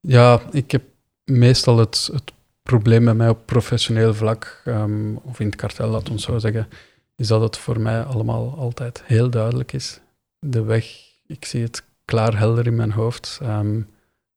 Ja, 0.00 0.40
ik 0.50 0.70
heb 0.70 0.82
meestal 1.24 1.78
het, 1.78 2.08
het 2.12 2.32
probleem 2.62 3.04
bij 3.04 3.14
mij 3.14 3.28
op 3.28 3.46
professioneel 3.46 4.14
vlak, 4.14 4.62
ehm, 4.64 5.14
of 5.14 5.40
in 5.40 5.46
het 5.46 5.56
kartel, 5.56 5.88
laat 5.88 6.10
ons 6.10 6.24
zo 6.24 6.38
zeggen, 6.38 6.68
is 7.16 7.26
dat 7.26 7.40
het 7.40 7.56
voor 7.56 7.80
mij 7.80 8.02
allemaal 8.02 8.54
altijd 8.58 9.02
heel 9.04 9.30
duidelijk 9.30 9.72
is. 9.72 10.00
De 10.38 10.62
weg, 10.62 10.86
ik 11.26 11.44
zie 11.44 11.62
het 11.62 11.84
klaar 12.04 12.38
helder 12.38 12.66
in 12.66 12.76
mijn 12.76 12.92
hoofd. 12.92 13.38
Ehm, 13.42 13.78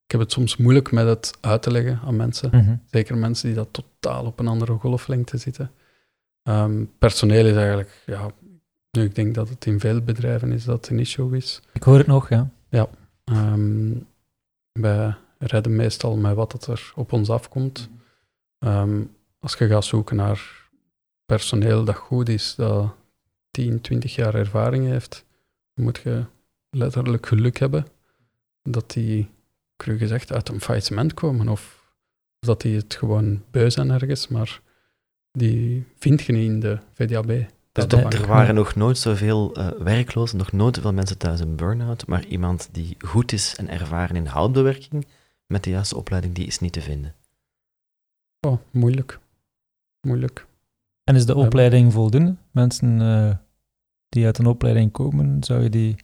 ik 0.05 0.11
heb 0.11 0.19
het 0.19 0.31
soms 0.31 0.57
moeilijk 0.57 0.91
met 0.91 1.05
het 1.07 1.31
uit 1.41 1.61
te 1.61 1.71
leggen 1.71 1.99
aan 2.05 2.15
mensen. 2.15 2.49
Mhm. 2.51 2.75
Zeker 2.91 3.17
mensen 3.17 3.47
die 3.47 3.55
dat 3.55 3.67
totaal 3.71 4.25
op 4.25 4.39
een 4.39 4.47
andere 4.47 4.73
golflengte 4.73 5.37
zitten. 5.37 5.71
Ehm, 6.43 6.83
personeel 6.99 7.45
is 7.45 7.55
eigenlijk, 7.55 8.03
ja, 8.05 8.31
nu 8.95 9.03
ik 9.03 9.15
denk 9.15 9.35
dat 9.35 9.49
het 9.49 9.65
in 9.65 9.79
veel 9.79 10.01
bedrijven 10.01 10.51
is 10.51 10.63
dat 10.63 10.87
een 10.87 10.99
issue 10.99 11.37
is. 11.37 11.61
Ik 11.73 11.83
hoor 11.83 11.97
het 11.97 12.07
nog, 12.07 12.29
ja. 12.29 12.49
Ehm, 13.23 13.93
wij 14.71 15.15
redden 15.37 15.75
meestal 15.75 16.17
met 16.17 16.35
wat 16.35 16.51
dat 16.51 16.67
er 16.67 16.91
op 16.95 17.11
ons 17.11 17.29
afkomt. 17.29 17.89
Ehm, 18.59 19.03
als 19.39 19.53
je 19.53 19.67
gaat 19.67 19.85
zoeken 19.85 20.15
naar 20.15 20.69
personeel 21.25 21.83
dat 21.83 21.95
goed 21.95 22.29
is, 22.29 22.55
dat 22.55 22.95
10, 23.51 23.81
20 23.81 24.15
jaar 24.15 24.35
ervaring 24.35 24.85
heeft, 24.85 25.25
moet 25.73 25.97
je 25.97 26.25
letterlijk 26.69 27.25
geluk 27.25 27.59
hebben 27.59 27.85
dat 28.61 28.91
die, 28.91 29.29
cru 29.77 29.97
gezegd, 29.97 30.31
uit 30.31 30.49
een 30.49 30.61
faillissement 30.61 31.13
komen. 31.13 31.47
Of 31.49 31.93
dat 32.39 32.61
die 32.61 32.75
het 32.75 32.95
gewoon 32.95 33.43
beu 33.51 33.69
zijn 33.69 33.89
ergens, 33.89 34.27
maar 34.27 34.61
die 35.31 35.85
vind 35.97 36.21
je 36.21 36.33
niet 36.33 36.49
in 36.49 36.59
de 36.59 36.79
VDAB. 36.93 37.45
Dus 37.83 38.19
er 38.19 38.27
waren 38.27 38.55
nog 38.55 38.75
nooit 38.75 38.97
zoveel 38.97 39.53
eh 39.55 39.67
werklozen, 39.67 40.37
nog 40.37 40.51
nooit 40.51 40.75
zoveel 40.75 40.93
mensen 40.93 41.17
thuis 41.17 41.39
in 41.39 41.55
burn-out, 41.55 42.07
maar 42.07 42.25
iemand 42.25 42.69
die 42.71 42.95
goed 42.99 43.31
is 43.31 43.55
en 43.55 43.69
ervaren 43.69 44.15
in 44.15 44.25
houtbewerking, 44.25 45.07
met 45.47 45.63
de 45.63 45.69
juiste 45.69 45.97
opleiding, 45.97 46.35
die 46.35 46.45
is 46.45 46.59
niet 46.59 46.73
te 46.73 46.81
vinden. 46.81 47.15
Oh, 48.47 48.57
moeilijk. 48.71 49.19
Moeilijk. 50.07 50.47
En 51.03 51.15
is 51.15 51.25
de 51.25 51.35
opleiding 51.35 51.93
voldoende? 51.93 52.35
Mensen 52.51 53.01
eh, 53.01 53.35
die 54.09 54.25
uit 54.25 54.37
een 54.37 54.45
opleiding 54.45 54.91
komen, 54.91 55.43
zou 55.43 55.63
je 55.63 55.69
die 55.69 55.95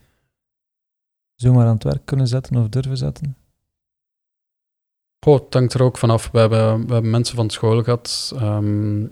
zomaar 1.35 1.65
aan 1.65 1.73
het 1.73 1.83
werk 1.83 2.05
kunnen 2.05 2.27
zetten 2.27 2.55
of 2.55 2.69
durven 2.69 2.97
zetten? 2.97 3.35
Goh, 5.25 5.39
het 5.43 5.53
hangt 5.53 5.73
er 5.73 5.83
ook 5.83 5.97
vanaf. 5.97 6.31
We 6.31 6.39
hebben, 6.39 6.87
we 6.87 6.93
hebben 6.93 7.11
mensen 7.11 7.35
van 7.35 7.49
school 7.49 7.83
gehad 7.83 8.31
ehm, 8.35 9.05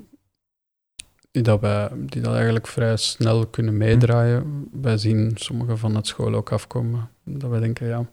die, 1.31 1.43
dat 1.43 1.59
wij, 1.61 1.89
die 1.95 2.21
dat 2.21 2.33
eigenlijk 2.33 2.67
vrij 2.67 2.97
snel 2.97 3.47
kunnen 3.47 3.77
meedraaien. 3.77 4.69
Wij 4.71 4.97
zien 4.97 5.31
sommigen 5.35 5.77
van 5.77 5.95
het 5.95 6.07
school 6.07 6.33
ook 6.33 6.51
afkomen. 6.51 7.09
Dat 7.23 7.49
wij 7.49 7.59
denken, 7.59 7.87
ja, 7.87 8.05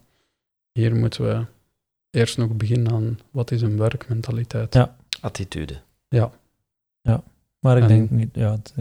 hier 0.73 0.95
moeten 0.97 1.25
we 1.29 1.45
eerst 2.11 2.39
nog 2.39 2.49
beginnen 2.57 2.93
aan 2.93 3.19
wat 3.31 3.51
is 3.51 3.63
een 3.63 3.79
werkmentaliteit. 3.79 4.75
Ja. 4.75 4.97
Attitude. 5.21 5.81
Maar 7.61 7.77
ik 7.77 7.83
En- 7.83 7.89
denk 7.89 8.11
niet, 8.11 8.29
ja, 8.33 8.51
het- 8.51 8.75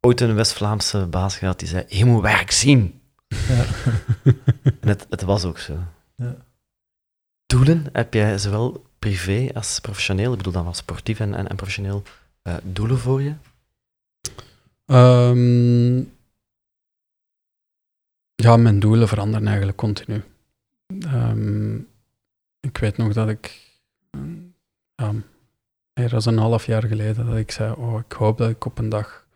Ooit 0.00 0.20
een 0.20 0.34
West-Vlaamse 0.34 1.06
baas 1.06 1.36
gehad 1.36 1.58
die 1.58 1.68
zei: 1.68 1.84
Je 1.88 2.04
moet 2.04 2.22
werk 2.22 2.50
zien. 2.50 3.00
ja. 3.28 3.64
En 4.80 4.88
het, 4.88 5.06
het 5.10 5.22
was 5.22 5.44
ook 5.44 5.58
zo. 5.58 5.78
Ja. 6.16 6.36
Doelen 7.46 7.86
heb 7.92 8.14
jij 8.14 8.38
zowel 8.38 8.84
privé 8.98 9.48
als 9.54 9.80
professioneel, 9.80 10.30
ik 10.30 10.36
bedoel 10.36 10.52
dan 10.52 10.64
wel 10.64 10.74
sportief 10.74 11.20
en, 11.20 11.34
en, 11.34 11.48
en 11.48 11.56
professioneel, 11.56 12.02
eh, 12.42 12.54
doelen 12.62 12.98
voor 12.98 13.22
je? 13.22 13.34
Ehm, 14.86 15.98
ja, 18.34 18.56
mijn 18.56 18.80
doelen 18.80 19.08
veranderen 19.08 19.46
eigenlijk 19.46 19.76
continu. 19.78 20.22
Ehm, 21.00 21.76
ik 22.60 22.78
weet 22.80 22.96
nog 22.96 23.12
dat 23.12 23.28
ik, 23.28 23.70
eh, 24.10 24.20
ja, 24.94 25.12
meer 25.94 26.08
dan 26.08 26.20
een 26.26 26.38
half 26.38 26.66
jaar 26.66 26.84
geleden, 26.84 27.26
dat 27.26 27.36
ik 27.36 27.50
zei, 27.50 27.72
oh, 27.72 27.98
ik 28.06 28.12
hoop 28.12 28.38
dat 28.38 28.50
ik 28.50 28.64
op 28.64 28.78
een 28.78 28.88
dag 28.88 29.26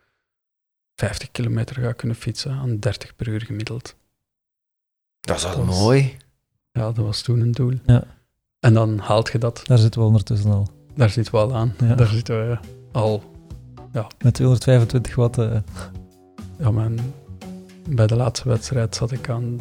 50 0.94 1.30
kilometer 1.30 1.76
ga 1.76 1.92
kunnen 1.92 2.16
fietsen 2.16 2.52
aan 2.52 2.76
30 2.78 3.16
per 3.16 3.28
uur 3.28 3.40
gemiddeld. 3.40 3.96
Dat 5.20 5.36
is 5.36 5.42
was- 5.42 5.80
mooi. 5.80 6.16
Ja, 6.72 6.82
dat 6.92 6.96
was 6.96 7.22
toen 7.22 7.40
een 7.40 7.52
doel. 7.52 7.72
Ja. 7.86 8.04
En 8.60 8.74
dan 8.74 8.98
haalt 8.98 9.32
je 9.32 9.38
dat. 9.38 9.60
Daar 9.66 9.78
zitten 9.78 10.00
we 10.00 10.06
ondertussen 10.06 10.50
al. 10.50 10.68
Daar 10.94 11.10
zitten 11.10 11.32
we 11.34 11.40
al 11.40 11.54
aan. 11.54 11.74
Ja. 11.78 11.94
Daar 11.94 12.06
zitten 12.06 12.48
we 12.48 12.58
al 12.92 13.31
Met 14.22 14.34
225 14.34 15.14
watt. 15.14 15.38
eh, 15.38 15.56
Ja, 16.58 16.70
maar 16.70 16.90
bij 17.88 18.06
de 18.06 18.16
laatste 18.16 18.48
wedstrijd 18.48 18.94
zat 18.94 19.10
ik 19.10 19.28
aan 19.28 19.60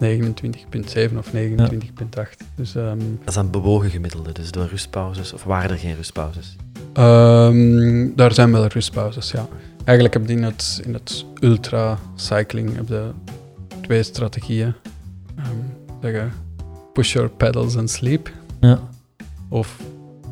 29,7 0.00 1.18
of 1.18 1.32
29,8. 1.32 2.44
Dus 2.54 2.74
ehm, 2.74 2.98
Dat 3.18 3.28
is 3.28 3.36
een 3.36 3.50
bewogen 3.50 3.90
gemiddelde, 3.90 4.32
dus 4.32 4.50
door 4.50 4.66
rustpauzes, 4.66 5.32
of 5.32 5.44
waren 5.44 5.70
er 5.70 5.76
geen 5.78 5.94
rustpauzes? 5.96 6.56
ehm, 6.92 8.08
daar 8.16 8.34
zijn 8.34 8.52
wel 8.52 8.66
rustpauzes, 8.66 9.30
ja. 9.30 9.46
Eigenlijk 9.84 10.14
heb 10.14 10.28
je 10.28 10.32
in 10.34 10.42
het, 10.42 10.80
in 10.84 10.94
het 10.94 11.24
ultra-cycling 11.40 12.74
heb 12.76 12.88
je 12.88 13.10
twee 13.80 14.02
strategieën. 14.02 14.74
Ehm 15.36 15.46
zeggen, 16.00 16.32
push 16.92 17.12
your 17.12 17.28
pedals 17.28 17.76
and 17.76 17.90
sleep. 17.90 18.30
Ja. 18.60 18.80
Of 19.48 19.78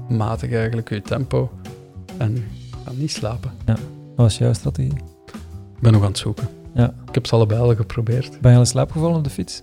matig 0.08 0.52
eigenlijk 0.52 0.88
je 0.88 1.02
tempo 1.02 1.50
en 2.18 2.44
ga 2.90 2.96
niet 2.96 3.12
slapen. 3.12 3.52
Wat 3.66 3.78
was 4.16 4.38
jouw 4.38 4.52
strategie? 4.52 4.92
Ik 5.76 5.80
ben 5.80 5.92
nog 5.92 6.02
aan 6.02 6.08
het 6.08 6.18
zoeken. 6.18 6.48
Ja. 6.74 6.94
Ik 7.08 7.14
heb 7.14 7.26
ze 7.26 7.34
allebei 7.34 7.60
al 7.60 7.74
geprobeerd. 7.76 8.40
Ben 8.40 8.50
je 8.50 8.56
al 8.56 8.62
in 8.62 8.68
slaap 8.68 8.90
gevallen 8.90 9.16
op 9.16 9.24
de 9.24 9.30
fiets? 9.30 9.62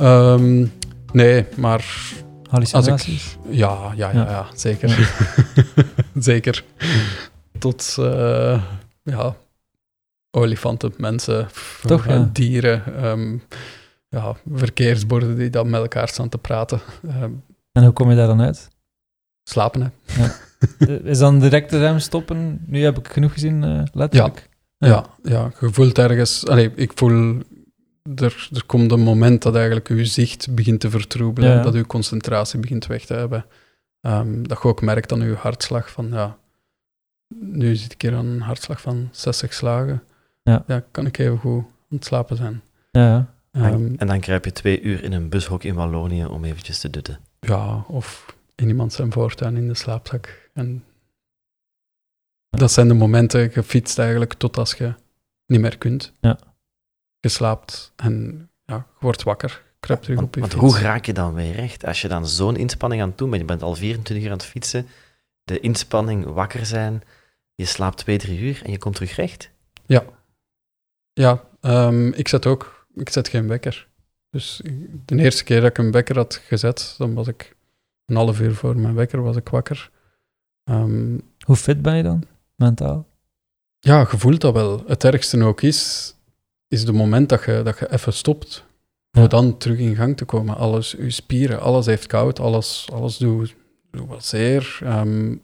Ehm, 0.00 0.66
nee, 1.12 1.46
maar 1.56 2.12
Hallucinaties? 2.50 3.36
Ja, 3.48 3.92
ja, 3.96 4.10
ja, 4.10 4.12
Ja. 4.12 4.30
ja 4.30 4.46
zeker. 4.54 5.10
zeker. 6.30 6.64
Tot 7.58 7.96
eh, 7.98 8.62
ja, 9.02 9.36
olifanten, 10.30 10.92
mensen, 10.98 11.48
Toch, 11.82 12.06
ja. 12.06 12.28
dieren, 12.32 12.96
ehm, 13.02 13.38
ja, 14.08 14.36
verkeersborden 14.52 15.36
die 15.36 15.50
dan 15.50 15.70
met 15.70 15.80
elkaar 15.80 16.08
staan 16.08 16.28
te 16.28 16.38
praten. 16.38 16.80
Ehm, 17.08 17.30
En 17.72 17.82
hoe 17.84 17.92
kom 17.92 18.10
je 18.10 18.16
daar 18.16 18.26
dan 18.26 18.40
uit? 18.40 18.68
slapen, 19.48 19.80
hè. 19.82 20.22
Eh, 20.24 20.30
Is 21.04 21.18
dan 21.18 21.38
direct 21.40 21.70
de 21.70 21.78
rem 21.78 21.98
stoppen? 21.98 22.64
Nu 22.66 22.82
heb 22.82 22.98
ik 22.98 23.08
genoeg 23.08 23.32
gezien, 23.32 23.64
eh, 23.64 23.82
letterlijk. 23.92 24.48
Ja, 24.78 25.06
ja, 25.22 25.52
je 25.60 25.72
voelt 25.72 25.98
ergens... 25.98 26.46
Allee, 26.46 26.72
ik 26.74 26.92
voel... 26.94 27.38
Er, 28.16 28.48
er 28.52 28.64
komt 28.66 28.92
een 28.92 29.00
moment 29.00 29.42
dat 29.42 29.54
eigenlijk 29.54 29.88
je 29.88 30.04
zicht 30.04 30.54
begint 30.54 30.80
te 30.80 30.90
vertroebelen, 30.90 31.50
Ja, 31.50 31.56
ja. 31.56 31.62
dat 31.62 31.74
je 31.74 31.86
concentratie 31.86 32.60
begint 32.60 32.86
weg 32.86 33.04
te 33.04 33.14
hebben. 33.14 33.44
Ehm, 34.00 34.42
dat 34.42 34.58
je 34.62 34.68
ook 34.68 34.82
merkt 34.82 35.12
aan 35.12 35.20
je 35.20 35.34
hartslag 35.34 35.90
van, 35.90 36.08
ja, 36.12 36.36
nu 37.40 37.74
zit 37.76 37.92
ik 37.92 38.02
hier 38.02 38.14
aan 38.14 38.26
een 38.26 38.40
hartslag 38.40 38.80
van 38.80 39.08
60 39.10 39.52
slagen. 39.54 40.02
Ja. 40.42 40.64
kan 40.90 41.06
ik 41.06 41.18
even 41.18 41.38
goed 41.38 41.62
aan 41.62 41.96
het 41.96 42.04
slapen 42.04 42.36
zijn. 42.36 42.62
Ja, 42.90 43.28
ja. 43.52 43.70
Ehm, 43.70 43.94
en 43.96 44.06
dan 44.06 44.20
kruip 44.20 44.44
je 44.44 44.52
twee 44.52 44.80
uur 44.80 45.02
in 45.02 45.12
een 45.12 45.28
bushok 45.28 45.64
in 45.64 45.74
Wallonië 45.74 46.24
om 46.24 46.44
eventjes 46.44 46.78
te 46.80 46.90
dutten. 46.90 47.18
ja, 47.40 47.84
of 47.88 48.36
in 48.54 48.68
iemand 48.68 48.92
zijn 48.92 49.12
voortuin 49.12 49.56
in 49.56 49.68
de 49.68 49.74
slaapzak. 49.74 50.45
En 50.56 50.84
dat 52.50 52.72
zijn 52.72 52.88
de 52.88 52.94
momenten, 52.94 53.50
je 53.54 53.62
fietst 53.62 53.98
eigenlijk 53.98 54.32
tot 54.34 54.56
als 54.56 54.74
je 54.74 54.94
niet 55.46 55.60
meer 55.60 55.78
kunt. 55.78 56.12
Ja. 56.20 56.38
Je 57.20 57.28
slaapt 57.28 57.92
en 57.96 58.48
ja, 58.64 58.76
je 58.76 58.82
wordt 59.00 59.22
wakker, 59.22 59.62
kruipt 59.80 60.02
terug 60.02 60.18
Want, 60.18 60.28
op 60.28 60.34
je 60.34 60.40
want 60.40 60.52
fiets. 60.52 60.64
hoe 60.64 60.78
raak 60.78 61.04
je 61.04 61.12
dan 61.12 61.34
weer 61.34 61.52
recht? 61.52 61.84
Als 61.84 62.00
je 62.00 62.08
dan 62.08 62.26
zo'n 62.28 62.56
inspanning 62.56 63.02
aan 63.02 63.08
het 63.08 63.18
doen 63.18 63.30
bent, 63.30 63.40
je 63.40 63.48
bent 63.48 63.62
al 63.62 63.74
24 63.74 64.24
uur 64.24 64.30
aan 64.30 64.36
het 64.36 64.46
fietsen, 64.46 64.86
de 65.42 65.60
inspanning, 65.60 66.24
wakker 66.24 66.66
zijn, 66.66 67.02
je 67.54 67.64
slaapt 67.64 67.98
twee, 67.98 68.18
drie 68.18 68.40
uur 68.40 68.60
en 68.64 68.70
je 68.70 68.78
komt 68.78 68.94
terug 68.94 69.16
recht? 69.16 69.50
Ja, 71.12 71.44
ehm, 71.60 72.08
ik 72.08 72.28
zet 72.28 72.46
ook, 72.46 72.86
ik 72.94 73.08
zet 73.10 73.28
geen 73.28 73.48
wekker. 73.48 73.88
Dus 74.30 74.60
de 75.04 75.16
eerste 75.16 75.44
keer 75.44 75.60
dat 75.60 75.70
ik 75.70 75.78
een 75.78 75.90
wekker 75.90 76.16
had 76.16 76.34
gezet, 76.34 76.94
dan 76.98 77.14
was 77.14 77.26
ik 77.26 77.56
een 78.04 78.16
half 78.16 78.40
uur 78.40 78.54
voor 78.54 78.76
mijn 78.76 78.94
wekker 78.94 79.22
was 79.22 79.36
ik 79.36 79.48
wakker. 79.48 79.90
Ehm, 80.66 81.18
Hoe 81.44 81.56
fit 81.56 81.82
ben 81.82 81.96
je 81.96 82.02
dan, 82.02 82.22
mentaal? 82.56 83.06
ja, 83.78 84.00
je 84.10 84.18
voelt 84.18 84.40
dat 84.40 84.54
wel. 84.54 84.82
Het 84.86 85.04
ergste 85.04 85.44
ook 85.44 85.60
is, 85.62 86.14
is 86.68 86.82
het 86.82 86.92
moment 86.92 87.28
dat 87.28 87.44
je, 87.44 87.60
dat 87.64 87.78
je 87.78 87.92
even 87.92 88.12
stopt. 88.12 88.64
Ja. 89.10 89.26
dan 89.26 89.56
terug 89.58 89.78
in 89.78 89.94
gang 89.94 90.16
te 90.16 90.24
komen. 90.24 90.56
Alles, 90.56 90.90
je 90.90 91.10
spieren, 91.10 91.60
alles 91.60 91.86
heeft 91.86 92.06
koud, 92.06 92.40
alles, 92.40 92.88
alles 92.92 93.16
doet, 93.16 93.54
doet 93.90 94.08
wat 94.08 94.24
zeer. 94.24 94.78
Ehm, 94.82 95.36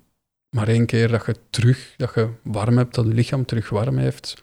maar 0.51 0.68
één 0.68 0.87
keer 0.87 1.09
dat 1.09 1.27
je 1.27 1.37
terug, 1.51 1.95
dat 1.97 2.14
je 2.14 2.29
warm 2.43 2.77
hebt, 2.77 2.95
dat 2.95 3.05
je 3.07 3.12
lichaam 3.14 3.45
terug 3.45 3.68
warm 3.68 3.97
heeft, 3.99 4.43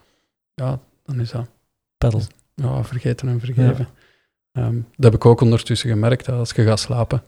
ja, 0.54 0.80
dan 1.04 1.20
is 1.20 1.32
dat 1.32 1.50
Pedal. 1.98 2.22
ja, 2.56 2.84
vergeten 2.84 3.28
en 3.28 3.40
vergeven. 3.40 3.88
Ehm, 4.52 4.76
dat 4.96 5.12
heb 5.12 5.14
ik 5.14 5.26
ook 5.26 5.42
ondertussen 5.42 5.90
gemerkt, 5.90 6.26
dat 6.26 6.40
als 6.40 6.52
je 6.52 6.64
gaat 6.64 6.80
slapen, 6.80 7.24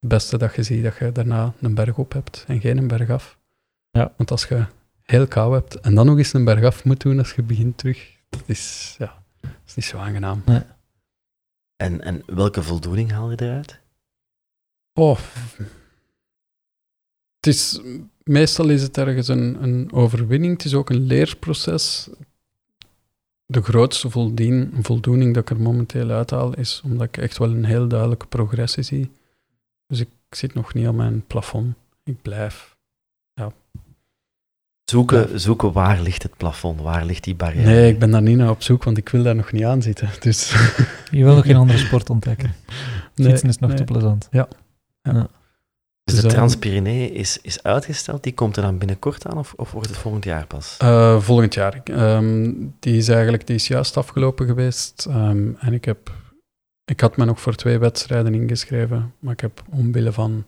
het 0.00 0.08
beste 0.08 0.38
dat 0.38 0.54
je 0.54 0.62
ziet 0.62 0.82
dat 0.82 0.96
je 0.96 1.12
daarna 1.12 1.54
een 1.60 1.74
berg 1.74 1.98
op 1.98 2.12
hebt 2.12 2.44
en 2.46 2.60
geen 2.60 2.76
een 2.76 2.88
berg 2.88 3.10
af. 3.10 3.38
Ja. 3.90 4.12
Want 4.16 4.30
als 4.30 4.44
je 4.44 4.66
heel 5.02 5.26
kou 5.26 5.54
hebt 5.54 5.80
en 5.80 5.94
dan 5.94 6.06
nog 6.06 6.18
eens 6.18 6.32
een 6.32 6.44
berg 6.44 6.64
af 6.64 6.84
moet 6.84 7.00
doen 7.00 7.18
als 7.18 7.32
je 7.32 7.42
begint 7.42 7.78
terug, 7.78 8.16
dat 8.28 8.42
is, 8.46 8.94
ja, 8.98 9.22
dat 9.40 9.50
is 9.66 9.74
niet 9.74 9.84
zo 9.84 9.98
aangenaam. 9.98 10.42
En, 11.76 12.00
en 12.00 12.22
welke 12.26 12.62
voldoening 12.62 13.10
haal 13.10 13.30
je 13.30 13.40
eruit? 13.40 13.80
Oh. 14.92 15.18
Het 17.36 17.54
is, 17.54 17.80
meestal 18.22 18.68
is 18.68 18.82
het 18.82 18.98
ergens 18.98 19.28
een, 19.28 19.62
een 19.62 19.92
overwinning, 19.92 20.52
het 20.52 20.64
is 20.64 20.74
ook 20.74 20.90
een 20.90 21.06
leerproces. 21.06 22.08
De 23.46 23.62
grootste 23.62 24.10
voldien, 24.10 24.72
voldoening 24.80 25.34
dat 25.34 25.42
ik 25.42 25.56
er 25.56 25.62
momenteel 25.62 26.10
uithaal, 26.10 26.54
is 26.54 26.80
omdat 26.84 27.06
ik 27.06 27.16
echt 27.16 27.38
wel 27.38 27.50
een 27.50 27.64
heel 27.64 27.88
duidelijke 27.88 28.26
progressie 28.26 28.82
zie. 28.82 29.10
Dus 29.86 30.00
ik 30.00 30.08
zit 30.30 30.54
nog 30.54 30.74
niet 30.74 30.86
aan 30.86 30.96
mijn 30.96 31.26
plafond. 31.26 31.74
Ik 32.04 32.22
blijf. 32.22 32.76
Zoeken, 34.90 35.40
zoeken 35.40 35.72
waar 35.72 36.00
ligt 36.00 36.22
het 36.22 36.36
plafond, 36.36 36.80
waar 36.80 37.04
ligt 37.04 37.24
die 37.24 37.34
barrière? 37.34 37.66
Nee, 37.70 37.92
ik 37.92 37.98
ben 37.98 38.10
daar 38.10 38.22
niet 38.22 38.36
naar 38.36 38.50
op 38.50 38.62
zoek, 38.62 38.84
want 38.84 38.98
ik 38.98 39.08
wil 39.08 39.22
daar 39.22 39.34
nog 39.34 39.52
niet 39.52 39.64
aan 39.64 39.82
zitten. 39.82 40.08
Dus, 40.20 40.54
Je 41.10 41.24
wil 41.24 41.34
nog 41.34 41.44
geen 41.44 41.56
andere 41.56 41.78
sport 41.78 42.10
ontdekken. 42.10 42.54
nee, 43.14 43.28
Fietsen 43.28 43.48
is 43.48 43.58
nog 43.58 43.70
nee. 43.70 43.78
te 43.78 43.84
plezant. 43.84 44.28
Dus 44.30 44.44
Dus, 46.04 46.20
de 46.20 46.28
Transpyrenee 46.28 47.12
is, 47.12 47.38
is 47.42 47.62
uitgesteld, 47.62 48.22
die 48.22 48.34
komt 48.34 48.56
er 48.56 48.62
dan 48.62 48.78
binnenkort 48.78 49.26
aan 49.26 49.38
of, 49.38 49.52
of 49.56 49.70
wordt 49.72 49.88
het 49.88 49.98
volgend 49.98 50.24
jaar 50.24 50.46
pas? 50.46 50.74
Eh, 50.78 51.20
volgend 51.20 51.54
jaar. 51.54 51.80
Ehm, 51.84 52.52
die 52.80 52.96
is 52.96 53.08
eigenlijk 53.08 53.46
die 53.46 53.56
is 53.56 53.68
juist 53.68 53.96
afgelopen 53.96 54.46
geweest. 54.46 55.06
Ehm, 55.08 55.48
en 55.58 55.72
ik, 55.72 55.84
heb, 55.84 56.12
ik 56.86 57.00
had 57.00 57.16
me 57.16 57.24
nog 57.24 57.40
voor 57.40 57.54
twee 57.54 57.78
wedstrijden 57.78 58.34
ingeschreven. 58.34 59.14
Maar 59.18 59.32
ik 59.32 59.40
heb 59.40 59.62
omwille 59.70 60.12
van 60.12 60.44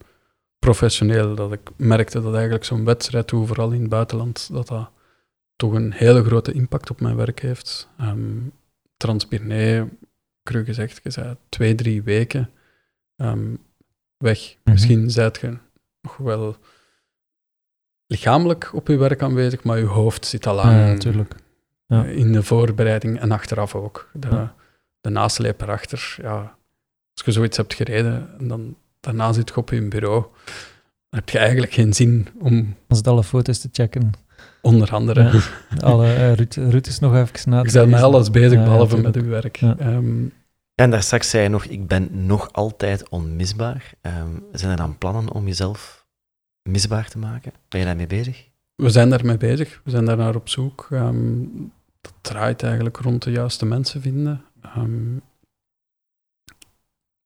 professioneel, 0.59 1.35
dat 1.35 1.51
ik 1.51 1.69
merkte 1.75 2.21
dat 2.21 2.33
eigenlijk 2.33 2.63
zo'n 2.63 2.85
wedstrijd 2.85 3.27
toe, 3.27 3.47
vooral 3.47 3.71
in 3.71 3.81
het 3.81 3.89
buitenland, 3.89 4.49
dat 4.51 4.67
dat 4.67 4.89
toch 5.55 5.73
een 5.73 5.91
hele 5.91 6.23
grote 6.23 6.51
impact 6.51 6.89
op 6.89 7.01
mijn 7.01 7.15
werk 7.15 7.39
heeft. 7.39 7.89
Um, 8.01 8.51
Transpyrenee, 8.97 9.83
cru 10.43 10.65
gezegd, 10.65 10.99
je 11.03 11.09
zei 11.09 11.35
twee, 11.49 11.75
drie 11.75 12.03
weken 12.03 12.49
ehm, 13.15 13.55
weg. 14.17 14.39
Mhm. 14.39 14.73
Misschien 14.73 15.11
zijt 15.11 15.39
je 15.39 15.57
nog 16.01 16.17
wel 16.17 16.55
lichamelijk 18.05 18.69
op 18.73 18.87
je 18.87 18.97
werk 18.97 19.21
aanwezig, 19.21 19.63
maar 19.63 19.77
je 19.77 19.85
hoofd 19.85 20.25
zit 20.25 20.47
al 20.47 20.55
Ja, 20.55 20.85
natuurlijk. 20.85 21.35
Ja. 21.85 22.03
in 22.05 22.31
de 22.31 22.43
voorbereiding 22.43 23.19
en 23.19 23.31
achteraf 23.31 23.75
ook. 23.75 24.09
De, 24.13 24.27
Ja. 24.29 24.55
De 25.01 25.09
nasleep 25.09 25.61
erachter, 25.61 26.15
ja, 26.21 26.57
als 27.13 27.25
je 27.25 27.31
zoiets 27.31 27.57
hebt 27.57 27.73
gereden 27.73 28.29
en 28.39 28.47
dan 28.47 28.75
daarna 28.99 29.33
zit 29.33 29.49
je 29.49 29.55
op 29.55 29.69
je 29.69 29.87
bureau, 29.87 30.21
dan 31.09 31.19
heb 31.19 31.29
je 31.29 31.37
eigenlijk 31.37 31.73
geen 31.73 31.93
zin 31.93 32.27
om 32.39 32.75
Als 32.87 32.97
het 32.97 33.07
alle 33.07 33.23
foto's 33.23 33.59
te 33.59 33.69
checken. 33.71 34.11
onder 34.61 34.91
andere... 34.91 35.23
Ja. 35.23 35.41
Alle 35.79 36.33
routes 36.69 36.99
nog 36.99 37.15
even 37.15 37.49
na 37.49 37.61
te 37.61 37.67
Je 37.67 37.73
bent 37.73 37.89
met 37.91 38.01
alles 38.01 38.29
bezig, 38.31 38.57
Ja, 38.57 38.63
behalve 38.63 38.97
met 38.97 39.15
je 39.15 39.21
werk. 39.23 39.55
Ja. 39.55 39.75
Ehm, 39.77 40.25
En 40.75 40.89
daar 40.91 41.03
straks 41.03 41.29
zei 41.29 41.43
je 41.43 41.49
nog, 41.49 41.65
ik 41.65 41.87
ben 41.87 42.25
nog 42.25 42.53
altijd 42.53 43.09
onmisbaar. 43.09 43.91
Ehm, 44.01 44.29
zijn 44.51 44.71
er 44.71 44.77
dan 44.77 44.97
plannen 44.97 45.31
om 45.33 45.47
jezelf 45.47 46.05
misbaar 46.69 47.09
te 47.09 47.17
maken? 47.17 47.51
Ben 47.69 47.79
je 47.79 47.85
daarmee 47.85 48.07
bezig? 48.07 48.47
we 48.75 48.89
zijn 48.89 49.09
daarmee 49.09 49.37
bezig. 49.37 49.81
We 49.83 49.91
zijn 49.91 50.05
daar 50.05 50.17
naar 50.17 50.35
op 50.35 50.49
zoek. 50.49 50.87
Ehm, 50.91 51.15
dat 52.01 52.13
draait 52.21 52.63
eigenlijk 52.63 52.97
rond 52.97 53.23
de 53.23 53.31
juiste 53.31 53.65
mensen 53.65 54.01
vinden. 54.01 54.41
Ehm, 54.61 55.17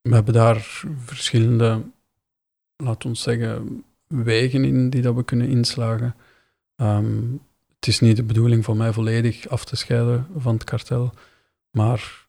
we 0.01 0.13
hebben 0.13 0.33
daar 0.33 0.83
verschillende, 0.97 1.81
laten 2.75 3.09
we 3.09 3.15
zeggen, 3.15 3.83
wegen 4.07 4.65
in 4.65 4.89
die 4.89 5.01
dat 5.01 5.15
we 5.15 5.23
kunnen 5.23 5.47
inslagen. 5.47 6.15
Ehm, 6.75 7.31
het 7.75 7.87
is 7.87 7.99
niet 7.99 8.15
de 8.15 8.23
bedoeling 8.23 8.63
voor 8.63 8.77
mij 8.77 8.93
volledig 8.93 9.47
af 9.47 9.65
te 9.65 9.75
scheiden 9.75 10.27
van 10.37 10.53
het 10.53 10.63
kartel, 10.63 11.13
maar 11.71 12.27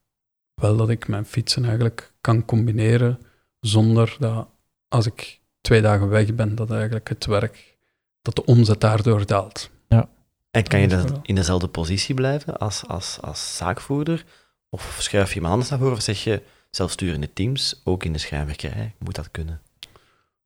wel 0.55 0.77
dat 0.77 0.89
ik 0.89 1.09
mijn 1.09 1.25
fietsen 1.25 1.65
eigenlijk 1.65 2.13
kan 2.21 2.45
combineren 2.45 3.19
zonder 3.61 4.17
dat 4.19 4.49
als 4.89 5.07
ik 5.07 5.41
twee 5.61 5.83
dagen 5.83 6.09
weg 6.09 6.35
ben, 6.35 6.55
dat 6.55 6.71
eigenlijk 6.71 7.09
het 7.09 7.27
werk, 7.27 7.77
dat 8.23 8.37
de 8.37 8.45
omzet 8.45 8.81
daardoor 8.81 9.27
daalt. 9.27 9.71
Ja. 9.89 10.09
En 10.51 10.63
kan 10.63 10.81
je 10.81 10.89
dat 10.89 11.19
in 11.23 11.35
dezelfde 11.35 11.69
positie 11.69 12.15
blijven 12.15 12.57
als, 12.57 12.87
als, 12.87 13.19
als 13.21 13.57
zaakvoerder? 13.57 14.25
Of 14.75 14.97
schuif 15.01 15.29
je 15.29 15.35
iemand 15.35 15.53
anders 15.53 15.71
naar 15.71 15.79
voren? 15.79 15.95
Of 15.95 16.03
zeg 16.03 16.25
je 16.25 16.43
zelfsturende 16.71 17.33
teams, 17.33 17.81
ook 17.85 18.05
in 18.05 18.13
de 18.13 18.19
schrijnwerkerij, 18.19 18.95
moet 18.99 19.15
dat 19.15 19.31
kunnen? 19.31 19.61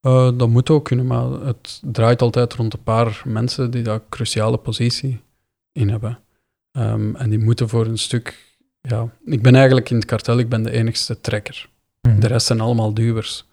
Uh, 0.02 0.30
dat 0.36 0.48
moet 0.48 0.70
ook 0.70 0.84
kunnen, 0.84 1.06
maar 1.06 1.30
het 1.30 1.80
draait 1.84 2.22
altijd 2.22 2.54
rond 2.54 2.74
een 2.74 2.82
paar 2.82 3.22
mensen 3.24 3.70
die 3.70 3.82
daar 3.82 4.00
cruciale 4.08 4.56
positie 4.56 5.20
in 5.72 5.88
hebben. 5.88 6.18
Um, 6.72 7.16
en 7.16 7.30
die 7.30 7.38
moeten 7.38 7.68
voor 7.68 7.86
een 7.86 7.98
stuk... 7.98 8.56
Ja, 8.80 9.08
ik 9.24 9.42
ben 9.42 9.54
eigenlijk 9.54 9.90
in 9.90 9.96
het 9.96 10.04
kartel, 10.04 10.38
ik 10.38 10.48
ben 10.48 10.62
de 10.62 10.70
enigste 10.70 11.20
trekker. 11.20 11.68
Mhm. 12.00 12.20
De 12.20 12.26
rest 12.26 12.46
zijn 12.46 12.60
allemaal 12.60 12.94
duwers. 12.94 13.46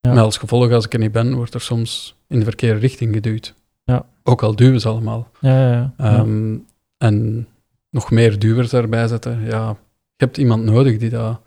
Ja. 0.00 0.12
Met 0.12 0.22
als 0.22 0.38
gevolg, 0.38 0.72
als 0.72 0.84
ik 0.84 0.92
er 0.92 0.98
niet 0.98 1.12
ben, 1.12 1.34
wordt 1.34 1.54
er 1.54 1.60
soms 1.60 2.14
in 2.28 2.38
de 2.38 2.44
verkeerde 2.44 2.80
richting 2.80 3.14
geduwd. 3.14 3.54
Ja. 3.84 4.06
Ook 4.22 4.42
al 4.42 4.56
duwen 4.56 4.80
ze 4.80 4.88
allemaal. 4.88 5.30
Ja, 5.40 5.60
ja, 5.60 5.72
ja. 5.72 5.94
ja. 5.98 6.18
Ehm, 6.18 6.56
En 6.98 7.48
nog 7.90 8.10
meer 8.10 8.38
duwers 8.38 8.72
erbij 8.72 9.08
zetten. 9.08 9.44
Ja, 9.44 9.76
je 10.16 10.24
hebt 10.24 10.36
iemand 10.36 10.64
nodig 10.64 10.98
die 10.98 11.10
dat 11.10 11.40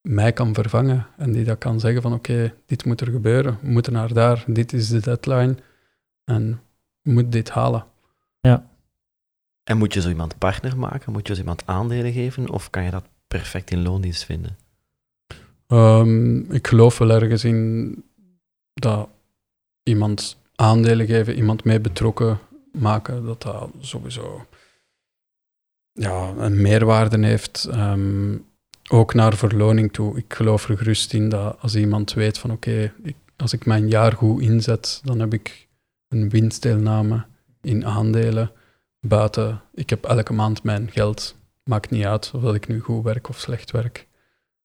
mij 0.00 0.32
kan 0.32 0.54
vervangen 0.54 1.06
en 1.16 1.32
die 1.32 1.44
dat 1.44 1.58
kan 1.58 1.80
zeggen 1.80 2.02
van 2.02 2.12
oké, 2.12 2.54
dit 2.66 2.84
moet 2.84 3.00
er 3.00 3.10
gebeuren, 3.10 3.58
we 3.62 3.68
moeten 3.68 3.92
naar 3.92 4.12
daar, 4.12 4.44
dit 4.46 4.72
is 4.72 4.88
de 4.88 5.00
deadline 5.00 5.56
en 6.24 6.60
we 7.02 7.12
moeten 7.12 7.32
dit 7.32 7.50
halen. 7.50 7.86
En 9.64 9.78
moet 9.78 9.94
je 9.94 10.00
zo 10.00 10.08
iemand 10.08 10.38
partner 10.38 10.78
maken? 10.78 11.12
Moet 11.12 11.26
je 11.26 11.34
zo 11.34 11.40
iemand 11.40 11.66
aandelen 11.66 12.12
geven? 12.12 12.50
Of 12.50 12.70
kan 12.70 12.82
je 12.82 12.90
dat 12.90 13.04
perfect 13.26 13.70
in 13.70 13.82
loondienst 13.82 14.24
vinden? 14.24 14.56
Ehm, 15.66 16.52
ik 16.52 16.66
geloof 16.66 16.98
wel 16.98 17.10
ergens 17.10 17.44
in 17.44 18.04
dat 18.74 19.08
iemand 19.82 20.38
aandelen 20.54 21.06
geven, 21.06 21.36
iemand 21.36 21.64
mee 21.64 21.80
betrokken 21.80 22.38
maken, 22.72 23.24
dat 23.24 23.42
dat 23.42 23.70
sowieso 23.80 24.46
ja, 25.96 26.32
een 26.38 26.62
meerwaarde 26.62 27.26
heeft. 27.26 27.68
Ehm, 27.70 28.36
ook 28.88 29.14
naar 29.14 29.36
verloning 29.36 29.92
toe. 29.92 30.16
Ik 30.16 30.34
geloof 30.34 30.68
er 30.68 30.78
gerust 30.78 31.12
in 31.12 31.28
dat 31.28 31.56
als 31.60 31.74
iemand 31.74 32.12
weet 32.12 32.38
van 32.38 32.50
oké, 32.50 32.92
als 33.36 33.52
ik 33.52 33.66
mijn 33.66 33.88
jaar 33.88 34.12
goed 34.12 34.42
inzet, 34.42 35.00
dan 35.04 35.20
heb 35.20 35.32
ik 35.32 35.68
een 36.08 36.28
winstdeelname 36.28 37.24
in 37.60 37.86
aandelen. 37.86 38.50
Buiten, 39.00 39.60
ik 39.74 39.90
heb 39.90 40.04
elke 40.04 40.32
maand 40.32 40.62
mijn 40.62 40.90
geld. 40.90 41.36
Maakt 41.64 41.90
niet 41.90 42.04
uit 42.04 42.30
of 42.34 42.42
dat 42.42 42.54
ik 42.54 42.68
nu 42.68 42.80
goed 42.80 43.04
werk 43.04 43.28
of 43.28 43.38
slecht 43.38 43.70
werk. 43.70 44.06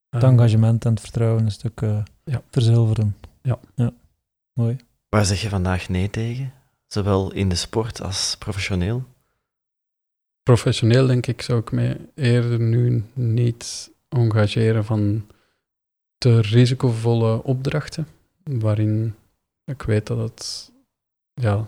Het 0.10 0.24
engagement 0.24 0.86
en 0.86 0.92
het 0.92 1.02
vertrouwen 1.02 1.46
een 1.46 1.52
stuk 1.52 1.82
eh, 1.82 1.98
Ja. 2.24 2.42
verzilveren. 2.52 3.16
Ja. 3.42 3.60
ja. 3.76 3.94
Mooi. 4.54 4.78
Waar 5.10 5.26
zeg 5.26 5.42
je 5.42 5.50
vandaag 5.50 5.90
nee 5.90 6.10
tegen? 6.10 6.54
Zowel 6.88 7.34
in 7.34 7.50
de 7.50 7.56
sport 7.56 8.02
als 8.02 8.36
professioneel? 8.40 9.04
Professioneel 10.56 11.08
denk 11.08 11.28
ik 11.28 11.42
zou 11.42 11.60
ik 11.60 11.72
mij 11.72 11.98
eerder 12.16 12.60
nu 12.60 13.04
niet 13.14 13.92
engageren 14.10 14.86
van 14.86 15.28
te 16.18 16.42
risicovolle 16.42 17.44
opdrachten, 17.44 18.08
waarin 18.44 19.16
ik 19.66 19.82
weet 19.82 20.08
dat 20.08 20.18
het, 20.18 20.72
ja, 21.34 21.68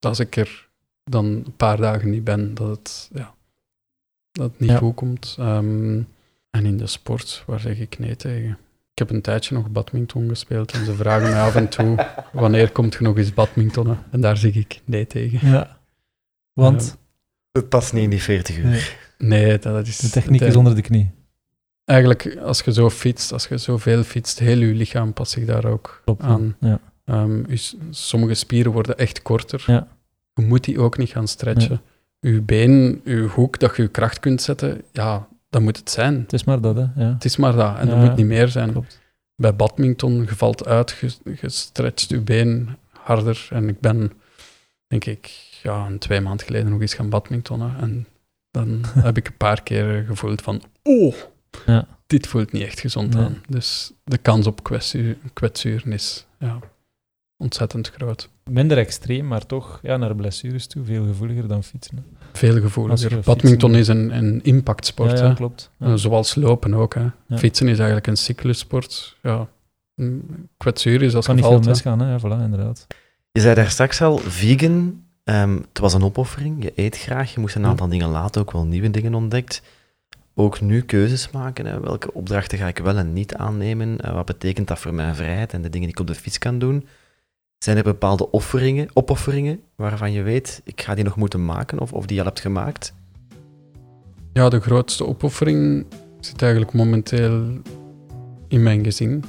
als 0.00 0.20
ik 0.20 0.36
er 0.36 0.68
dan 1.04 1.24
een 1.24 1.56
paar 1.56 1.76
dagen 1.76 2.10
niet 2.10 2.24
ben, 2.24 2.54
dat 2.54 2.68
het, 2.68 3.10
ja, 3.12 3.34
dat 4.32 4.50
het 4.50 4.60
niet 4.60 4.70
Ja. 4.70 4.76
goed 4.76 4.94
komt. 4.94 5.36
Ehm, 5.38 6.02
en 6.50 6.64
in 6.64 6.76
de 6.76 6.86
sport, 6.86 7.42
waar 7.46 7.60
zeg 7.60 7.78
ik 7.78 7.98
nee 7.98 8.16
tegen? 8.16 8.58
Ik 8.92 8.98
heb 8.98 9.10
een 9.10 9.22
tijdje 9.22 9.54
nog 9.54 9.70
badminton 9.70 10.28
gespeeld 10.28 10.72
en 10.72 10.84
ze 10.84 10.94
vragen 10.94 11.30
mij 11.30 11.40
af 11.40 11.54
en 11.54 11.68
toe, 11.68 12.06
wanneer 12.32 12.70
komt 12.72 12.94
je 12.94 13.02
nog 13.02 13.16
eens 13.16 13.34
badmintonnen? 13.34 13.98
En 14.10 14.20
daar 14.20 14.36
zeg 14.36 14.54
ik 14.54 14.80
nee 14.84 15.06
tegen. 15.06 15.48
Ja. 15.50 15.78
Want 16.52 16.96
Het 17.56 17.68
past 17.68 17.92
niet 17.92 18.02
in 18.02 18.10
die 18.10 18.22
40 18.22 18.56
uur. 18.58 18.64
Nee. 18.64 18.82
Nee, 19.18 19.58
dat 19.58 19.86
is... 19.86 19.96
de 19.98 20.10
techniek 20.10 20.40
het- 20.40 20.48
is 20.48 20.56
onder 20.56 20.74
de 20.74 20.82
knie. 20.82 21.10
Eigenlijk, 21.84 22.36
als 22.36 22.60
je 22.60 22.72
zo 22.72 22.90
fietst, 22.90 23.32
als 23.32 23.46
je 23.48 23.58
zoveel 23.58 24.02
fietst, 24.02 24.38
heel 24.38 24.58
je 24.58 24.74
lichaam 24.74 25.12
past 25.12 25.32
zich 25.32 25.44
daar 25.44 25.64
ook 25.64 26.00
Klopt. 26.04 26.22
aan. 26.22 26.56
Ja. 26.60 26.80
Ehm, 27.04 27.56
sommige 27.90 28.34
spieren 28.34 28.72
worden 28.72 28.98
echt 28.98 29.22
korter. 29.22 29.64
Ja. 29.66 29.88
Je 30.34 30.42
moet 30.42 30.64
die 30.64 30.80
ook 30.80 30.98
niet 30.98 31.10
gaan 31.10 31.28
stretchen. 31.28 31.80
Je 32.20 32.40
been, 32.40 33.00
je 33.04 33.16
hoek, 33.20 33.58
dat 33.58 33.76
je 33.76 33.82
je 33.82 33.88
kracht 33.88 34.20
kunt 34.20 34.42
zetten, 34.42 34.82
ja, 34.92 35.28
dat 35.50 35.62
moet 35.62 35.76
het 35.76 35.90
zijn. 35.90 36.14
Het 36.20 36.32
is 36.32 36.44
maar 36.44 36.60
dat, 36.60 36.76
hè. 36.76 36.82
Ja. 36.96 37.12
Het 37.12 37.24
is 37.24 37.36
maar 37.36 37.52
dat. 37.56 37.78
En 37.78 37.88
dat 37.88 37.98
moet 37.98 38.16
niet 38.16 38.26
meer 38.26 38.48
zijn. 38.48 38.70
Klopt. 38.72 39.00
Bij 39.36 39.56
badminton, 39.56 40.12
je 40.20 40.36
valt 40.36 40.66
uit, 40.66 40.96
je, 41.00 41.10
je 41.40 41.48
stretcht 41.48 42.08
je 42.08 42.20
been 42.20 42.68
harder. 42.92 43.48
En 43.50 43.68
ik 43.68 43.80
ben, 43.80 44.12
denk 44.86 45.04
ik, 45.04 45.45
ja, 45.66 45.86
een 45.86 45.98
twee 45.98 46.20
maanden 46.20 46.46
geleden 46.46 46.70
nog 46.70 46.80
eens 46.80 46.94
gaan 46.94 47.08
badmintonnen. 47.08 47.74
En 47.80 48.06
dan 48.50 48.80
heb 49.08 49.16
ik 49.16 49.26
een 49.26 49.36
paar 49.36 49.62
keer 49.62 50.04
gevoeld 50.06 50.42
van, 50.42 50.62
oh, 50.82 51.14
Ja. 51.66 51.86
dit 52.06 52.26
voelt 52.26 52.52
niet 52.52 52.62
echt 52.62 52.80
gezond 52.80 53.14
Nee. 53.14 53.24
aan. 53.24 53.42
Dus 53.48 53.92
de 54.04 54.18
kans 54.18 54.46
op 54.46 54.62
kwetsuur, 54.62 55.16
kwetsuren 55.32 55.92
is 55.92 56.26
ja, 56.38 56.58
ontzettend 57.36 57.88
groot. 57.96 58.28
Minder 58.50 58.78
extreem, 58.78 59.26
maar 59.26 59.46
toch 59.46 59.78
ja, 59.82 59.96
naar 59.96 60.14
blessures 60.14 60.66
toe 60.66 60.84
veel 60.84 61.06
gevoeliger 61.06 61.48
dan 61.48 61.62
fietsen. 61.62 61.96
hè. 61.96 62.02
Veel 62.32 62.60
gevoeliger. 62.60 63.20
Badminton 63.24 63.74
is 63.74 63.88
een, 63.88 64.16
een 64.16 64.40
impactsport, 64.44 65.10
ja, 65.10 65.16
ja, 65.24 65.28
hè. 65.28 65.34
klopt. 65.34 65.70
Ja. 65.78 65.86
Eh, 65.86 65.92
zoals 65.94 66.34
lopen 66.34 66.74
ook. 66.74 66.94
Hè. 66.94 67.06
Ja. 67.26 67.38
Fietsen 67.38 67.68
is 67.68 67.76
eigenlijk 67.76 68.06
een 68.06 68.16
cyclussport. 68.16 69.16
Ja. 69.22 69.48
Mm, 69.94 70.48
Kwetsuur 70.56 71.02
is 71.02 71.14
als 71.14 71.26
kan 71.26 71.36
je 71.36 71.42
niet 71.42 71.50
veel 71.50 71.60
misgaan, 71.60 72.00
hè. 72.00 72.10
Ja, 72.10 72.18
voilà, 72.20 72.42
inderdaad. 72.44 72.86
Je 73.32 73.40
zei 73.40 73.54
daar 73.54 73.70
straks 73.70 74.02
al, 74.02 74.18
vegan, 74.18 75.04
ehm, 75.26 75.56
het 75.68 75.78
was 75.78 75.94
een 75.94 76.02
opoffering, 76.02 76.62
je 76.62 76.72
eet 76.74 76.98
graag, 76.98 77.34
je 77.34 77.40
moest 77.40 77.54
een 77.54 77.62
Ja. 77.62 77.68
aantal 77.68 77.88
dingen 77.88 78.08
laten, 78.08 78.40
ook 78.40 78.52
wel 78.52 78.64
nieuwe 78.64 78.90
dingen 78.90 79.14
ontdekt. 79.14 79.62
Ook 80.34 80.60
nu 80.60 80.82
keuzes 80.82 81.30
maken, 81.30 81.66
hè. 81.66 81.80
welke 81.80 82.12
opdrachten 82.14 82.58
ga 82.58 82.68
ik 82.68 82.78
wel 82.78 82.96
en 82.96 83.12
niet 83.12 83.34
aannemen, 83.34 83.98
Eh, 84.00 84.14
wat 84.14 84.24
betekent 84.26 84.68
dat 84.68 84.78
voor 84.78 84.94
mijn 84.94 85.14
vrijheid 85.14 85.52
en 85.52 85.62
de 85.62 85.68
dingen 85.68 85.86
die 85.88 85.96
ik 85.96 86.00
op 86.00 86.06
de 86.06 86.14
fiets 86.14 86.38
kan 86.38 86.58
doen. 86.58 86.86
Zijn 87.58 87.76
er 87.76 87.82
bepaalde 87.82 88.30
offeringen, 88.30 88.88
opofferingen 88.92 89.60
waarvan 89.76 90.12
je 90.12 90.22
weet, 90.22 90.60
ik 90.64 90.80
ga 90.80 90.94
die 90.94 91.04
nog 91.04 91.16
moeten 91.16 91.44
maken 91.44 91.78
of, 91.78 91.92
of 91.92 92.06
die 92.06 92.14
je 92.16 92.20
al 92.22 92.28
hebt 92.28 92.40
gemaakt? 92.40 92.94
Ja, 94.32 94.48
de 94.48 94.60
grootste 94.60 95.06
opoffering 95.06 95.86
zit 96.20 96.42
eigenlijk 96.42 96.72
momenteel 96.72 97.46
in 98.48 98.62
mijn 98.62 98.84
gezin. 98.84 99.24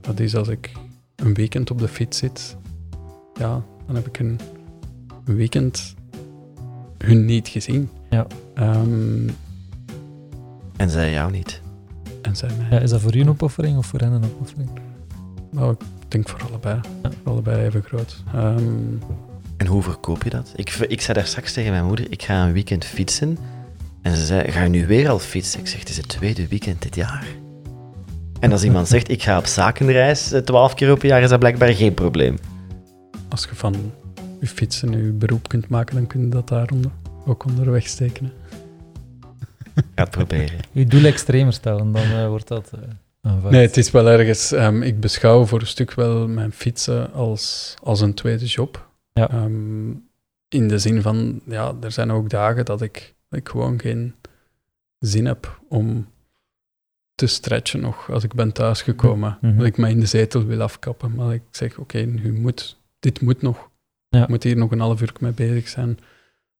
Dat 0.00 0.20
is 0.20 0.36
als 0.36 0.48
ik 0.48 0.72
een 1.16 1.34
weekend 1.34 1.70
op 1.70 1.78
de 1.78 1.88
fiets 1.88 2.18
zit. 2.18 2.56
Ja, 3.34 3.62
dan 3.86 3.94
heb 3.94 4.06
ik 4.06 4.18
een 4.18 4.40
weekend 5.24 5.94
hun 6.98 7.24
niet 7.24 7.48
gezien. 7.48 7.90
Ja. 8.10 8.26
Ehm, 8.54 9.28
En 10.76 10.90
zij 10.90 11.12
jou 11.12 11.30
niet. 11.30 11.60
en 12.22 12.36
zij 12.36 12.50
mij. 12.58 12.66
Ja, 12.70 12.78
is 12.78 12.90
dat 12.90 13.00
voor 13.00 13.16
u 13.16 13.20
een 13.20 13.28
opoffering 13.28 13.78
of 13.78 13.86
voor 13.86 14.00
hen 14.00 14.12
een 14.12 14.24
opoffering? 14.24 14.70
Nou, 15.50 15.72
ik 15.72 16.10
denk 16.10 16.28
voor 16.28 16.42
allebei. 16.48 16.80
Ja. 17.02 17.10
Voor 17.22 17.32
allebei 17.32 17.66
even 17.66 17.82
groot. 17.82 18.22
Ehm, 18.34 18.62
En 19.56 19.66
hoe 19.66 19.82
verkoop 19.82 20.22
je 20.22 20.30
dat? 20.30 20.52
Ik, 20.56 20.70
ik 20.70 21.00
zei 21.00 21.18
daar 21.18 21.26
straks 21.26 21.52
tegen 21.52 21.70
mijn 21.72 21.84
moeder, 21.84 22.06
ik 22.12 22.22
ga 22.22 22.46
een 22.46 22.52
weekend 22.52 22.84
fietsen. 22.84 23.38
En 24.02 24.16
ze 24.16 24.24
zei, 24.26 24.50
ga 24.50 24.62
je 24.62 24.68
nu 24.68 24.86
weer 24.86 25.08
al 25.08 25.18
fietsen? 25.18 25.60
Ik 25.60 25.66
zeg, 25.66 25.80
het 25.80 25.88
is 25.88 25.96
het 25.96 26.08
tweede 26.08 26.48
weekend 26.48 26.82
dit 26.82 26.94
jaar. 26.94 27.26
En 28.40 28.52
als 28.52 28.64
iemand 28.64 28.88
zegt, 28.88 29.08
ik 29.10 29.22
ga 29.22 29.38
op 29.38 29.46
zakenreis 29.46 30.32
eh, 30.32 30.40
twaalf 30.40 30.74
keer 30.74 30.96
per 30.98 31.08
jaar, 31.08 31.22
is 31.22 31.28
dat 31.28 31.38
blijkbaar 31.38 31.68
geen 31.74 31.94
probleem. 31.94 32.36
als 33.28 33.44
je 33.44 33.54
van 33.54 33.74
je 34.44 34.50
fietsen 34.50 35.04
je 35.04 35.12
beroep 35.12 35.48
kunt 35.48 35.68
maken, 35.68 35.94
dan 35.94 36.06
kun 36.06 36.20
je 36.20 36.28
dat 36.28 36.48
daar 36.48 36.70
onder, 36.72 36.90
ook 37.26 37.44
onderweg 37.44 37.88
steken. 37.88 38.24
hè. 38.24 38.32
Ga 39.94 40.02
het 40.02 40.10
proberen. 40.10 40.58
Uw 40.74 40.84
doel 40.86 41.04
extremer 41.04 41.52
stellen, 41.52 41.92
dan 41.92 42.02
eh, 42.02 42.28
wordt 42.28 42.48
dat 42.48 42.70
eh. 42.72 42.80
Nee, 43.50 43.66
het 43.66 43.76
is 43.76 43.90
wel 43.90 44.08
ergens. 44.08 44.52
ehm, 44.52 44.82
ik 44.82 45.00
beschouw 45.00 45.44
voor 45.44 45.60
een 45.60 45.66
stuk 45.66 45.94
wel 45.94 46.28
mijn 46.28 46.52
fietsen 46.52 47.12
als, 47.12 47.74
als 47.82 48.00
een 48.00 48.14
tweede 48.14 48.44
job. 48.44 48.88
Ja. 49.12 49.30
Ehm, 49.30 49.90
in 50.48 50.68
de 50.68 50.78
zin 50.78 51.02
van, 51.02 51.40
ja, 51.46 51.74
er 51.80 51.92
zijn 51.92 52.10
ook 52.10 52.30
dagen 52.30 52.64
dat 52.64 52.82
ik, 52.82 53.14
dat 53.28 53.38
ik 53.38 53.48
gewoon 53.48 53.80
geen 53.80 54.14
zin 54.98 55.26
heb 55.26 55.60
om 55.68 56.06
te 57.14 57.26
stretchen 57.26 57.80
nog 57.80 58.10
als 58.10 58.24
ik 58.24 58.34
ben 58.34 58.52
thuisgekomen. 58.52 59.38
Mhm. 59.40 59.56
Dat 59.56 59.66
ik 59.66 59.76
mij 59.76 59.90
in 59.90 60.00
de 60.00 60.06
zetel 60.06 60.44
wil 60.44 60.62
afkappen. 60.62 61.14
Maar 61.14 61.34
ik 61.34 61.42
zeg, 61.50 61.78
oké, 61.78 61.98
nu 61.98 62.32
moet, 62.32 62.80
dit 63.00 63.20
moet 63.20 63.42
nog. 63.42 63.70
Ja. 64.14 64.26
moet 64.28 64.42
hier 64.42 64.56
nog 64.56 64.70
een 64.70 64.80
half 64.80 65.00
uur 65.00 65.12
mee 65.20 65.32
bezig 65.32 65.68
zijn. 65.68 65.98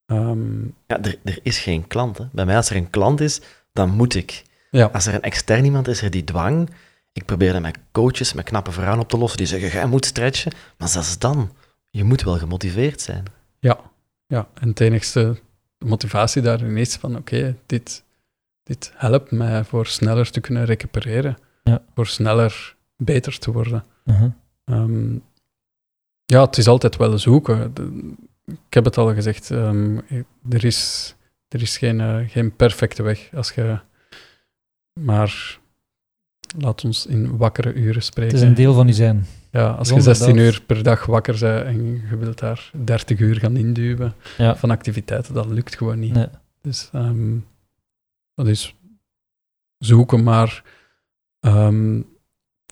Ehm, 0.07 0.63
Ja, 0.87 1.03
er, 1.03 1.19
er 1.25 1.39
is 1.43 1.59
geen 1.59 1.87
klant. 1.87 2.19
Hè. 2.19 2.25
Bij 2.33 2.45
mij, 2.45 2.57
als 2.57 2.71
er 2.71 2.77
een 2.77 2.91
klant 2.91 3.21
is, 3.21 3.41
dan 3.73 3.91
moet 3.91 4.15
ik. 4.15 4.43
ja, 4.71 4.87
Als 4.93 5.07
er 5.07 5.15
een 5.15 5.23
extern 5.23 5.65
iemand 5.65 5.89
is, 5.89 6.03
er 6.03 6.11
die 6.11 6.25
dwang. 6.25 6.71
Ik 7.13 7.25
probeer 7.25 7.53
dat 7.53 7.63
met 7.63 7.79
coaches, 7.93 8.33
met 8.33 8.45
knappe 8.45 8.73
vrouwen 8.73 9.01
op 9.01 9.09
te 9.09 9.19
lossen, 9.19 9.39
die 9.39 9.47
zeggen, 9.47 9.71
jij 9.71 9.87
moet 9.87 10.05
stretchen. 10.07 10.53
Maar 10.79 10.89
zelfs 10.89 11.19
dan, 11.19 11.53
je 11.91 12.05
moet 12.05 12.23
wel 12.23 12.39
gemotiveerd 12.39 13.01
zijn. 13.01 13.25
ja, 13.59 13.79
ja. 14.27 14.49
En 14.61 14.69
het 14.69 14.81
enigste 14.81 15.37
motivatie 15.79 16.43
daarin 16.43 16.77
is 16.77 16.95
van, 16.97 17.17
oké, 17.17 17.57
dit, 17.67 18.05
dit 18.63 18.93
helpt 18.95 19.31
mij 19.31 19.65
voor 19.65 19.87
sneller 19.87 20.31
te 20.31 20.41
kunnen 20.41 20.65
recupereren. 20.65 21.37
Ja. 21.63 21.83
Voor 21.95 22.07
sneller 22.07 22.77
beter 22.97 23.39
te 23.39 23.53
worden. 23.53 23.85
Mhm. 24.05 24.29
Ehm, 24.65 25.17
ja, 26.35 26.45
het 26.45 26.59
is 26.59 26.66
altijd 26.68 26.97
wel 26.97 27.18
zoeken. 27.18 27.72
Ik 28.47 28.74
heb 28.74 28.85
het 28.85 28.99
al 28.99 29.14
gezegd, 29.14 29.51
ehm, 29.51 29.97
er 30.49 30.64
is, 30.64 31.14
er 31.49 31.62
is 31.62 31.78
geen, 31.78 32.01
eh, 32.01 32.18
geen 32.28 32.57
perfecte 32.57 33.03
weg. 33.03 33.30
Als 33.35 33.53
je 33.53 33.78
maar 35.01 35.59
laat 36.59 36.85
ons 36.85 37.07
in 37.07 37.37
wakkere 37.37 37.72
uren 37.72 37.95
Het 37.95 38.05
spreken. 38.05 38.35
is 38.35 38.41
een 38.43 38.55
deel 38.55 38.74
van 38.74 38.87
je 38.87 38.93
zijn. 38.93 39.26
ja, 39.51 39.66
als 39.68 39.89
je 39.89 39.95
zonder 39.95 40.14
16 40.14 40.37
dat- 40.37 40.45
uur 40.45 40.62
per 40.66 40.82
dag 40.82 41.07
wakker 41.07 41.39
bent 41.41 41.66
en 41.66 41.85
je 42.11 42.16
wilt 42.16 42.39
daar 42.39 42.70
30 42.85 43.18
uur 43.18 43.37
gaan 43.39 43.57
induwen 43.57 44.14
Ja. 44.39 44.57
van 44.57 44.70
activiteiten, 44.70 45.35
dat 45.35 45.47
lukt 45.47 45.76
gewoon 45.76 45.99
niet. 45.99 46.12
Nee. 46.12 46.28
Dus 46.61 46.89
ehm, 46.93 47.37
dat 48.35 48.47
is 48.47 48.74
zoeken, 49.78 50.22
maar 50.22 50.64
ehm, 51.41 52.01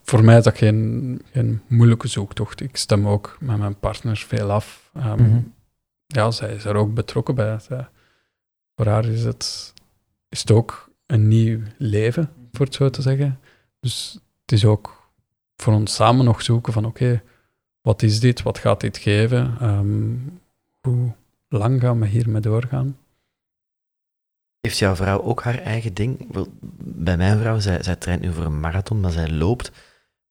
voor 0.03 0.23
mij 0.23 0.37
is 0.37 0.43
dat 0.43 0.57
geen, 0.57 1.21
geen 1.31 1.61
moeilijke 1.67 2.07
zoektocht. 2.07 2.61
Ik 2.61 2.77
stem 2.77 3.07
ook 3.07 3.37
met 3.39 3.57
mijn 3.57 3.79
partner 3.79 4.17
veel 4.17 4.51
af. 4.51 4.89
Ehm, 4.93 5.21
Mhm. 5.23 5.41
Ja, 6.05 6.31
zij 6.31 6.53
is 6.55 6.65
er 6.65 6.75
ook 6.75 6.93
betrokken 6.93 7.35
bij. 7.35 7.59
Zij- 7.59 7.87
voor 8.75 8.85
haar 8.87 9.05
is 9.05 9.23
het, 9.23 9.73
is 10.29 10.39
het 10.39 10.51
ook 10.51 10.89
een 11.05 11.27
nieuw 11.27 11.59
leven, 11.77 12.29
voor 12.51 12.65
het 12.65 12.75
zo 12.75 12.89
te 12.89 13.01
zeggen. 13.01 13.39
Dus 13.79 14.19
het 14.41 14.51
is 14.51 14.65
ook 14.65 15.11
voor 15.57 15.73
ons 15.73 15.95
samen 15.95 16.25
nog 16.25 16.41
zoeken 16.41 16.73
van 16.73 16.85
oké, 16.85 17.21
wat 17.81 18.01
is 18.01 18.19
dit? 18.19 18.41
Wat 18.41 18.57
gaat 18.57 18.81
dit 18.81 18.97
geven? 18.97 19.55
Ehm, 19.59 20.15
hoe 20.81 21.11
lang 21.47 21.81
gaan 21.81 21.99
we 21.99 22.07
hiermee 22.07 22.41
doorgaan? 22.41 22.97
Heeft 24.61 24.77
jouw 24.77 24.95
vrouw 24.95 25.21
ook 25.21 25.43
haar 25.43 25.57
eigen 25.59 25.93
ding? 25.93 26.27
Bij 26.83 27.17
mijn 27.17 27.39
vrouw, 27.39 27.59
zij, 27.59 27.83
zij 27.83 27.95
traint 27.95 28.21
nu 28.21 28.33
voor 28.33 28.45
een 28.45 28.59
marathon, 28.59 28.99
maar 28.99 29.11
zij 29.11 29.29
loopt. 29.31 29.71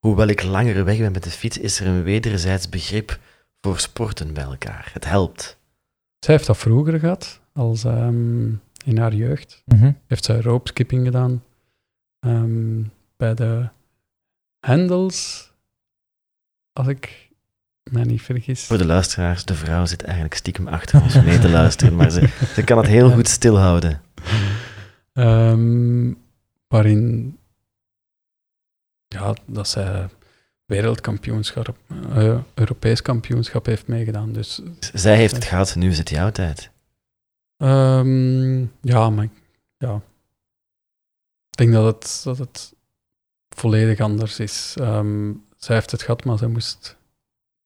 Hoewel 0.07 0.26
ik 0.26 0.42
langer 0.42 0.84
weg 0.84 0.98
ben 0.98 1.12
met 1.12 1.22
de 1.22 1.30
fiets, 1.30 1.59
is 1.59 1.80
er 1.80 1.86
een 1.86 2.03
wederzijds 2.03 2.68
begrip 2.68 3.18
voor 3.61 3.78
sporten 3.78 4.32
bij 4.34 4.42
elkaar. 4.42 4.90
Het 4.92 5.05
helpt. 5.05 5.59
Zij 6.18 6.34
heeft 6.34 6.46
dat 6.46 6.59
vroeger 6.59 6.98
gehad, 6.98 7.40
als 7.53 7.84
ehm, 7.84 8.46
in 8.84 8.98
haar 8.98 9.14
jeugd. 9.14 9.62
Mhm. 9.64 9.92
Heeft 10.07 10.24
zij 10.24 10.40
ropeskipping 10.40 11.05
gedaan. 11.05 11.42
Ehm, 12.18 12.82
bij 13.16 13.34
de 13.34 13.68
Hendels, 14.61 15.50
als 16.72 16.86
ik 16.86 17.30
mij 17.82 18.05
niet 18.05 18.22
vergis. 18.22 18.64
Voor 18.64 18.78
de 18.78 18.86
luisteraars, 18.86 19.44
de 19.44 19.55
vrouw 19.55 19.86
zit 19.86 20.03
eigenlijk 20.03 20.34
stiekem 20.34 20.68
achter 20.68 21.03
ons 21.03 21.22
mee 21.22 21.38
te 21.38 21.48
luisteren, 21.50 21.96
maar 21.96 22.11
ze, 22.11 22.28
ze 22.55 22.64
kan 22.64 22.78
het 22.78 22.86
heel 22.86 23.11
goed 23.11 23.28
stilhouden. 23.28 24.03
Ehm, 25.12 26.12
waarin 26.68 27.36
ja, 29.12 29.34
dat 29.46 29.68
zij 29.68 30.08
wereldkampioenschap, 30.64 31.76
eh, 32.14 32.38
Europees 32.54 33.02
kampioenschap 33.02 33.66
heeft 33.66 33.86
meegedaan. 33.86 34.32
Dus 34.32 34.60
Zij 34.92 35.16
heeft 35.16 35.34
het 35.34 35.44
gehad, 35.44 35.74
nu 35.76 35.88
is 35.90 35.98
het 35.98 36.08
jouw 36.10 36.30
tijd. 36.30 36.70
Ehm, 37.56 38.60
ja, 38.80 39.10
maar 39.10 39.24
ik- 39.24 39.42
ja. 39.78 39.94
Ik 41.50 41.56
denk 41.58 41.72
dat 41.72 41.84
het, 41.94 42.20
dat 42.24 42.38
het 42.38 42.74
volledig 43.48 44.00
anders 44.00 44.38
is. 44.38 44.74
Ehm, 44.78 45.32
zij 45.56 45.74
heeft 45.74 45.90
het 45.90 46.02
gehad, 46.02 46.24
maar 46.24 46.38
zij 46.38 46.48
moest 46.48 46.96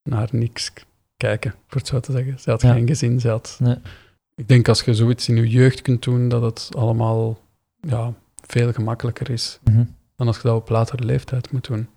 naar 0.03 0.29
niks 0.31 0.71
kijken, 1.17 1.51
voor 1.67 1.79
het 1.79 1.87
zo 1.89 1.99
te 1.99 2.11
zeggen. 2.11 2.39
Ze 2.39 2.49
had 2.49 2.61
Ja. 2.61 2.73
geen 2.73 2.87
gezin, 2.87 3.19
ze 3.19 3.29
had... 3.29 3.57
Nee. 3.59 3.77
Ik 4.35 4.47
denk 4.47 4.67
als 4.67 4.81
je 4.81 4.93
zoiets 4.93 5.29
in 5.29 5.35
je 5.35 5.47
jeugd 5.49 5.81
kunt 5.81 6.03
doen, 6.03 6.29
dat 6.29 6.41
het 6.41 6.69
allemaal 6.75 7.39
ja, 7.81 8.13
veel 8.35 8.73
gemakkelijker 8.73 9.29
is 9.29 9.59
Mhm. 9.63 9.83
Dan 10.17 10.27
als 10.27 10.35
je 10.35 10.43
dat 10.43 10.55
op 10.55 10.69
latere 10.69 11.03
leeftijd 11.03 11.51
moet 11.51 11.67
doen. 11.67 11.87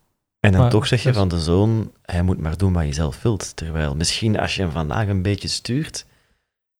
En 0.41 0.53
dan 0.53 0.61
Maar 0.61 0.71
toch 0.71 0.87
zeg 0.87 1.03
je 1.03 1.09
dus- 1.09 1.17
van 1.17 1.29
de 1.29 1.41
zoon, 1.41 1.93
hij 2.03 2.23
moet 2.23 2.41
maar 2.41 2.57
doen 2.57 2.73
wat 2.73 2.85
je 2.85 2.93
zelf 2.93 3.23
wilt. 3.23 3.57
Terwijl 3.57 3.97
misschien 3.97 4.39
als 4.39 4.55
je 4.55 4.63
hem 4.63 4.71
vandaag 4.71 5.09
een 5.09 5.23
beetje 5.23 5.49
stuurt, 5.49 6.07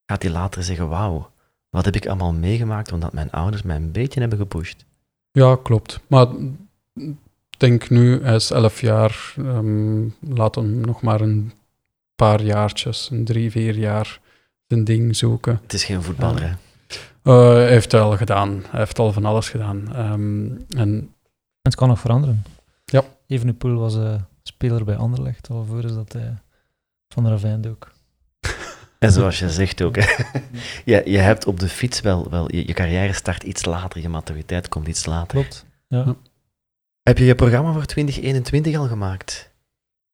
gaat 0.07 0.23
hij 0.23 0.33
later 0.33 0.63
zeggen, 0.63 0.89
wauw, 0.89 1.31
wat 1.71 1.85
heb 1.85 1.97
ik 1.97 2.07
allemaal 2.07 2.33
meegemaakt 2.33 2.93
omdat 2.93 3.13
mijn 3.13 3.31
ouders 3.31 3.63
mij 3.63 3.77
een 3.77 3.93
beetje 3.93 4.21
hebben 4.21 4.39
gepusht. 4.39 4.85
Ja, 5.33 5.57
klopt. 5.63 6.01
Maar 6.07 6.27
denk 7.57 7.91
nu, 7.91 8.23
hij 8.23 8.35
is 8.35 8.51
elf 8.51 8.81
jaar, 8.81 9.35
ehm, 9.37 10.03
laat 10.21 10.55
hem 10.55 10.81
nog 10.81 11.03
maar 11.03 11.21
een 11.21 11.53
paar 12.15 12.43
jaartjes, 12.43 13.09
een 13.11 13.25
drie, 13.25 13.51
vier 13.51 13.77
jaar, 13.79 14.21
zijn 14.67 14.85
ding 14.85 15.17
zoeken. 15.17 15.61
Het 15.63 15.73
is 15.73 15.85
geen 15.85 16.03
voetballer, 16.03 16.43
hè. 16.43 16.53
Eh, 17.23 17.53
hij 17.53 17.69
heeft 17.69 17.93
het 17.93 18.01
al 18.01 18.17
gedaan. 18.17 18.63
Hij 18.69 18.81
heeft 18.81 18.99
al 18.99 19.13
van 19.13 19.25
alles 19.25 19.49
gedaan. 19.49 19.95
Ehm, 19.95 20.79
en 20.81 21.15
Het 21.63 21.75
kan 21.75 21.89
nog 21.89 22.01
veranderen. 22.01 22.43
Ja. 22.85 23.05
Evenepoel 23.27 23.75
was 23.79 23.97
eh, 23.97 24.15
speler 24.43 24.85
bij 24.85 24.97
Anderlecht, 24.97 25.51
alvorens 25.51 25.95
dat 25.95 26.13
hij 26.13 26.35
van 27.09 27.25
de 27.25 27.31
Ravijn 27.31 27.61
dook. 27.61 27.93
En 28.99 29.13
zoals 29.13 29.39
je 29.39 29.51
zegt 29.51 29.83
ook, 29.83 29.97
hè. 29.97 30.25
je, 30.93 31.11
je 31.11 31.19
hebt 31.19 31.47
op 31.47 31.61
de 31.61 31.69
fiets 31.69 32.01
wel, 32.01 32.31
wel 32.31 32.53
je, 32.55 32.67
je 32.67 32.73
carrière 32.73 33.13
start 33.13 33.43
iets 33.43 33.65
later, 33.65 34.01
je 34.01 34.09
maturiteit 34.09 34.69
komt 34.69 34.89
iets 34.89 35.07
later. 35.07 35.29
Klopt. 35.41 35.67
Ja. 35.89 35.99
Ja. 36.07 36.17
Heb 37.03 37.19
je 37.19 37.25
je 37.25 37.35
programma 37.35 37.73
voor 37.73 37.85
2021 37.85 38.77
al 38.77 38.87
gemaakt? 38.87 39.51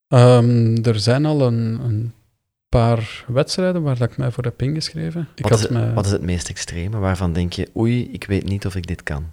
ehm, 0.08 0.76
er 0.82 0.98
zijn 1.00 1.26
al 1.26 1.46
een, 1.46 1.80
een 1.80 2.12
paar 2.68 3.24
wedstrijden 3.26 3.82
waar 3.82 3.98
dat 3.98 4.10
ik 4.10 4.16
mij 4.16 4.30
voor 4.30 4.44
heb 4.44 4.62
ingeschreven. 4.62 5.28
Ik 5.34 5.42
Wat 5.48 5.52
is, 5.52 5.60
had 5.60 5.68
het, 5.70 5.78
mij- 5.78 5.94
wat 5.94 6.04
is 6.06 6.10
het 6.12 6.22
meest 6.22 6.48
extreme? 6.48 6.98
Waarvan 6.98 7.32
denk 7.32 7.52
je, 7.52 7.70
oei, 7.76 8.10
ik 8.12 8.24
weet 8.24 8.44
niet 8.48 8.66
of 8.66 8.74
ik 8.74 8.86
dit 8.86 9.02
kan? 9.02 9.32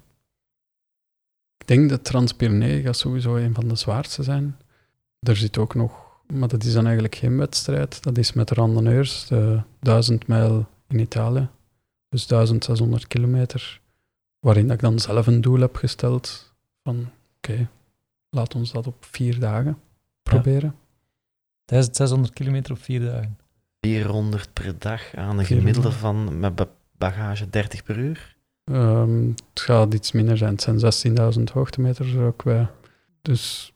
Ik 1.64 1.70
denk 1.70 1.90
dat 1.90 2.04
Transpyrenee 2.04 2.82
gaat 2.82 2.98
sowieso 2.98 3.36
een 3.36 3.54
van 3.54 3.68
de 3.68 3.76
zwaarste 3.76 4.24
zijn. 4.24 4.58
Er 5.20 5.36
zit 5.36 5.58
ook 5.58 5.76
nog, 5.76 5.92
maar 6.34 6.48
dat 6.48 6.64
is 6.64 6.74
dan 6.74 6.84
eigenlijk 6.84 7.16
geen 7.16 7.38
wedstrijd. 7.38 8.04
Dat 8.04 8.18
is 8.18 8.34
met 8.34 8.52
randonneurs, 8.52 9.28
de 9.28 9.62
1000 9.80 10.28
mijl 10.28 10.68
in 10.88 11.00
Italië. 11.00 11.48
Dus 12.10 12.28
1600 12.28 13.08
kilometer. 13.08 13.82
Waarin 14.40 14.66
dat 14.68 14.76
ik 14.76 14.82
dan 14.82 15.00
zelf 15.00 15.28
een 15.28 15.42
doel 15.42 15.60
heb 15.60 15.76
gesteld 15.76 16.54
van 16.84 17.10
oké, 17.38 17.70
laat 18.30 18.56
ons 18.56 18.72
dat 18.72 18.88
op 18.88 19.06
vier 19.06 19.40
dagen 19.40 19.78
proberen. 20.24 20.76
1600 21.66 22.34
kilometer 22.34 22.72
op 22.74 22.82
vier 22.82 23.00
dagen. 23.00 23.38
400 23.82 24.54
per 24.54 24.80
dag 24.80 25.16
aan 25.16 25.38
een 25.40 25.46
400. 25.46 25.48
gemiddelde 25.48 25.92
van 25.92 26.40
met 26.40 26.56
ba- 26.56 26.70
bagage 26.98 27.50
30 27.50 27.84
per 27.84 27.98
uur? 27.98 28.33
Ehm, 28.64 29.28
het 29.28 29.62
gaat 29.62 29.94
iets 29.94 30.12
minder 30.12 30.38
zijn. 30.38 30.52
Het 30.52 30.62
zijn 30.62 30.80
16.000 31.38 31.44
hoogtemeters 31.54 32.14
er 32.14 32.26
ook 32.26 32.44
bij. 32.44 32.68
Dus 33.22 33.74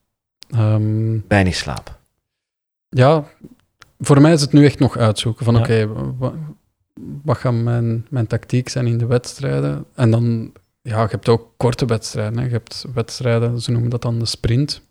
ehm, 0.50 1.20
Weinig 1.28 1.56
slaap. 1.56 2.00
ja, 2.90 3.24
voor 4.00 4.22
mij 4.22 4.34
is 4.34 4.42
het 4.42 4.52
nu 4.54 4.66
echt 4.66 4.80
nog 4.80 4.98
uitzoeken 4.98 5.46
van 5.46 5.54
Ja. 5.54 5.60
oké, 5.60 5.88
wa- 6.18 6.34
wat 7.24 7.38
gaat 7.38 7.54
mijn, 7.54 8.06
mijn 8.10 8.28
tactiek 8.28 8.70
zijn 8.70 8.88
in 8.88 8.98
de 8.98 9.06
wedstrijden? 9.06 9.86
En 9.94 10.12
dan, 10.12 10.54
ja, 10.82 11.02
je 11.02 11.08
hebt 11.10 11.30
ook 11.30 11.54
korte 11.58 11.86
wedstrijden. 11.86 12.38
Hè. 12.40 12.46
Je 12.46 12.52
hebt 12.52 12.86
wedstrijden, 12.94 13.62
ze 13.62 13.72
noemen 13.72 13.90
dat 13.90 14.02
dan 14.02 14.20
de 14.20 14.26
sprint. 14.26 14.82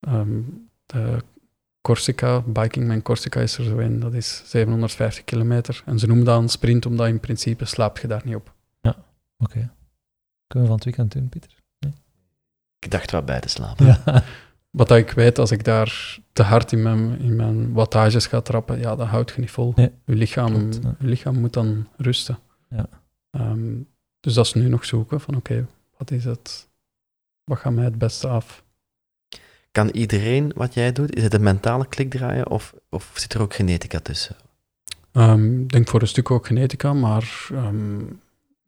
Ehm, 0.00 0.40
de 0.86 1.16
Corsica, 1.80 2.40
Biking 2.40 2.86
Man 2.86 3.02
Corsica 3.02 3.40
is 3.40 3.58
er 3.58 3.64
zo 3.64 3.78
in, 3.78 4.00
dat 4.00 4.14
is 4.14 4.42
750 4.46 5.24
kilometer. 5.24 5.82
En 5.86 5.98
ze 5.98 6.06
noemen 6.06 6.24
dat 6.24 6.40
een 6.42 6.48
sprint, 6.48 6.86
omdat 6.86 7.06
in 7.08 7.20
principe 7.20 7.64
slaap 7.64 7.98
je 7.98 8.06
daar 8.08 8.22
niet 8.24 8.34
op. 8.36 8.52
Oké. 9.38 9.70
Kunnen 10.46 10.62
we 10.62 10.66
van 10.66 10.74
het 10.74 10.84
weekend 10.84 11.12
doen, 11.12 11.28
Pieter? 11.28 11.62
Ik 12.78 12.90
dacht 12.90 13.10
wat 13.10 13.24
bij 13.26 13.40
te 13.40 13.48
slapen. 13.48 13.86
Ja. 13.86 14.02
Wat 14.70 14.90
ik 14.90 15.10
weet, 15.10 15.38
als 15.38 15.50
ik 15.50 15.64
daar 15.64 16.18
te 16.32 16.42
hard 16.42 16.72
in 16.72 16.82
mijn, 16.82 17.18
in 17.20 17.36
mijn 17.36 17.72
wattages 17.72 18.26
ga 18.26 18.40
trappen, 18.40 18.78
ja, 18.78 18.96
dat 18.96 19.06
houdt 19.06 19.30
je 19.30 19.40
niet 19.40 19.50
vol. 19.50 19.72
Nee, 19.76 19.90
je, 20.04 20.14
lichaam, 20.14 20.52
klopt, 20.52 20.78
ja. 20.82 20.94
je 20.98 21.06
lichaam 21.06 21.38
moet 21.40 21.52
dan 21.52 21.88
rusten. 21.96 22.38
Ja. 22.70 22.88
Ehm, 23.30 23.72
dus 24.20 24.34
dat 24.34 24.44
is 24.46 24.52
nu 24.54 24.68
nog 24.68 24.84
zoeken 24.84 25.20
van 25.20 25.36
oké, 25.36 25.66
wat 25.98 26.10
is 26.10 26.24
het? 26.24 26.68
Wat 27.44 27.58
gaat 27.58 27.72
mij 27.72 27.84
het 27.84 27.98
beste 27.98 28.28
af? 28.28 28.64
Kan 29.72 29.88
iedereen 29.88 30.52
wat 30.54 30.74
jij 30.74 30.92
doet? 30.92 31.14
Is 31.16 31.22
het 31.22 31.34
een 31.34 31.42
mentale 31.42 31.86
klik 31.86 32.10
draaien 32.10 32.50
of, 32.50 32.74
of 32.88 33.12
zit 33.14 33.34
er 33.34 33.40
ook 33.40 33.54
genetica 33.54 33.98
tussen? 34.00 34.36
Ehm, 35.12 35.60
Ik 35.60 35.68
denk 35.72 35.88
voor 35.88 36.00
een 36.00 36.08
stuk 36.08 36.30
ook 36.30 36.46
genetica, 36.46 36.92
maar 36.92 37.46
ehm, 37.52 38.00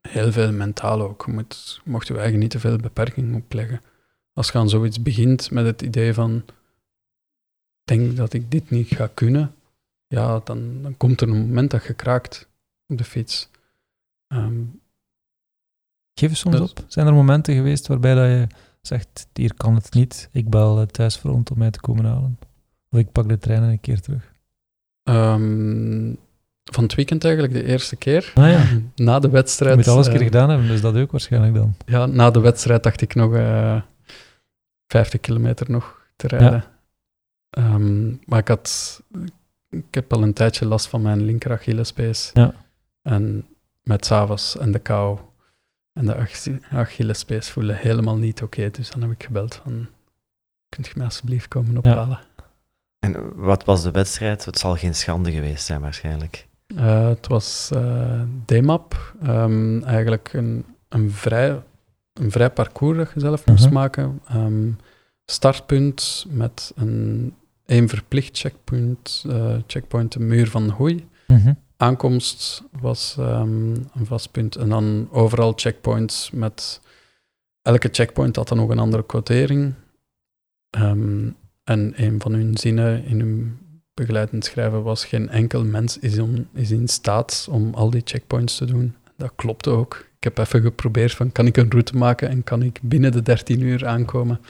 heel 0.08 0.32
veel 0.32 0.52
mentaal 0.52 1.00
ook. 1.02 1.22
Je 1.26 1.32
moet, 1.32 1.80
je 1.84 1.90
mocht 1.90 2.06
je 2.06 2.18
eigen 2.18 2.38
niet 2.38 2.50
te 2.50 2.60
veel 2.60 2.76
beperkingen 2.76 3.34
opleggen. 3.34 3.80
Als 4.32 4.48
je 4.50 4.58
aan 4.58 4.68
zoiets 4.68 5.02
begint 5.02 5.50
met 5.50 5.64
het 5.66 5.82
idee 5.82 6.14
van, 6.14 6.36
ik 6.36 7.84
denk 7.84 8.16
dat 8.16 8.32
ik 8.32 8.50
dit 8.50 8.70
niet 8.70 8.88
ga 8.88 9.10
kunnen, 9.14 9.54
ja, 10.06 10.40
dan, 10.44 10.82
dan 10.82 10.96
komt 10.96 11.20
er 11.20 11.28
een 11.28 11.38
moment 11.46 11.70
dat 11.70 11.84
je 11.84 11.94
kraakt 11.94 12.48
op 12.86 12.98
de 12.98 13.04
fiets. 13.04 13.48
Ehm, 14.26 14.60
Geef 16.18 16.28
eens 16.30 16.38
soms 16.38 16.56
Dus- 16.56 16.70
op. 16.70 16.84
Zijn 16.88 17.06
er 17.06 17.12
momenten 17.14 17.54
geweest 17.54 17.86
waarbij 17.86 18.14
dat 18.14 18.24
je 18.26 18.46
zegt, 18.80 19.26
hier 19.32 19.54
kan 19.54 19.74
het 19.74 19.92
niet, 19.94 20.28
ik 20.32 20.50
bel 20.50 20.76
het 20.76 20.92
thuisfront 20.92 21.50
om 21.50 21.58
mij 21.58 21.70
te 21.70 21.80
komen 21.80 22.04
halen? 22.04 22.38
Of 22.90 22.98
ik 22.98 23.12
pak 23.12 23.28
de 23.28 23.38
trein 23.38 23.62
en 23.62 23.68
een 23.68 23.80
keer 23.80 24.00
terug? 24.00 24.34
ehm, 25.02 26.14
van 26.72 26.82
het 26.84 26.94
weekend 26.94 27.24
eigenlijk 27.24 27.54
de 27.54 27.64
eerste 27.64 27.96
keer. 27.96 28.32
Ah 28.34 28.50
ja, 28.50 28.64
Na 28.94 29.18
de 29.18 29.26
je 29.26 29.32
wedstrijd. 29.32 29.76
moet 29.76 29.88
alles 29.88 30.06
een 30.06 30.12
eh, 30.12 30.18
keer 30.18 30.26
gedaan 30.26 30.48
hebben, 30.50 30.68
dus 30.68 30.80
dat 30.80 30.96
ook 30.96 31.10
waarschijnlijk 31.10 31.54
dan. 31.54 31.74
Ja, 31.86 32.06
na 32.06 32.30
de 32.30 32.40
wedstrijd 32.40 32.82
dacht 32.82 33.00
ik 33.00 33.14
nog 33.14 33.34
eh 33.34 33.80
50 34.86 35.20
kilometer 35.20 35.70
nog 35.70 36.00
te 36.16 36.26
rijden. 36.28 36.64
Ehm, 37.50 38.08
maar 38.24 38.38
ik 38.38 38.48
had... 38.48 39.02
Ik 39.70 39.84
heb 39.94 40.12
al 40.12 40.22
een 40.22 40.32
tijdje 40.32 40.66
last 40.66 40.88
van 40.88 41.02
mijn 41.02 41.24
linker 41.24 41.52
Achillespees. 41.52 42.30
Ja. 42.34 42.54
En 43.02 43.46
met 43.82 44.04
s'avonds 44.06 44.56
en 44.58 44.72
de 44.72 44.78
kou 44.78 45.18
en 45.92 46.06
de 46.06 46.14
Ach- 46.16 46.70
Achillespees 46.70 47.50
voelen 47.50 47.76
helemaal 47.76 48.16
niet 48.16 48.42
oké. 48.42 48.70
Dus 48.70 48.90
dan 48.90 49.02
heb 49.02 49.10
ik 49.10 49.22
gebeld 49.24 49.54
van... 49.54 49.86
Kunt 50.68 50.86
je 50.86 50.92
mij 50.96 51.04
alsjeblieft 51.04 51.48
komen 51.48 51.76
ophalen? 51.78 52.20
En 52.98 53.34
wat 53.34 53.64
was 53.64 53.82
de 53.82 53.90
wedstrijd? 53.90 54.44
Het 54.44 54.58
zal 54.58 54.76
geen 54.76 54.94
schande 54.94 55.32
geweest 55.32 55.64
zijn, 55.64 55.80
waarschijnlijk. 55.80 56.46
Eh, 56.66 57.08
het 57.08 57.26
was 57.26 57.70
eh 57.72 58.20
DMAP. 58.44 59.14
Ehm, 59.22 59.82
eigenlijk 59.82 60.32
een, 60.32 60.64
een, 60.88 61.10
vrij, 61.10 61.62
een 62.12 62.30
vrij 62.30 62.50
parcours 62.50 62.96
dat 62.98 63.10
je 63.14 63.20
zelf 63.20 63.46
moest 63.46 63.64
Mhm. 63.64 63.74
maken. 63.74 64.20
Ehm, 64.28 64.70
startpunt 65.24 66.26
met 66.28 66.72
een 66.76 67.34
één 67.66 67.88
verplicht 67.88 68.38
checkpoint, 68.38 69.24
eh, 69.28 69.56
checkpoint, 69.66 70.12
de 70.12 70.20
muur 70.20 70.50
van 70.50 70.68
Hoei. 70.70 71.08
Mhm. 71.26 71.52
Aankomst 71.76 72.62
was 72.80 73.16
ehm, 73.18 73.70
een 73.74 74.06
vast 74.06 74.30
punt. 74.30 74.56
En 74.56 74.68
dan 74.68 75.08
overal 75.10 75.52
checkpoints 75.56 76.30
met... 76.30 76.80
Elke 77.62 77.88
checkpoint 77.92 78.36
had 78.36 78.48
dan 78.48 78.58
nog 78.58 78.68
een 78.70 78.78
andere 78.78 79.06
quotering. 79.06 79.74
En 81.64 81.92
een 82.04 82.20
van 82.20 82.32
hun 82.32 82.56
zinnen 82.58 83.04
in 83.04 83.20
hun 83.20 83.58
begeleidend 83.96 84.44
schrijven 84.44 84.82
was: 84.82 85.04
Geen 85.04 85.28
enkel 85.28 85.64
mens 85.64 85.98
is, 85.98 86.18
om, 86.18 86.48
is 86.52 86.70
in 86.70 86.88
staat 86.88 87.46
om 87.50 87.74
al 87.74 87.90
die 87.90 88.02
checkpoints 88.04 88.56
te 88.56 88.64
doen. 88.64 88.94
Dat 89.16 89.32
klopte 89.36 89.70
ook. 89.70 90.06
Ik 90.16 90.24
heb 90.24 90.38
even 90.38 90.62
geprobeerd 90.62 91.12
van, 91.14 91.32
kan 91.32 91.46
ik 91.46 91.56
een 91.56 91.70
route 91.70 91.96
maken 91.96 92.28
en 92.28 92.44
kan 92.44 92.62
ik 92.62 92.78
binnen 92.82 93.12
de 93.12 93.22
13 93.22 93.60
uur 93.60 93.86
aankomen? 93.86 94.40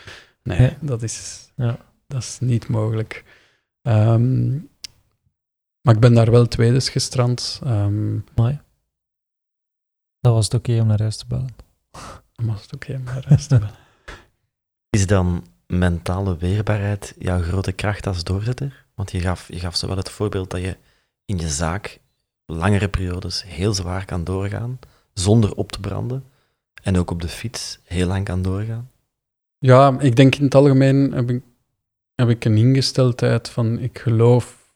Nee, 0.43 0.61
Ja. 0.61 0.77
dat, 0.81 1.03
is, 1.03 1.49
Ja. 1.57 1.79
dat 2.07 2.23
is 2.23 2.39
niet 2.41 2.69
mogelijk. 2.69 3.25
Ehm, 3.83 4.51
maar 5.81 5.95
ik 5.95 6.01
ben 6.01 6.15
daar 6.15 6.31
wel 6.31 6.47
tweedes 6.49 6.89
gestrand. 6.89 7.61
Ehm 7.65 8.15
Mooi. 8.35 8.61
Dat 10.21 10.33
was 10.35 10.45
het 10.45 10.55
oké 10.55 10.81
om 10.81 10.87
naar 10.87 11.01
huis 11.01 11.17
te 11.17 11.27
bellen. 11.27 11.55
dan 12.35 12.47
was 12.47 12.63
het 12.63 12.75
oké, 12.75 12.99
maar 12.99 13.21
de 13.21 13.29
rest 13.29 13.51
wel. 13.51 13.61
Is 14.91 15.07
dan 15.07 15.47
mentale 15.67 16.37
weerbaarheid 16.37 17.15
jouw 17.19 17.41
grote 17.43 17.73
kracht 17.73 18.07
als 18.07 18.25
doorzetter? 18.25 18.85
Want 18.95 19.11
je 19.11 19.21
gaf, 19.21 19.49
je 19.49 19.59
gaf 19.59 19.77
zowel 19.77 19.97
het 19.97 20.11
voorbeeld 20.11 20.51
dat 20.51 20.61
je 20.61 20.77
in 21.25 21.39
je 21.39 21.49
zaak 21.49 21.99
langere 22.47 22.89
periodes 22.89 23.45
heel 23.47 23.75
zwaar 23.75 24.05
kan 24.05 24.25
doorgaan, 24.25 24.79
zonder 25.13 25.55
op 25.55 25.73
te 25.73 25.81
branden. 25.81 26.25
En 26.83 26.99
ook 26.99 27.11
op 27.11 27.21
de 27.21 27.29
fiets 27.29 27.79
heel 27.85 28.07
lang 28.07 28.25
kan 28.25 28.43
doorgaan. 28.43 28.91
Ja, 29.59 29.97
ik 30.01 30.17
denk 30.17 30.35
in 30.35 30.45
het 30.45 30.55
algemeen 30.55 31.13
heb 31.13 31.31
ik, 31.31 31.43
heb 32.15 32.29
ik 32.29 32.45
een 32.45 32.57
ingesteldheid 32.57 33.49
van 33.49 33.79
ik 33.79 33.99
geloof 33.99 34.73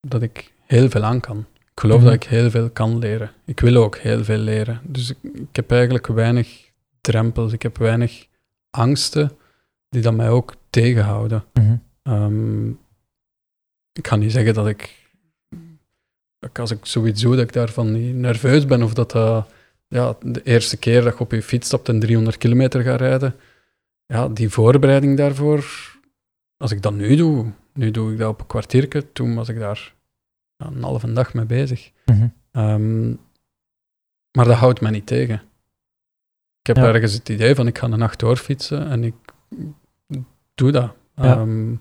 dat 0.00 0.22
ik 0.22 0.52
heel 0.66 0.90
veel 0.90 1.02
aan 1.02 1.20
kan. 1.20 1.46
Ik 1.54 1.80
geloof 1.80 1.96
Mhm. 1.96 2.04
dat 2.04 2.14
ik 2.14 2.24
heel 2.24 2.50
veel 2.50 2.70
kan 2.70 2.98
leren. 2.98 3.30
Ik 3.44 3.60
wil 3.60 3.76
ook 3.76 3.96
heel 3.96 4.24
veel 4.24 4.38
leren. 4.38 4.80
Dus 4.82 5.10
ik, 5.10 5.16
ik 5.22 5.56
heb 5.56 5.70
eigenlijk 5.70 6.06
weinig 6.06 6.70
drempels. 7.00 7.52
Ik 7.52 7.62
heb 7.62 7.76
weinig 7.78 8.26
angsten 8.70 9.32
die 9.94 10.02
dat 10.02 10.14
mij 10.14 10.28
ook 10.30 10.54
tegenhouden. 10.70 11.44
Mhm. 11.52 11.76
Ehm, 12.02 12.68
ik 13.92 14.06
ga 14.06 14.16
niet 14.16 14.32
zeggen 14.32 14.54
dat 14.54 14.66
ik, 14.66 15.08
als 16.52 16.70
ik 16.70 16.86
zoiets 16.86 17.22
doe, 17.22 17.36
dat 17.36 17.44
ik 17.44 17.52
daarvan 17.52 17.92
niet 17.92 18.14
nerveus 18.14 18.66
ben. 18.66 18.82
Of 18.82 18.94
dat 18.94 19.10
dat, 19.10 19.48
ja, 19.88 20.16
de 20.22 20.42
eerste 20.42 20.76
keer 20.76 21.02
dat 21.02 21.12
je 21.12 21.20
op 21.20 21.32
je 21.32 21.42
fiets 21.42 21.66
stapt 21.66 21.88
en 21.88 22.00
300 22.00 22.38
kilometer 22.38 22.82
gaat 22.82 23.00
rijden, 23.00 23.34
ja, 24.06 24.28
die 24.28 24.48
voorbereiding 24.48 25.16
daarvoor, 25.16 25.64
als 26.56 26.70
ik 26.70 26.82
dat 26.82 26.94
nu 26.94 27.16
doe, 27.16 27.52
nu 27.72 27.90
doe 27.90 28.12
ik 28.12 28.18
dat 28.18 28.28
op 28.28 28.40
een 28.40 28.46
kwartiertje, 28.46 29.12
toen 29.12 29.34
was 29.34 29.48
ik 29.48 29.58
daar 29.58 29.94
ja, 30.56 30.66
een 30.66 30.82
halve 30.82 31.12
dag 31.12 31.34
mee 31.34 31.44
bezig. 31.44 31.90
Mhm. 32.04 32.28
Ehm, 32.50 33.08
maar 34.36 34.44
dat 34.44 34.56
houdt 34.56 34.80
mij 34.80 34.90
niet 34.90 35.06
tegen. 35.06 35.42
Ik 36.60 36.66
heb 36.66 36.76
Ja. 36.76 36.92
ergens 36.92 37.12
het 37.12 37.28
idee 37.28 37.54
van 37.54 37.66
ik 37.66 37.78
ga 37.78 37.86
een 37.86 37.98
nacht 37.98 38.18
doorfietsen 38.20 38.88
en 38.88 39.04
ik 39.04 39.14
doe 40.54 40.70
dat. 40.72 40.94
Ja. 41.16 41.22
Ehm, 41.24 41.74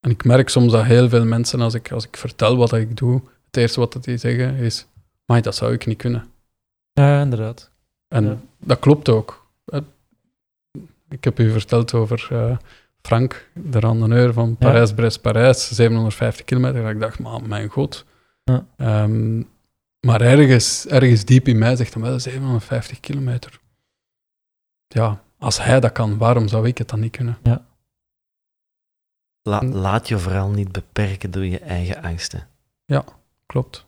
en 0.00 0.10
ik 0.10 0.24
merk 0.24 0.48
soms 0.48 0.72
dat 0.72 0.84
heel 0.84 1.08
veel 1.08 1.24
mensen, 1.24 1.60
als 1.60 1.74
ik, 1.74 1.92
als 1.92 2.06
ik 2.06 2.16
vertel 2.16 2.56
wat 2.56 2.72
ik 2.72 2.96
doe, 2.96 3.22
het 3.46 3.56
eerste 3.56 3.80
wat 3.80 3.98
die 4.04 4.16
zeggen 4.16 4.54
is, 4.56 4.86
maar 5.26 5.42
dat 5.42 5.54
zou 5.54 5.72
ik 5.72 5.86
niet 5.86 5.98
kunnen. 5.98 6.28
Ja, 6.92 7.20
inderdaad. 7.20 7.70
En 8.08 8.24
Ja. 8.24 8.38
dat 8.58 8.78
klopt 8.78 9.08
ook. 9.08 9.46
Eh, 9.64 9.80
Ik 11.08 11.24
heb 11.24 11.38
u 11.38 11.50
verteld 11.50 11.94
over 11.94 12.28
eh, 12.30 12.56
Frank, 13.02 13.50
de 13.54 13.80
randonneur 13.80 14.32
van 14.32 14.56
Parijs-Brest-Parijs, 14.56 15.68
750 15.68 16.44
kilometer. 16.44 16.82
Dat 16.82 16.90
ik 16.90 17.00
dacht, 17.00 17.18
man, 17.18 17.48
mijn 17.48 17.68
god. 17.68 18.04
Ja. 18.44 18.66
Ehm, 18.76 19.38
maar 20.00 20.20
ergens, 20.20 20.86
ergens 20.86 21.24
diep 21.24 21.48
in 21.48 21.58
mij 21.58 21.76
zegt 21.76 21.94
hij 21.94 22.02
wel 22.02 22.18
750 22.20 23.00
kilometer. 23.00 23.60
Ja, 24.88 25.22
als 25.44 25.62
hij 25.62 25.80
dat 25.80 25.92
kan, 25.92 26.18
waarom 26.18 26.48
zou 26.48 26.66
ik 26.66 26.78
het 26.78 26.88
dan 26.88 27.00
niet 27.00 27.16
kunnen? 27.16 27.38
La- 29.42 29.58
Hm. 29.58 29.66
laat 29.72 30.08
je 30.08 30.18
vooral 30.18 30.48
niet 30.50 30.72
beperken 30.72 31.30
door 31.30 31.44
je 31.44 31.58
eigen 31.58 32.02
angsten. 32.02 32.48
Klopt. 33.46 33.86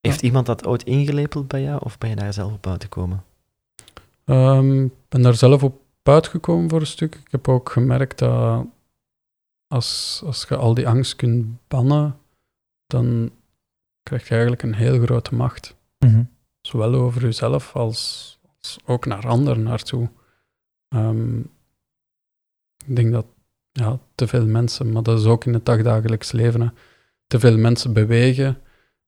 Heeft 0.00 0.22
iemand 0.22 0.46
dat 0.46 0.66
ooit 0.66 0.82
ingelepeld 0.82 1.48
bij 1.48 1.62
jou, 1.62 1.80
of 1.84 1.98
ben 1.98 2.10
je 2.10 2.16
daar 2.16 2.32
zelf 2.32 2.52
op 2.52 2.62
buiten 2.62 2.88
gekomen? 2.88 3.24
Ehm, 4.24 4.84
Ik 4.84 4.92
ben 5.08 5.22
daar 5.22 5.34
zelf 5.34 5.62
op 5.62 5.80
uitgekomen 6.02 6.70
voor 6.70 6.80
een 6.80 6.86
stuk. 6.86 7.14
Ik 7.14 7.30
heb 7.30 7.48
ook 7.48 7.70
gemerkt 7.70 8.18
dat 8.18 8.66
als, 9.66 10.22
als 10.24 10.44
je 10.48 10.56
al 10.56 10.74
die 10.74 10.88
angst 10.88 11.16
kunt 11.16 11.46
bannen, 11.68 12.18
dan 12.86 13.30
krijg 14.02 14.22
je 14.24 14.30
eigenlijk 14.30 14.62
een 14.62 14.74
heel 14.74 15.00
grote 15.00 15.34
macht. 15.34 15.74
Mhm. 15.98 16.22
Zowel 16.60 16.94
over 16.94 17.22
jezelf 17.22 17.76
als, 17.76 18.38
als 18.60 18.78
ook 18.84 19.06
naar 19.06 19.26
anderen 19.28 19.62
naartoe. 19.62 20.08
Ehm, 20.92 21.38
ik 22.86 22.96
denk 22.96 23.12
dat 23.12 23.26
ja, 23.72 23.98
te 24.14 24.26
veel 24.26 24.46
mensen, 24.46 24.92
maar 24.92 25.02
dat 25.02 25.18
is 25.18 25.24
ook 25.24 25.44
in 25.44 25.54
het 25.54 25.66
dagdagelijks 25.66 26.32
leven, 26.32 26.60
hè, 26.60 26.68
te 27.26 27.40
veel 27.40 27.58
mensen 27.58 27.92
bewegen, 27.92 28.58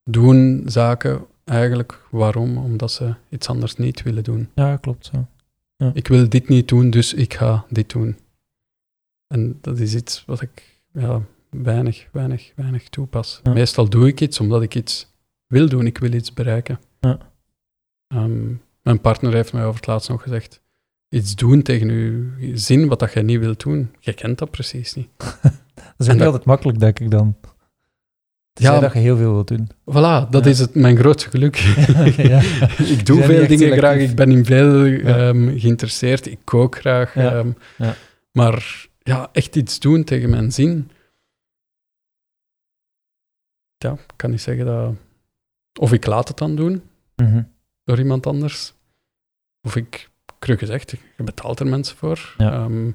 doen 0.03 0.63
zaken 0.65 1.25
eigenlijk. 1.43 2.01
Waarom? 2.11 2.57
Omdat 2.57 2.91
ze 2.91 3.13
iets 3.29 3.47
anders 3.47 3.75
niet 3.75 4.03
willen 4.03 4.23
doen. 4.23 4.49
Ja, 4.55 4.77
klopt. 4.77 5.05
Zo. 5.05 5.27
Ik 5.93 6.07
wil 6.07 6.29
dit 6.29 6.47
niet 6.47 6.67
doen, 6.67 6.89
dus 6.89 7.13
ik 7.13 7.33
ga 7.33 7.65
dit 7.69 7.89
doen. 7.89 8.17
En 9.27 9.57
dat 9.61 9.79
is 9.79 9.95
iets 9.95 10.23
wat 10.25 10.41
ik 10.41 10.79
ja, 10.91 11.21
weinig, 11.49 12.07
weinig, 12.11 12.51
weinig 12.55 12.89
toepas. 12.89 13.39
Ja. 13.43 13.53
Meestal 13.53 13.89
doe 13.89 14.07
ik 14.07 14.21
iets 14.21 14.39
omdat 14.39 14.61
ik 14.61 14.75
iets 14.75 15.13
wil 15.47 15.69
doen, 15.69 15.85
ik 15.85 15.97
wil 15.97 16.13
iets 16.13 16.33
bereiken. 16.33 16.79
Ja. 16.99 17.17
Ehm, 18.07 18.53
mijn 18.81 19.01
partner 19.01 19.33
heeft 19.33 19.53
mij 19.53 19.65
over 19.65 19.75
het 19.75 19.87
laatst 19.87 20.09
nog 20.09 20.21
gezegd, 20.21 20.61
iets 21.15 21.35
doen 21.35 21.61
tegen 21.61 21.87
je 22.39 22.57
zin 22.57 22.87
wat 22.87 22.99
dat 22.99 23.13
jij 23.13 23.23
niet 23.23 23.39
wilt 23.39 23.59
doen. 23.63 23.91
Jij 23.99 24.13
kent 24.13 24.37
dat 24.37 24.51
precies 24.51 24.93
niet. 24.93 25.09
Dat 25.75 25.93
is 25.97 26.05
ook 26.05 26.11
niet 26.13 26.17
dat- 26.17 26.27
altijd 26.27 26.45
makkelijk, 26.45 26.79
denk 26.79 26.99
ik 26.99 27.11
dan. 27.11 27.35
Ja, 28.53 28.73
Ja, 28.73 28.79
dat 28.79 28.93
je 28.93 28.99
heel 28.99 29.17
veel 29.17 29.33
wilt 29.33 29.47
doen. 29.47 29.69
Voilà, 29.71 30.29
dat 30.29 30.43
Ja. 30.43 30.49
is 30.49 30.59
het, 30.59 30.75
mijn 30.75 30.97
grootste 30.97 31.29
geluk. 31.29 31.55
Ja. 32.31 32.41
ik 32.95 33.05
doe 33.05 33.23
veel 33.23 33.47
dingen 33.47 33.57
selectief. 33.57 33.77
graag, 33.77 33.97
ik 33.99 34.15
ben 34.15 34.31
in 34.31 34.45
veel 34.45 34.83
ehm, 34.85 35.57
geïnteresseerd, 35.59 36.25
ik 36.25 36.39
kook 36.43 36.75
graag. 36.77 37.15
Ehm, 37.15 37.51
Ja. 37.77 37.95
Maar 38.31 38.87
ja, 39.03 39.29
echt 39.31 39.55
iets 39.55 39.79
doen 39.79 40.03
tegen 40.03 40.29
mijn 40.29 40.51
zin. 40.51 40.89
Ja, 43.77 43.91
ik 43.93 44.13
kan 44.15 44.29
niet 44.29 44.41
zeggen 44.41 44.65
dat. 44.65 44.93
Of 45.79 45.93
ik 45.93 46.05
laat 46.05 46.27
het 46.27 46.37
dan 46.37 46.55
doen 46.55 46.83
Mhm. 47.15 47.43
door 47.83 47.97
iemand 47.99 48.27
anders. 48.27 48.73
Of 49.61 49.75
ik, 49.75 50.09
cru 50.45 50.57
gezegd, 50.57 50.91
je 50.91 51.23
betaalt 51.23 51.59
er 51.59 51.67
mensen 51.67 51.97
voor. 51.97 52.35
Ja. 52.37 52.51
Ehm, 52.51 52.91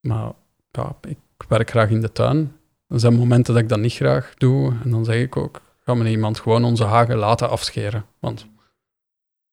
maar 0.00 0.32
ja, 0.70 0.96
ik 1.00 1.18
werk 1.48 1.70
graag 1.70 1.90
in 1.90 2.00
de 2.00 2.12
tuin. 2.12 2.56
Er 2.88 3.00
zijn 3.00 3.14
momenten 3.14 3.54
dat 3.54 3.62
ik 3.62 3.68
dat 3.68 3.78
niet 3.78 3.92
graag 3.92 4.34
doe. 4.34 4.76
En 4.82 4.90
dan 4.90 5.04
zeg 5.04 5.16
ik 5.16 5.36
ook, 5.36 5.60
ga 5.84 5.94
me 5.94 6.10
iemand 6.10 6.40
gewoon 6.40 6.64
onze 6.64 6.84
hagen 6.84 7.16
laten 7.16 7.50
afscheren. 7.50 8.04
Want 8.18 8.46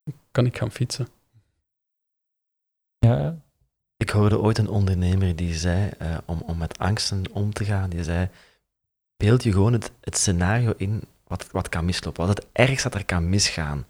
dan 0.04 0.14
kan 0.32 0.46
ik 0.46 0.58
gaan 0.58 0.72
fietsen. 0.72 1.08
Ja, 2.98 3.18
ja. 3.18 3.38
Ik 3.98 4.10
hoorde 4.10 4.40
ooit 4.40 4.58
een 4.58 4.70
ondernemer 4.70 5.36
die 5.36 5.54
zei, 5.54 5.90
eh, 5.98 6.18
om, 6.26 6.42
om 6.46 6.58
met 6.58 6.78
angsten 6.78 7.24
om 7.32 7.54
te 7.54 7.66
gaan, 7.66 7.90
die 7.90 8.04
zei, 8.04 8.30
beeld 9.18 9.44
je 9.44 9.52
gewoon 9.52 9.74
het, 9.74 9.92
het 10.02 10.18
scenario 10.18 10.74
in 10.78 11.02
wat, 11.28 11.52
wat 11.52 11.70
kan 11.70 11.86
mislopen, 11.86 12.28
wat 12.28 12.38
het 12.38 12.48
ergst 12.52 12.84
dat 12.84 12.94
er 12.94 13.06
kan 13.06 13.30
misgaan. 13.30 13.86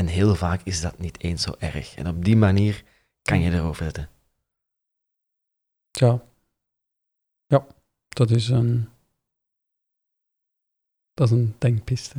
En 0.00 0.06
heel 0.06 0.34
vaak 0.34 0.60
is 0.62 0.80
dat 0.80 0.98
niet 0.98 1.20
eens 1.20 1.42
zo 1.42 1.54
erg. 1.58 1.94
En 1.94 2.08
op 2.08 2.24
die 2.24 2.36
manier 2.36 2.84
kan 3.22 3.40
je 3.40 3.50
erover 3.50 3.84
zetten. 3.84 4.08
Ja. 5.90 6.22
Ja, 7.46 7.66
dat 8.08 8.30
is 8.30 8.48
een... 8.48 8.88
Dat 11.14 11.30
is 11.30 11.36
een 11.36 11.54
denkpiste. 11.58 12.16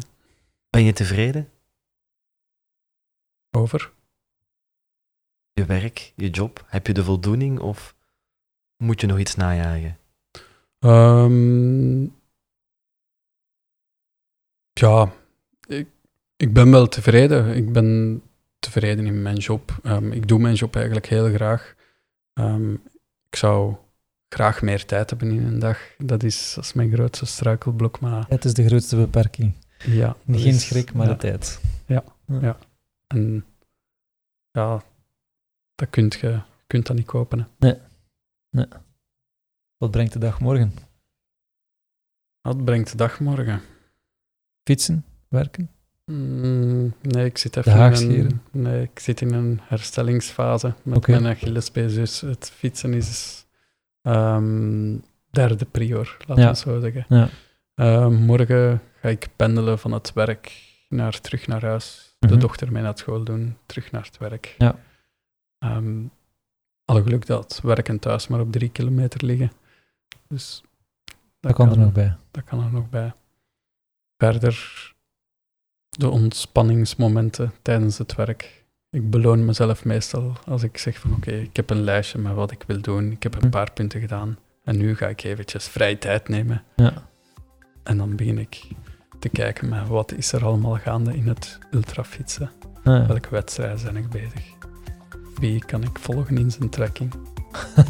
Ben 0.69 0.83
je 0.83 0.93
tevreden? 0.93 1.49
Over? 3.51 3.93
Je 5.53 5.65
werk, 5.65 6.13
je 6.15 6.29
job? 6.29 6.65
Heb 6.67 6.87
je 6.87 6.93
de 6.93 7.03
voldoening 7.03 7.59
of 7.59 7.95
moet 8.77 9.01
je 9.01 9.07
nog 9.07 9.19
iets 9.19 9.35
najagen? 9.35 9.97
Ehm, 10.79 12.03
ja, 14.73 15.13
ik, 15.67 15.87
ik 16.41 16.53
ben 16.53 16.71
wel 16.71 16.87
tevreden. 16.87 17.55
Ik 17.55 17.71
ben 17.73 18.21
tevreden 18.59 19.05
in 19.05 19.21
mijn 19.21 19.37
job. 19.37 19.79
Ehm, 19.83 20.11
ik 20.11 20.27
doe 20.27 20.39
mijn 20.39 20.55
job 20.55 20.75
eigenlijk 20.75 21.05
heel 21.05 21.33
graag. 21.33 21.75
Ehm, 22.33 22.73
ik 23.29 23.35
zou 23.35 23.75
graag 24.29 24.61
meer 24.61 24.85
tijd 24.85 25.09
hebben 25.09 25.31
in 25.31 25.43
een 25.45 25.59
dag. 25.59 25.79
Dat 25.97 26.23
is, 26.23 26.53
dat 26.53 26.63
is 26.63 26.73
mijn 26.73 26.91
grootste 26.93 27.25
struikelblok. 27.25 27.99
Maar 27.99 28.25
Het 28.29 28.45
is 28.45 28.53
de 28.53 28.65
grootste 28.65 28.95
beperking. 28.95 29.53
ja, 29.77 30.15
Geen 30.25 30.45
is- 30.45 30.67
schrik, 30.67 30.93
maar 30.93 31.07
ja. 31.07 31.11
de 31.13 31.17
tijd. 31.19 31.61
En 33.07 33.45
ja, 34.51 34.83
dat 35.75 35.89
kunt 35.89 36.13
je 36.13 36.41
kunt 36.67 36.85
dat 36.87 36.95
niet 36.95 37.05
kopen. 37.05 37.47
hè. 37.59 37.73
Wat 39.77 39.91
brengt 39.91 40.13
de 40.13 40.19
dag 40.19 40.39
morgen? 40.39 40.73
Wat 42.41 42.63
brengt 42.65 42.91
de 42.91 42.97
dag 42.97 43.19
morgen? 43.19 43.61
Fietsen? 44.63 45.05
Werken? 45.27 45.69
Mm, 46.11 46.93
nee, 47.01 47.25
ik 47.25 47.37
zit 47.37 47.57
even 47.57 47.93
in 48.11 48.19
een, 48.25 48.41
nee, 48.51 48.81
ik 48.81 48.99
zit 48.99 49.21
in 49.21 49.33
een 49.33 49.59
herstellingsfase 49.63 50.73
met 50.83 51.07
mijn 51.07 51.25
Achillespees. 51.27 51.93
Dus 51.93 52.21
het 52.21 52.51
fietsen 52.55 52.93
is 52.93 53.45
ehm, 54.01 54.97
derde 55.29 55.65
prior, 55.65 56.17
laten 56.27 56.43
Ja. 56.43 56.49
we 56.49 56.55
zo 56.57 56.79
zeggen. 56.79 57.05
Ja. 57.09 57.29
Ehm, 57.75 58.13
morgen 58.13 58.81
ga 59.01 59.09
ik 59.09 59.27
pendelen 59.35 59.79
van 59.79 59.91
het 59.91 60.13
werk 60.13 60.69
naar, 60.89 61.21
terug 61.21 61.47
naar 61.47 61.61
huis. 61.65 62.15
De 62.19 62.27
Mhm. 62.27 62.39
dochter 62.39 62.71
mee 62.71 62.83
naar 62.83 62.97
school 62.97 63.23
doen, 63.23 63.57
terug 63.65 63.91
naar 63.91 64.03
het 64.05 64.17
werk. 64.17 64.55
Ja. 64.57 64.75
Ehm, 65.59 66.03
alle 66.85 67.01
geluk 67.03 67.25
dat 67.25 67.59
werk 67.63 67.89
en 67.89 67.99
thuis 67.99 68.27
maar 68.27 68.39
op 68.39 68.51
drie 68.51 68.69
kilometer 68.69 69.25
liggen. 69.25 69.51
Dus 70.27 70.63
Dat 71.39 71.53
kan 71.53 71.69
er 71.71 71.77
nog 71.77 71.91
bij. 71.91 72.15
dat 72.31 72.43
kan 72.43 72.63
er 72.63 72.71
nog 72.71 72.89
bij. 72.89 73.13
Verder 74.17 74.93
de 75.97 76.09
ontspanningsmomenten 76.09 77.51
tijdens 77.61 77.97
het 77.97 78.15
werk. 78.15 78.63
Ik 78.89 79.09
beloon 79.09 79.45
mezelf 79.45 79.85
meestal 79.85 80.33
als 80.45 80.63
ik 80.63 80.77
zeg 80.77 80.99
van 80.99 81.13
oké, 81.13 81.31
ik 81.31 81.55
heb 81.55 81.69
een 81.69 81.81
lijstje 81.83 82.17
met 82.17 82.33
wat 82.33 82.51
ik 82.51 82.63
wil 82.67 82.81
doen. 82.81 83.11
Ik 83.11 83.23
heb 83.23 83.35
een 83.35 83.41
Hm. 83.41 83.49
paar 83.49 83.71
punten 83.71 83.99
gedaan. 83.99 84.37
En 84.63 84.77
nu 84.77 84.95
ga 84.95 85.07
ik 85.07 85.23
eventjes 85.23 85.67
vrije 85.67 85.97
tijd 85.97 86.27
nemen. 86.29 86.63
Ja. 86.75 86.93
En 87.83 87.97
dan 87.97 88.15
begin 88.15 88.37
ik 88.37 88.67
te 89.19 89.29
kijken 89.29 89.69
met 89.69 89.87
wat 89.87 90.11
is 90.11 90.31
er 90.31 90.45
allemaal 90.45 90.75
gaande 90.77 91.15
in 91.15 91.27
het 91.27 91.59
ultrafietsen. 91.71 92.51
Ah, 92.83 92.83
ja. 92.83 93.05
Welke 93.05 93.29
wedstrijden 93.29 93.83
ben 93.83 93.95
ik 93.95 94.09
bezig? 94.09 94.43
Wie 95.39 95.65
kan 95.65 95.83
ik 95.83 95.99
volgen 95.99 96.37
in 96.37 96.51
zijn 96.51 96.69
trekking? 96.69 97.13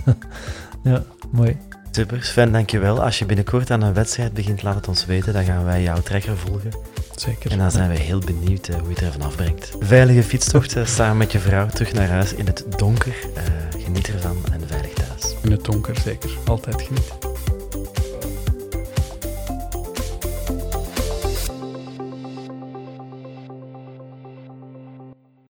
ja, 0.83 1.03
mooi. 1.31 1.57
Super, 1.91 2.23
Sven, 2.23 2.51
dankjewel. 2.51 3.03
Als 3.03 3.19
je 3.19 3.25
binnenkort 3.25 3.71
aan 3.71 3.81
een 3.81 3.93
wedstrijd 3.93 4.33
begint, 4.33 4.63
laat 4.63 4.75
het 4.75 4.87
ons 4.87 5.05
weten. 5.05 5.33
Dan 5.33 5.43
gaan 5.43 5.65
wij 5.65 5.81
jouw 5.81 6.01
trekker 6.01 6.37
volgen. 6.37 6.71
Zeker. 7.15 7.51
En 7.51 7.57
dan 7.57 7.71
zijn 7.71 7.87
wij 7.87 7.97
heel 7.97 8.19
benieuwd 8.19 8.67
eh, 8.67 8.75
hoe 8.75 8.87
je 8.87 8.93
het 8.93 9.03
ervan 9.03 9.21
afbrengt. 9.21 9.71
Veilige 9.79 10.23
fietstocht 10.23 10.75
eh, 10.75 10.85
samen 10.85 11.17
met 11.17 11.31
je 11.31 11.39
vrouw 11.39 11.67
terug 11.67 11.93
naar 11.93 12.07
huis 12.07 12.33
in 12.33 12.45
het 12.45 12.65
donker. 12.77 13.15
Eh, 13.35 13.43
geniet 13.83 14.07
ervan 14.07 14.37
en 14.51 14.67
veilig 14.67 14.93
thuis. 14.93 15.35
In 15.43 15.51
het 15.51 15.65
donker 15.65 15.97
zeker. 15.97 16.29
Altijd 16.45 16.81
genieten. 16.81 17.30